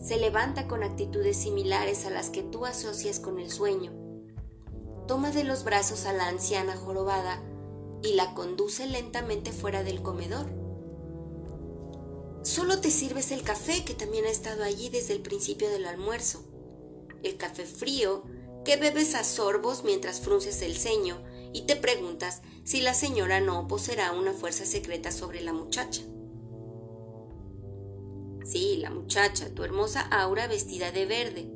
Se 0.00 0.16
levanta 0.16 0.68
con 0.68 0.82
actitudes 0.82 1.36
similares 1.36 2.06
a 2.06 2.10
las 2.10 2.30
que 2.30 2.42
tú 2.42 2.66
asocias 2.66 3.20
con 3.20 3.38
el 3.38 3.50
sueño. 3.50 3.92
Toma 5.06 5.30
de 5.30 5.44
los 5.44 5.64
brazos 5.64 6.06
a 6.06 6.12
la 6.12 6.28
anciana 6.28 6.76
jorobada 6.76 7.42
y 8.02 8.14
la 8.14 8.34
conduce 8.34 8.86
lentamente 8.86 9.52
fuera 9.52 9.82
del 9.82 10.02
comedor. 10.02 10.46
Solo 12.42 12.80
te 12.80 12.90
sirves 12.90 13.32
el 13.32 13.42
café 13.42 13.84
que 13.84 13.94
también 13.94 14.24
ha 14.24 14.30
estado 14.30 14.62
allí 14.62 14.88
desde 14.88 15.14
el 15.14 15.20
principio 15.20 15.68
del 15.68 15.86
almuerzo. 15.86 16.44
El 17.22 17.36
café 17.36 17.64
frío 17.64 18.22
que 18.64 18.76
bebes 18.76 19.14
a 19.14 19.24
sorbos 19.24 19.82
mientras 19.82 20.20
frunces 20.20 20.62
el 20.62 20.76
ceño 20.76 21.22
y 21.52 21.62
te 21.62 21.74
preguntas 21.74 22.42
si 22.64 22.80
la 22.80 22.94
señora 22.94 23.40
no 23.40 23.66
poseerá 23.66 24.12
una 24.12 24.32
fuerza 24.32 24.66
secreta 24.66 25.10
sobre 25.10 25.40
la 25.40 25.52
muchacha. 25.52 26.02
Sí, 28.48 28.78
la 28.78 28.88
muchacha, 28.88 29.54
tu 29.54 29.62
hermosa 29.62 30.00
aura 30.00 30.46
vestida 30.46 30.90
de 30.90 31.04
verde. 31.04 31.52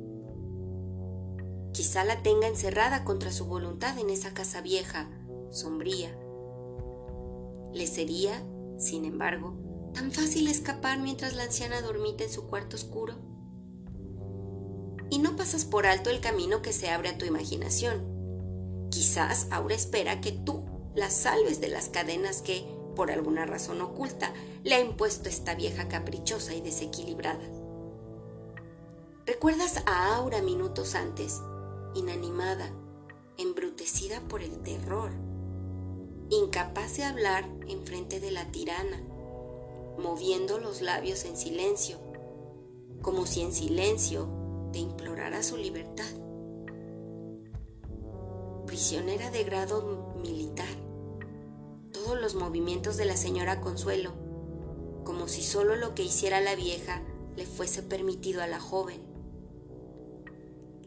Quizá 1.73 2.03
la 2.03 2.21
tenga 2.21 2.47
encerrada 2.47 3.03
contra 3.03 3.31
su 3.31 3.45
voluntad 3.45 3.97
en 3.97 4.11
esa 4.11 4.35
casa 4.35 4.61
vieja, 4.61 5.09
sombría. 5.49 6.15
Le 7.73 7.87
sería, 7.87 8.45
sin 8.77 9.05
embargo, 9.05 9.57
tan 9.95 10.11
fácil 10.11 10.47
escapar 10.47 10.99
mientras 10.99 11.35
la 11.35 11.45
anciana 11.45 11.81
dormita 11.81 12.25
en 12.25 12.29
su 12.29 12.45
cuarto 12.45 12.75
oscuro. 12.75 13.15
Y 15.09 15.17
no 15.17 15.35
pasas 15.35 15.65
por 15.65 15.87
alto 15.87 16.11
el 16.11 16.19
camino 16.19 16.61
que 16.61 16.73
se 16.73 16.91
abre 16.91 17.09
a 17.09 17.17
tu 17.17 17.25
imaginación. 17.25 18.87
Quizás 18.91 19.47
Aura 19.49 19.73
espera 19.73 20.21
que 20.21 20.31
tú 20.31 20.63
la 20.93 21.09
salves 21.09 21.59
de 21.59 21.69
las 21.69 21.89
cadenas 21.89 22.43
que, 22.43 22.67
por 22.95 23.11
alguna 23.11 23.45
razón 23.45 23.81
oculta, 23.81 24.33
le 24.63 24.75
ha 24.75 24.79
impuesto 24.79 25.29
esta 25.29 25.55
vieja 25.55 25.87
caprichosa 25.87 26.53
y 26.53 26.61
desequilibrada. 26.61 27.43
¿Recuerdas 29.25 29.81
a 29.85 30.15
Aura 30.17 30.41
minutos 30.41 30.95
antes, 30.95 31.41
inanimada, 31.95 32.69
embrutecida 33.37 34.19
por 34.21 34.41
el 34.43 34.59
terror, 34.59 35.11
incapaz 36.29 36.97
de 36.97 37.03
hablar 37.05 37.49
en 37.67 37.85
frente 37.85 38.19
de 38.19 38.31
la 38.31 38.51
tirana, 38.51 39.01
moviendo 39.97 40.59
los 40.59 40.81
labios 40.81 41.23
en 41.25 41.37
silencio, 41.37 41.99
como 43.01 43.25
si 43.25 43.41
en 43.41 43.53
silencio 43.53 44.27
te 44.73 44.79
implorara 44.79 45.41
su 45.41 45.55
libertad? 45.55 46.09
Prisionera 48.65 49.29
de 49.31 49.43
grado 49.43 50.15
militar, 50.21 50.82
todos 51.93 52.19
los 52.19 52.35
movimientos 52.35 52.97
de 52.97 53.05
la 53.05 53.15
señora 53.15 53.61
Consuelo, 53.61 54.11
como 55.05 55.27
si 55.27 55.43
solo 55.43 55.75
lo 55.75 55.95
que 55.95 56.03
hiciera 56.03 56.41
la 56.41 56.55
vieja 56.55 57.01
le 57.37 57.45
fuese 57.45 57.81
permitido 57.81 58.41
a 58.41 58.47
la 58.47 58.59
joven. 58.59 58.99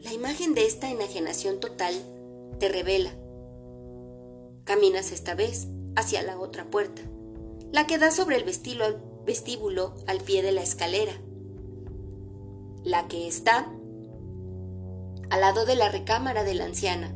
La 0.03 0.13
imagen 0.13 0.55
de 0.55 0.67
esta 0.67 0.91
enajenación 0.91 1.59
total 1.61 1.95
te 2.59 2.69
revela. 2.69 3.15
Caminas 4.65 5.13
esta 5.13 5.35
vez 5.35 5.69
hacia 5.95 6.23
la 6.23 6.39
otra 6.39 6.71
puerta, 6.71 7.03
la 7.73 7.87
que 7.87 7.99
da 7.99 8.11
sobre 8.11 8.37
el 8.37 8.45
vestíbulo 8.45 9.95
al 10.07 10.21
pie 10.21 10.43
de 10.43 10.53
la 10.53 10.63
escalera, 10.63 11.21
la 12.85 13.09
que 13.09 13.27
está 13.27 13.73
al 15.31 15.41
lado 15.41 15.67
de 15.67 15.77
la 15.77 15.89
recámara 15.89 16.45
de 16.45 16.55
la 16.55 16.65
anciana. 16.65 17.15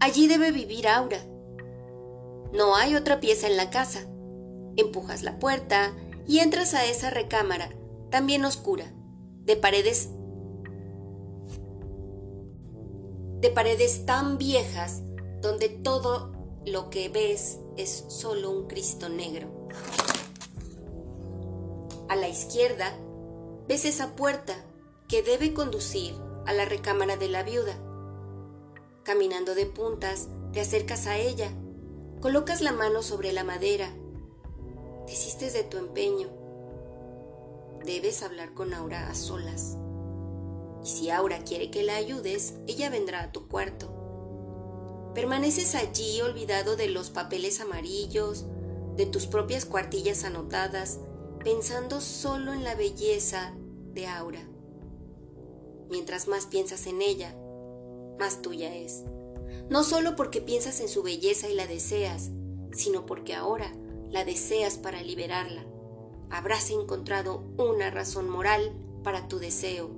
Allí 0.00 0.26
debe 0.26 0.52
vivir 0.52 0.88
Aura, 0.88 1.24
no 2.52 2.76
hay 2.76 2.94
otra 2.94 3.20
pieza 3.20 3.46
en 3.46 3.56
la 3.56 3.70
casa. 3.70 4.06
Empujas 4.76 5.22
la 5.22 5.38
puerta 5.38 5.92
y 6.26 6.38
entras 6.38 6.74
a 6.74 6.84
esa 6.84 7.10
recámara, 7.10 7.70
también 8.10 8.44
oscura, 8.44 8.92
de 9.44 9.56
paredes 9.56 10.10
de 13.40 13.50
paredes 13.50 14.04
tan 14.04 14.36
viejas 14.36 15.02
donde 15.40 15.68
todo 15.68 16.32
lo 16.66 16.90
que 16.90 17.08
ves 17.08 17.60
es 17.76 18.04
solo 18.08 18.50
un 18.50 18.66
Cristo 18.66 19.08
negro. 19.08 19.48
A 22.08 22.16
la 22.16 22.28
izquierda 22.28 22.92
ves 23.68 23.84
esa 23.84 24.16
puerta 24.16 24.54
que 25.06 25.22
debe 25.22 25.54
conducir 25.54 26.16
a 26.46 26.52
la 26.52 26.64
recámara 26.64 27.16
de 27.16 27.28
la 27.28 27.44
viuda. 27.44 27.78
Caminando 29.04 29.54
de 29.54 29.66
puntas, 29.66 30.28
te 30.52 30.60
acercas 30.60 31.06
a 31.06 31.16
ella 31.16 31.52
Colocas 32.20 32.62
la 32.62 32.72
mano 32.72 33.04
sobre 33.04 33.32
la 33.32 33.44
madera. 33.44 33.94
Desistes 35.06 35.52
de 35.52 35.62
tu 35.62 35.78
empeño. 35.78 36.28
Debes 37.84 38.24
hablar 38.24 38.54
con 38.54 38.74
Aura 38.74 39.08
a 39.08 39.14
solas. 39.14 39.76
Y 40.82 40.88
si 40.88 41.10
Aura 41.10 41.44
quiere 41.44 41.70
que 41.70 41.84
la 41.84 41.94
ayudes, 41.94 42.54
ella 42.66 42.90
vendrá 42.90 43.22
a 43.22 43.30
tu 43.30 43.46
cuarto. 43.46 45.12
Permaneces 45.14 45.76
allí 45.76 46.20
olvidado 46.20 46.74
de 46.74 46.88
los 46.88 47.10
papeles 47.10 47.60
amarillos, 47.60 48.46
de 48.96 49.06
tus 49.06 49.28
propias 49.28 49.64
cuartillas 49.64 50.24
anotadas, 50.24 50.98
pensando 51.44 52.00
solo 52.00 52.52
en 52.52 52.64
la 52.64 52.74
belleza 52.74 53.54
de 53.94 54.08
Aura. 54.08 54.42
Mientras 55.88 56.26
más 56.26 56.46
piensas 56.46 56.88
en 56.88 57.00
ella, 57.00 57.36
más 58.18 58.42
tuya 58.42 58.74
es 58.74 59.04
no 59.68 59.84
solo 59.84 60.16
porque 60.16 60.40
piensas 60.40 60.80
en 60.80 60.88
su 60.88 61.02
belleza 61.02 61.48
y 61.48 61.54
la 61.54 61.66
deseas, 61.66 62.30
sino 62.72 63.06
porque 63.06 63.34
ahora 63.34 63.72
la 64.10 64.24
deseas 64.24 64.78
para 64.78 65.02
liberarla. 65.02 65.64
Habrás 66.30 66.70
encontrado 66.70 67.44
una 67.56 67.90
razón 67.90 68.28
moral 68.28 68.72
para 69.02 69.28
tu 69.28 69.38
deseo. 69.38 69.90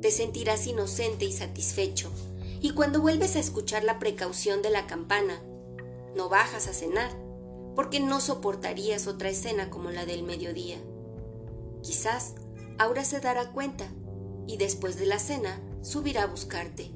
Te 0.00 0.10
sentirás 0.10 0.66
inocente 0.66 1.24
y 1.24 1.32
satisfecho. 1.32 2.10
Y 2.60 2.70
cuando 2.70 3.00
vuelves 3.00 3.36
a 3.36 3.40
escuchar 3.40 3.84
la 3.84 3.98
precaución 3.98 4.62
de 4.62 4.70
la 4.70 4.86
campana, 4.86 5.42
no 6.14 6.28
bajas 6.28 6.66
a 6.68 6.72
cenar, 6.72 7.10
porque 7.74 8.00
no 8.00 8.20
soportarías 8.20 9.06
otra 9.06 9.28
escena 9.28 9.68
como 9.68 9.90
la 9.90 10.06
del 10.06 10.22
mediodía. 10.22 10.78
Quizás 11.82 12.34
Aura 12.78 13.04
se 13.04 13.20
dará 13.20 13.52
cuenta 13.52 13.86
y 14.46 14.56
después 14.56 14.98
de 14.98 15.06
la 15.06 15.18
cena 15.18 15.60
subirá 15.82 16.24
a 16.24 16.26
buscarte. 16.26 16.90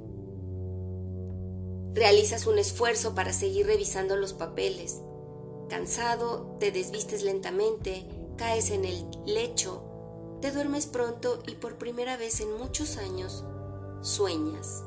Realizas 1.95 2.47
un 2.47 2.59
esfuerzo 2.59 3.15
para 3.15 3.33
seguir 3.33 3.67
revisando 3.67 4.17
los 4.17 4.33
papeles. 4.33 5.01
Cansado, 5.69 6.57
te 6.61 6.71
desvistes 6.71 7.23
lentamente, 7.23 8.07
caes 8.37 8.71
en 8.71 8.85
el 8.85 9.07
lecho, 9.27 9.85
te 10.41 10.53
duermes 10.53 10.87
pronto 10.87 11.43
y 11.47 11.57
por 11.57 11.77
primera 11.77 12.17
vez 12.17 12.41
en 12.41 12.57
muchos 12.57 12.97
años 12.97 13.45
sueñas. 14.01 14.83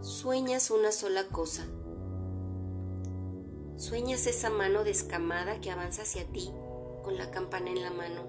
Sueñas 0.00 0.70
una 0.70 0.92
sola 0.92 1.26
cosa. 1.28 1.66
Sueñas 3.76 4.26
esa 4.26 4.50
mano 4.50 4.84
descamada 4.84 5.60
que 5.60 5.70
avanza 5.70 6.02
hacia 6.02 6.24
ti 6.26 6.52
con 7.02 7.16
la 7.18 7.30
campana 7.30 7.70
en 7.70 7.82
la 7.82 7.90
mano, 7.90 8.22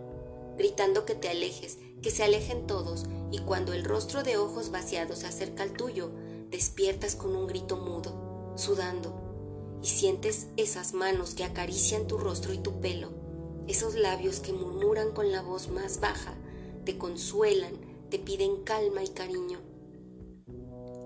gritando 0.57 1.05
que 1.05 1.15
te 1.15 1.29
alejes, 1.29 1.77
que 2.01 2.11
se 2.11 2.23
alejen 2.23 2.67
todos, 2.67 3.05
y 3.31 3.39
cuando 3.39 3.73
el 3.73 3.83
rostro 3.83 4.23
de 4.23 4.37
ojos 4.37 4.71
vaciados 4.71 5.19
se 5.19 5.27
acerca 5.27 5.63
al 5.63 5.73
tuyo, 5.73 6.11
despiertas 6.49 7.15
con 7.15 7.35
un 7.35 7.47
grito 7.47 7.77
mudo, 7.77 8.53
sudando, 8.55 9.79
y 9.81 9.87
sientes 9.87 10.47
esas 10.57 10.93
manos 10.93 11.33
que 11.35 11.43
acarician 11.43 12.07
tu 12.07 12.17
rostro 12.17 12.53
y 12.53 12.57
tu 12.57 12.79
pelo, 12.79 13.09
esos 13.67 13.95
labios 13.95 14.39
que 14.39 14.53
murmuran 14.53 15.11
con 15.11 15.31
la 15.31 15.41
voz 15.41 15.69
más 15.69 15.99
baja, 15.99 16.35
te 16.85 16.97
consuelan, 16.97 17.73
te 18.09 18.17
piden 18.17 18.63
calma 18.63 19.03
y 19.03 19.09
cariño. 19.09 19.59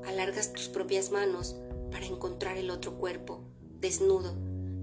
Alargas 0.06 0.54
tus 0.54 0.68
propias 0.68 1.12
manos 1.12 1.56
para 1.92 2.06
encontrar 2.06 2.58
el 2.58 2.70
otro 2.70 2.98
cuerpo, 2.98 3.42
desnudo, 3.80 4.34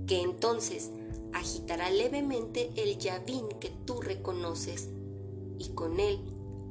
que 0.06 0.20
entonces 0.20 0.90
agitará 1.32 1.90
levemente 1.90 2.70
el 2.76 2.98
llavín 2.98 3.48
que 3.60 3.70
tú 3.84 4.00
reconoces, 4.00 4.88
y 5.58 5.70
con 5.70 6.00
él 6.00 6.20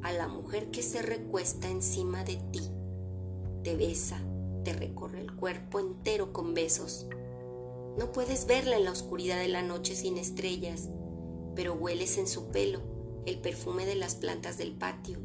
a 0.03 0.11
la 0.11 0.27
mujer 0.27 0.71
que 0.71 0.83
se 0.83 1.01
recuesta 1.01 1.69
encima 1.69 2.23
de 2.23 2.35
ti. 2.51 2.61
Te 3.63 3.75
besa, 3.75 4.21
te 4.63 4.73
recorre 4.73 5.21
el 5.21 5.35
cuerpo 5.35 5.79
entero 5.79 6.33
con 6.33 6.53
besos. 6.53 7.07
No 7.97 8.11
puedes 8.11 8.45
verla 8.45 8.77
en 8.77 8.85
la 8.85 8.91
oscuridad 8.91 9.39
de 9.39 9.47
la 9.47 9.61
noche 9.61 9.95
sin 9.95 10.17
estrellas, 10.17 10.89
pero 11.55 11.73
hueles 11.73 12.17
en 12.17 12.27
su 12.27 12.49
pelo 12.49 12.81
el 13.25 13.39
perfume 13.39 13.85
de 13.85 13.95
las 13.95 14.15
plantas 14.15 14.57
del 14.57 14.73
patio. 14.73 15.19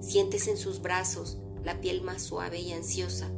Sientes 0.00 0.46
en 0.46 0.56
sus 0.56 0.80
brazos 0.82 1.38
la 1.64 1.80
piel 1.80 2.02
más 2.02 2.22
suave 2.22 2.60
y 2.60 2.72
ansiosa. 2.72 3.30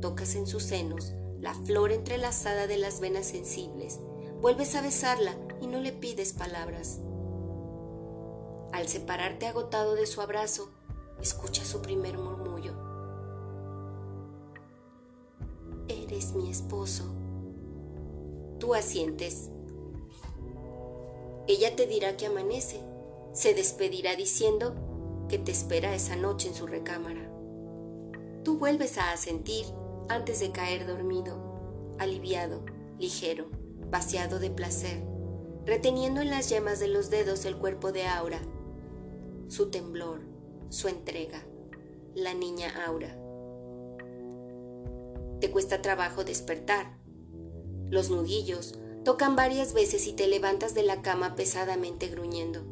Tocas 0.00 0.34
en 0.34 0.46
sus 0.46 0.64
senos 0.64 1.12
la 1.40 1.54
flor 1.54 1.92
entrelazada 1.92 2.66
de 2.66 2.78
las 2.78 3.00
venas 3.00 3.26
sensibles. 3.26 4.00
Vuelves 4.40 4.74
a 4.74 4.82
besarla 4.82 5.36
y 5.60 5.66
no 5.66 5.80
le 5.80 5.92
pides 5.92 6.32
palabras. 6.32 7.00
Al 8.72 8.88
separarte 8.88 9.46
agotado 9.46 9.94
de 9.94 10.06
su 10.06 10.20
abrazo, 10.20 10.70
escucha 11.20 11.64
su 11.64 11.80
primer 11.80 12.18
murmullo. 12.18 12.93
Eres 15.88 16.34
mi 16.34 16.50
esposo. 16.50 17.04
Tú 18.58 18.74
asientes. 18.74 19.50
Ella 21.46 21.76
te 21.76 21.86
dirá 21.86 22.16
que 22.16 22.26
amanece. 22.26 22.80
Se 23.32 23.54
despedirá 23.54 24.16
diciendo 24.16 24.74
que 25.28 25.38
te 25.38 25.52
espera 25.52 25.94
esa 25.94 26.16
noche 26.16 26.48
en 26.48 26.54
su 26.54 26.66
recámara. 26.66 27.30
Tú 28.44 28.58
vuelves 28.58 28.98
a 28.98 29.12
asentir 29.12 29.66
antes 30.08 30.40
de 30.40 30.52
caer 30.52 30.86
dormido, 30.86 31.96
aliviado, 31.98 32.64
ligero, 32.98 33.46
vaciado 33.90 34.38
de 34.38 34.50
placer, 34.50 35.02
reteniendo 35.66 36.20
en 36.20 36.30
las 36.30 36.48
yemas 36.50 36.78
de 36.78 36.88
los 36.88 37.10
dedos 37.10 37.44
el 37.44 37.56
cuerpo 37.56 37.90
de 37.90 38.06
Aura 38.06 38.40
su 39.48 39.70
temblor, 39.70 40.20
su 40.68 40.88
entrega, 40.88 41.44
la 42.14 42.34
niña 42.34 42.72
Aura. 42.86 43.16
Te 45.44 45.50
cuesta 45.50 45.82
trabajo 45.82 46.24
despertar. 46.24 46.96
Los 47.90 48.08
nudillos 48.08 48.78
tocan 49.04 49.36
varias 49.36 49.74
veces 49.74 50.06
y 50.06 50.14
te 50.14 50.26
levantas 50.26 50.72
de 50.72 50.82
la 50.84 51.02
cama 51.02 51.34
pesadamente 51.34 52.08
gruñendo. 52.08 52.64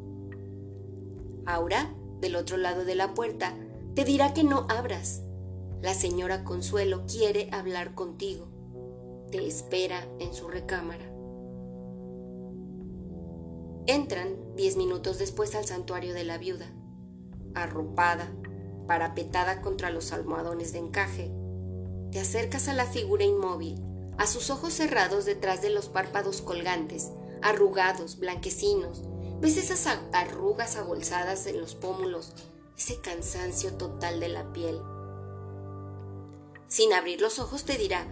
Aura, 1.45 1.95
del 2.23 2.35
otro 2.35 2.57
lado 2.57 2.87
de 2.87 2.95
la 2.95 3.13
puerta, 3.13 3.55
te 3.95 4.07
dirá 4.07 4.33
que 4.33 4.43
no 4.43 4.67
abras. 4.71 5.21
La 5.83 5.93
señora 5.93 6.45
Consuelo 6.45 7.05
quiere 7.07 7.51
hablar 7.53 7.95
contigo. 7.95 8.49
Te 9.31 9.47
espera 9.47 10.09
en 10.19 10.33
su 10.33 10.49
recámara. 10.49 11.05
Entran 13.87 14.39
diez 14.57 14.79
minutos 14.79 15.19
después 15.19 15.55
al 15.55 15.67
santuario 15.67 16.15
de 16.15 16.25
la 16.25 16.39
viuda, 16.39 16.73
arropada, 17.53 18.33
parapetada 18.87 19.61
contra 19.61 19.91
los 19.91 20.11
almohadones 20.15 20.73
de 20.73 20.79
encaje. 20.79 21.42
Te 22.13 22.21
acercas 22.21 22.69
a 22.69 22.75
la 22.75 22.85
figura 22.85 23.25
inmóvil, 23.25 23.83
a 24.19 24.27
sus 24.27 24.51
ojos 24.51 24.75
cerrados 24.75 25.25
detrás 25.25 25.63
de 25.63 25.71
los 25.71 25.89
párpados 25.89 26.43
colgantes, 26.43 27.11
arrugados, 27.41 28.19
blanquecinos. 28.19 29.03
Ves 29.41 29.57
esas 29.57 29.87
arrugas 30.13 30.77
abolsadas 30.77 31.47
en 31.47 31.59
los 31.59 31.75
pómulos, 31.75 32.35
ese 32.77 33.01
cansancio 33.01 33.73
total 33.79 34.21
de 34.21 34.29
la 34.29 34.53
piel. 34.53 34.79
Sin 36.69 36.93
abrir 36.93 37.23
los 37.23 37.39
ojos 37.39 37.65
te 37.65 37.79
dirá, 37.79 38.07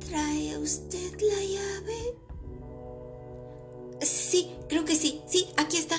¿trae 0.00 0.58
usted 0.58 1.20
la 1.20 1.44
llave? 1.44 2.18
Sí, 4.00 4.56
creo 4.68 4.84
que 4.84 4.96
sí. 4.96 5.22
Sí, 5.28 5.46
aquí 5.56 5.76
está. 5.76 5.96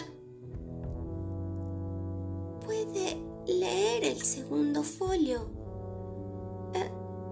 Puede 2.65 3.17
leer 3.47 4.03
el 4.03 4.21
segundo 4.21 4.83
folio. 4.83 5.58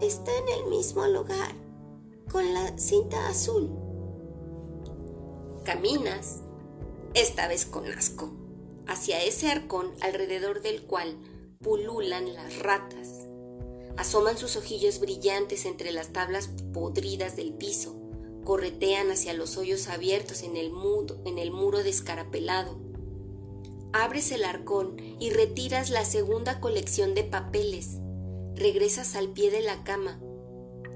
Está 0.02 0.32
en 0.38 0.48
el 0.60 0.70
mismo 0.70 1.06
lugar, 1.08 1.54
con 2.32 2.54
la 2.54 2.78
cinta 2.78 3.30
azul. 3.30 3.70
Caminas, 5.64 6.42
esta 7.14 7.48
vez 7.48 7.66
con 7.66 7.88
asco, 7.88 8.32
hacia 8.88 9.24
ese 9.24 9.50
arcón 9.50 9.92
alrededor 10.02 10.62
del 10.62 10.84
cual 10.84 11.18
pululan 11.62 12.34
las 12.34 12.60
ratas. 12.60 13.28
Asoman 13.98 14.38
sus 14.38 14.56
ojillos 14.56 15.00
brillantes 15.00 15.66
entre 15.66 15.92
las 15.92 16.14
tablas 16.14 16.50
podridas 16.74 17.36
del 17.36 17.54
piso 17.54 17.98
corretean 18.48 19.12
hacia 19.12 19.34
los 19.34 19.58
hoyos 19.58 19.90
abiertos 19.90 20.42
en 20.42 20.56
el, 20.56 20.72
en 21.26 21.38
el 21.38 21.52
muro 21.52 21.84
descarapelado. 21.84 22.80
Abres 23.92 24.32
el 24.32 24.46
arcón 24.46 24.96
y 25.20 25.32
retiras 25.32 25.90
la 25.90 26.06
segunda 26.06 26.62
colección 26.62 27.14
de 27.14 27.26
papeles. 27.26 27.98
Regresas 28.60 29.16
al 29.16 29.30
pie 29.30 29.52
de 29.52 29.62
la 29.62 29.84
cama. 29.84 30.20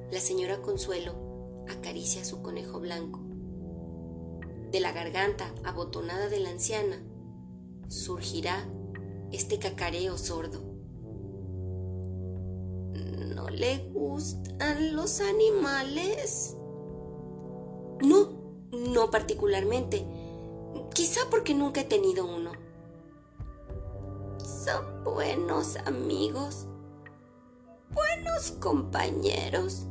La 0.09 0.19
señora 0.19 0.63
Consuelo 0.63 1.63
acaricia 1.69 2.25
su 2.25 2.41
conejo 2.41 2.79
blanco. 2.79 3.19
De 4.71 4.79
la 4.79 4.91
garganta 4.91 5.53
abotonada 5.63 6.27
de 6.27 6.39
la 6.39 6.49
anciana 6.49 7.03
surgirá 7.87 8.67
este 9.31 9.59
cacareo 9.59 10.17
sordo. 10.17 10.59
¿No 13.35 13.47
le 13.51 13.89
gustan 13.89 14.95
los 14.95 15.21
animales? 15.21 16.57
No, 18.01 18.57
no 18.71 19.11
particularmente. 19.11 20.03
Quizá 20.95 21.21
porque 21.29 21.53
nunca 21.53 21.81
he 21.81 21.85
tenido 21.85 22.25
uno. 22.25 22.53
Son 24.39 25.03
buenos 25.03 25.75
amigos, 25.85 26.65
buenos 27.93 28.51
compañeros, 28.59 29.87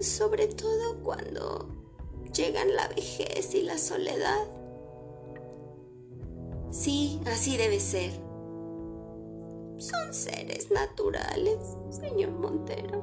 sobre 0.00 0.48
todo 0.48 1.02
cuando 1.02 1.68
llegan 2.34 2.74
la 2.74 2.88
vejez 2.88 3.54
y 3.54 3.62
la 3.62 3.78
soledad. 3.78 4.46
Sí, 6.70 7.20
así 7.26 7.56
debe 7.56 7.80
ser. 7.80 8.12
Son 9.78 10.12
seres 10.12 10.70
naturales, 10.70 11.58
señor 11.90 12.32
Montero. 12.32 13.02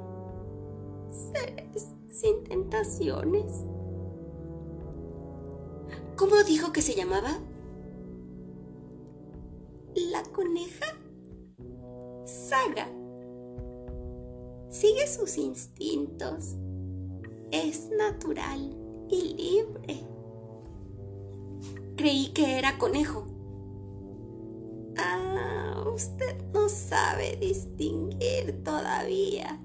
Seres 1.09 1.89
sin 2.09 2.43
tentaciones. 2.43 3.63
¿Cómo 6.15 6.43
dijo 6.43 6.71
que 6.71 6.81
se 6.81 6.93
llamaba? 6.95 7.39
La 9.95 10.23
coneja 10.23 10.85
Saga. 12.25 13.02
Sigue 14.73 15.05
sus 15.05 15.37
instintos. 15.37 16.55
Es 17.51 17.91
natural 17.95 18.75
y 19.07 19.35
libre. 19.35 20.03
Creí 21.95 22.33
que 22.33 22.57
era 22.57 22.79
conejo. 22.79 23.27
Ah, 24.97 25.83
usted 25.93 26.43
no 26.53 26.69
sabe 26.69 27.37
distinguir 27.39 28.63
todavía. 28.63 29.59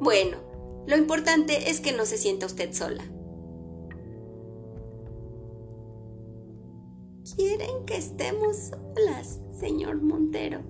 Bueno, 0.00 0.38
lo 0.86 0.96
importante 0.96 1.68
es 1.68 1.80
que 1.82 1.92
no 1.92 2.06
se 2.06 2.16
sienta 2.16 2.46
usted 2.46 2.72
sola. 2.72 3.04
quieren 7.36 7.84
que 7.84 7.98
estemos 7.98 8.56
solas, 8.56 9.38
señor 9.60 10.00
Montero. 10.00 10.60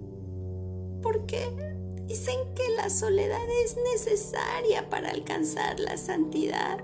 Porque 1.02 1.77
dicen 2.08 2.54
que 2.54 2.66
la 2.70 2.88
soledad 2.88 3.46
es 3.64 3.76
necesaria 3.76 4.88
para 4.88 5.10
alcanzar 5.10 5.78
la 5.78 5.98
santidad. 5.98 6.78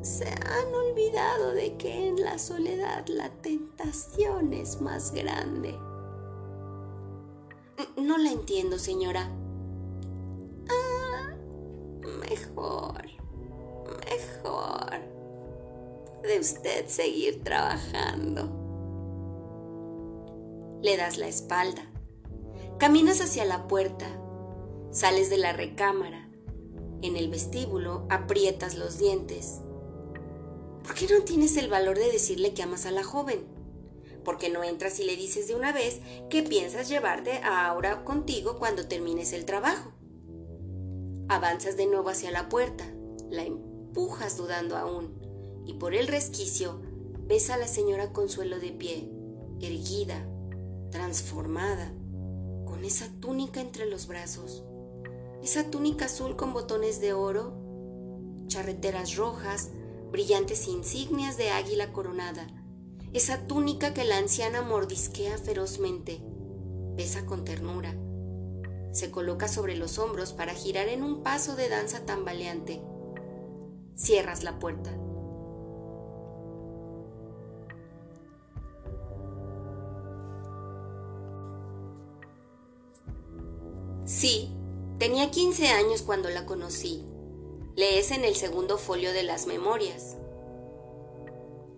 Se 0.00 0.28
han 0.28 0.72
olvidado 0.72 1.52
de 1.52 1.76
que 1.76 2.08
en 2.08 2.22
la 2.22 2.38
soledad 2.38 3.04
la 3.08 3.30
tentación 3.30 4.52
es 4.52 4.80
más 4.80 5.12
grande. 5.12 5.76
No 7.96 8.16
la 8.16 8.30
entiendo, 8.30 8.78
señora. 8.78 9.28
Ah, 10.70 11.34
mejor, 12.28 13.02
mejor 14.08 15.00
de 16.22 16.38
usted 16.38 16.86
seguir 16.86 17.42
trabajando. 17.42 18.48
Le 20.80 20.96
das 20.96 21.18
la 21.18 21.26
espalda. 21.26 21.93
Caminas 22.78 23.20
hacia 23.20 23.44
la 23.44 23.68
puerta. 23.68 24.06
Sales 24.90 25.30
de 25.30 25.38
la 25.38 25.52
recámara. 25.52 26.28
En 27.02 27.16
el 27.16 27.28
vestíbulo 27.30 28.04
aprietas 28.10 28.74
los 28.74 28.98
dientes. 28.98 29.60
¿Por 30.82 30.94
qué 30.94 31.06
no 31.06 31.22
tienes 31.24 31.56
el 31.56 31.70
valor 31.70 31.96
de 31.96 32.10
decirle 32.10 32.52
que 32.52 32.64
amas 32.64 32.84
a 32.84 32.90
la 32.90 33.04
joven? 33.04 33.46
¿Por 34.24 34.38
qué 34.38 34.50
no 34.50 34.64
entras 34.64 34.98
y 34.98 35.04
le 35.04 35.14
dices 35.14 35.46
de 35.46 35.54
una 35.54 35.70
vez 35.70 36.00
que 36.28 36.42
piensas 36.42 36.88
llevarte 36.88 37.38
a 37.44 37.68
Aura 37.68 38.04
contigo 38.04 38.58
cuando 38.58 38.88
termines 38.88 39.32
el 39.32 39.44
trabajo? 39.44 39.92
Avanzas 41.28 41.76
de 41.76 41.86
nuevo 41.86 42.08
hacia 42.08 42.32
la 42.32 42.48
puerta, 42.48 42.84
la 43.30 43.44
empujas 43.44 44.36
dudando 44.36 44.76
aún 44.76 45.14
y 45.64 45.74
por 45.74 45.94
el 45.94 46.08
resquicio 46.08 46.80
ves 47.26 47.50
a 47.50 47.56
la 47.56 47.68
señora 47.68 48.12
Consuelo 48.12 48.58
de 48.58 48.72
pie, 48.72 49.10
erguida, 49.60 50.26
transformada, 50.90 51.92
con 52.64 52.84
esa 52.84 53.08
túnica 53.20 53.60
entre 53.60 53.86
los 53.86 54.06
brazos, 54.06 54.64
esa 55.42 55.70
túnica 55.70 56.06
azul 56.06 56.36
con 56.36 56.52
botones 56.52 57.00
de 57.00 57.12
oro, 57.12 57.54
charreteras 58.46 59.16
rojas, 59.16 59.70
brillantes 60.10 60.68
insignias 60.68 61.36
de 61.36 61.50
águila 61.50 61.92
coronada, 61.92 62.46
esa 63.12 63.46
túnica 63.46 63.94
que 63.94 64.04
la 64.04 64.18
anciana 64.18 64.62
mordisquea 64.62 65.38
ferozmente, 65.38 66.22
besa 66.96 67.26
con 67.26 67.44
ternura, 67.44 67.94
se 68.92 69.10
coloca 69.10 69.48
sobre 69.48 69.76
los 69.76 69.98
hombros 69.98 70.32
para 70.32 70.54
girar 70.54 70.88
en 70.88 71.02
un 71.02 71.22
paso 71.22 71.56
de 71.56 71.68
danza 71.68 72.06
tambaleante. 72.06 72.80
Cierras 73.96 74.44
la 74.44 74.58
puerta. 74.60 75.03
Sí, 84.06 84.50
tenía 84.98 85.30
15 85.30 85.68
años 85.68 86.02
cuando 86.02 86.28
la 86.28 86.44
conocí. 86.44 87.02
Lees 87.74 88.10
en 88.10 88.22
el 88.24 88.36
segundo 88.36 88.76
folio 88.76 89.12
de 89.12 89.22
las 89.22 89.46
memorias. 89.46 90.18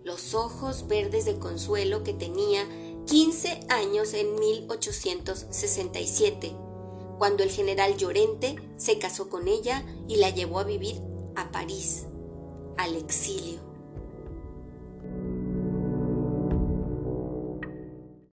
Los 0.03 0.33
ojos 0.33 0.87
verdes 0.87 1.23
de 1.25 1.39
consuelo 1.39 2.03
que 2.03 2.11
tenía 2.13 2.67
15 3.05 3.61
años 3.69 4.13
en 4.13 4.37
1867, 4.39 6.53
cuando 7.17 7.43
el 7.43 7.49
general 7.49 7.95
Llorente 7.95 8.57
se 8.75 8.99
casó 8.99 9.29
con 9.29 9.47
ella 9.47 9.85
y 10.09 10.17
la 10.17 10.29
llevó 10.29 10.59
a 10.59 10.65
vivir 10.65 11.01
a 11.35 11.49
París, 11.51 12.07
al 12.77 12.97
exilio. 12.97 13.66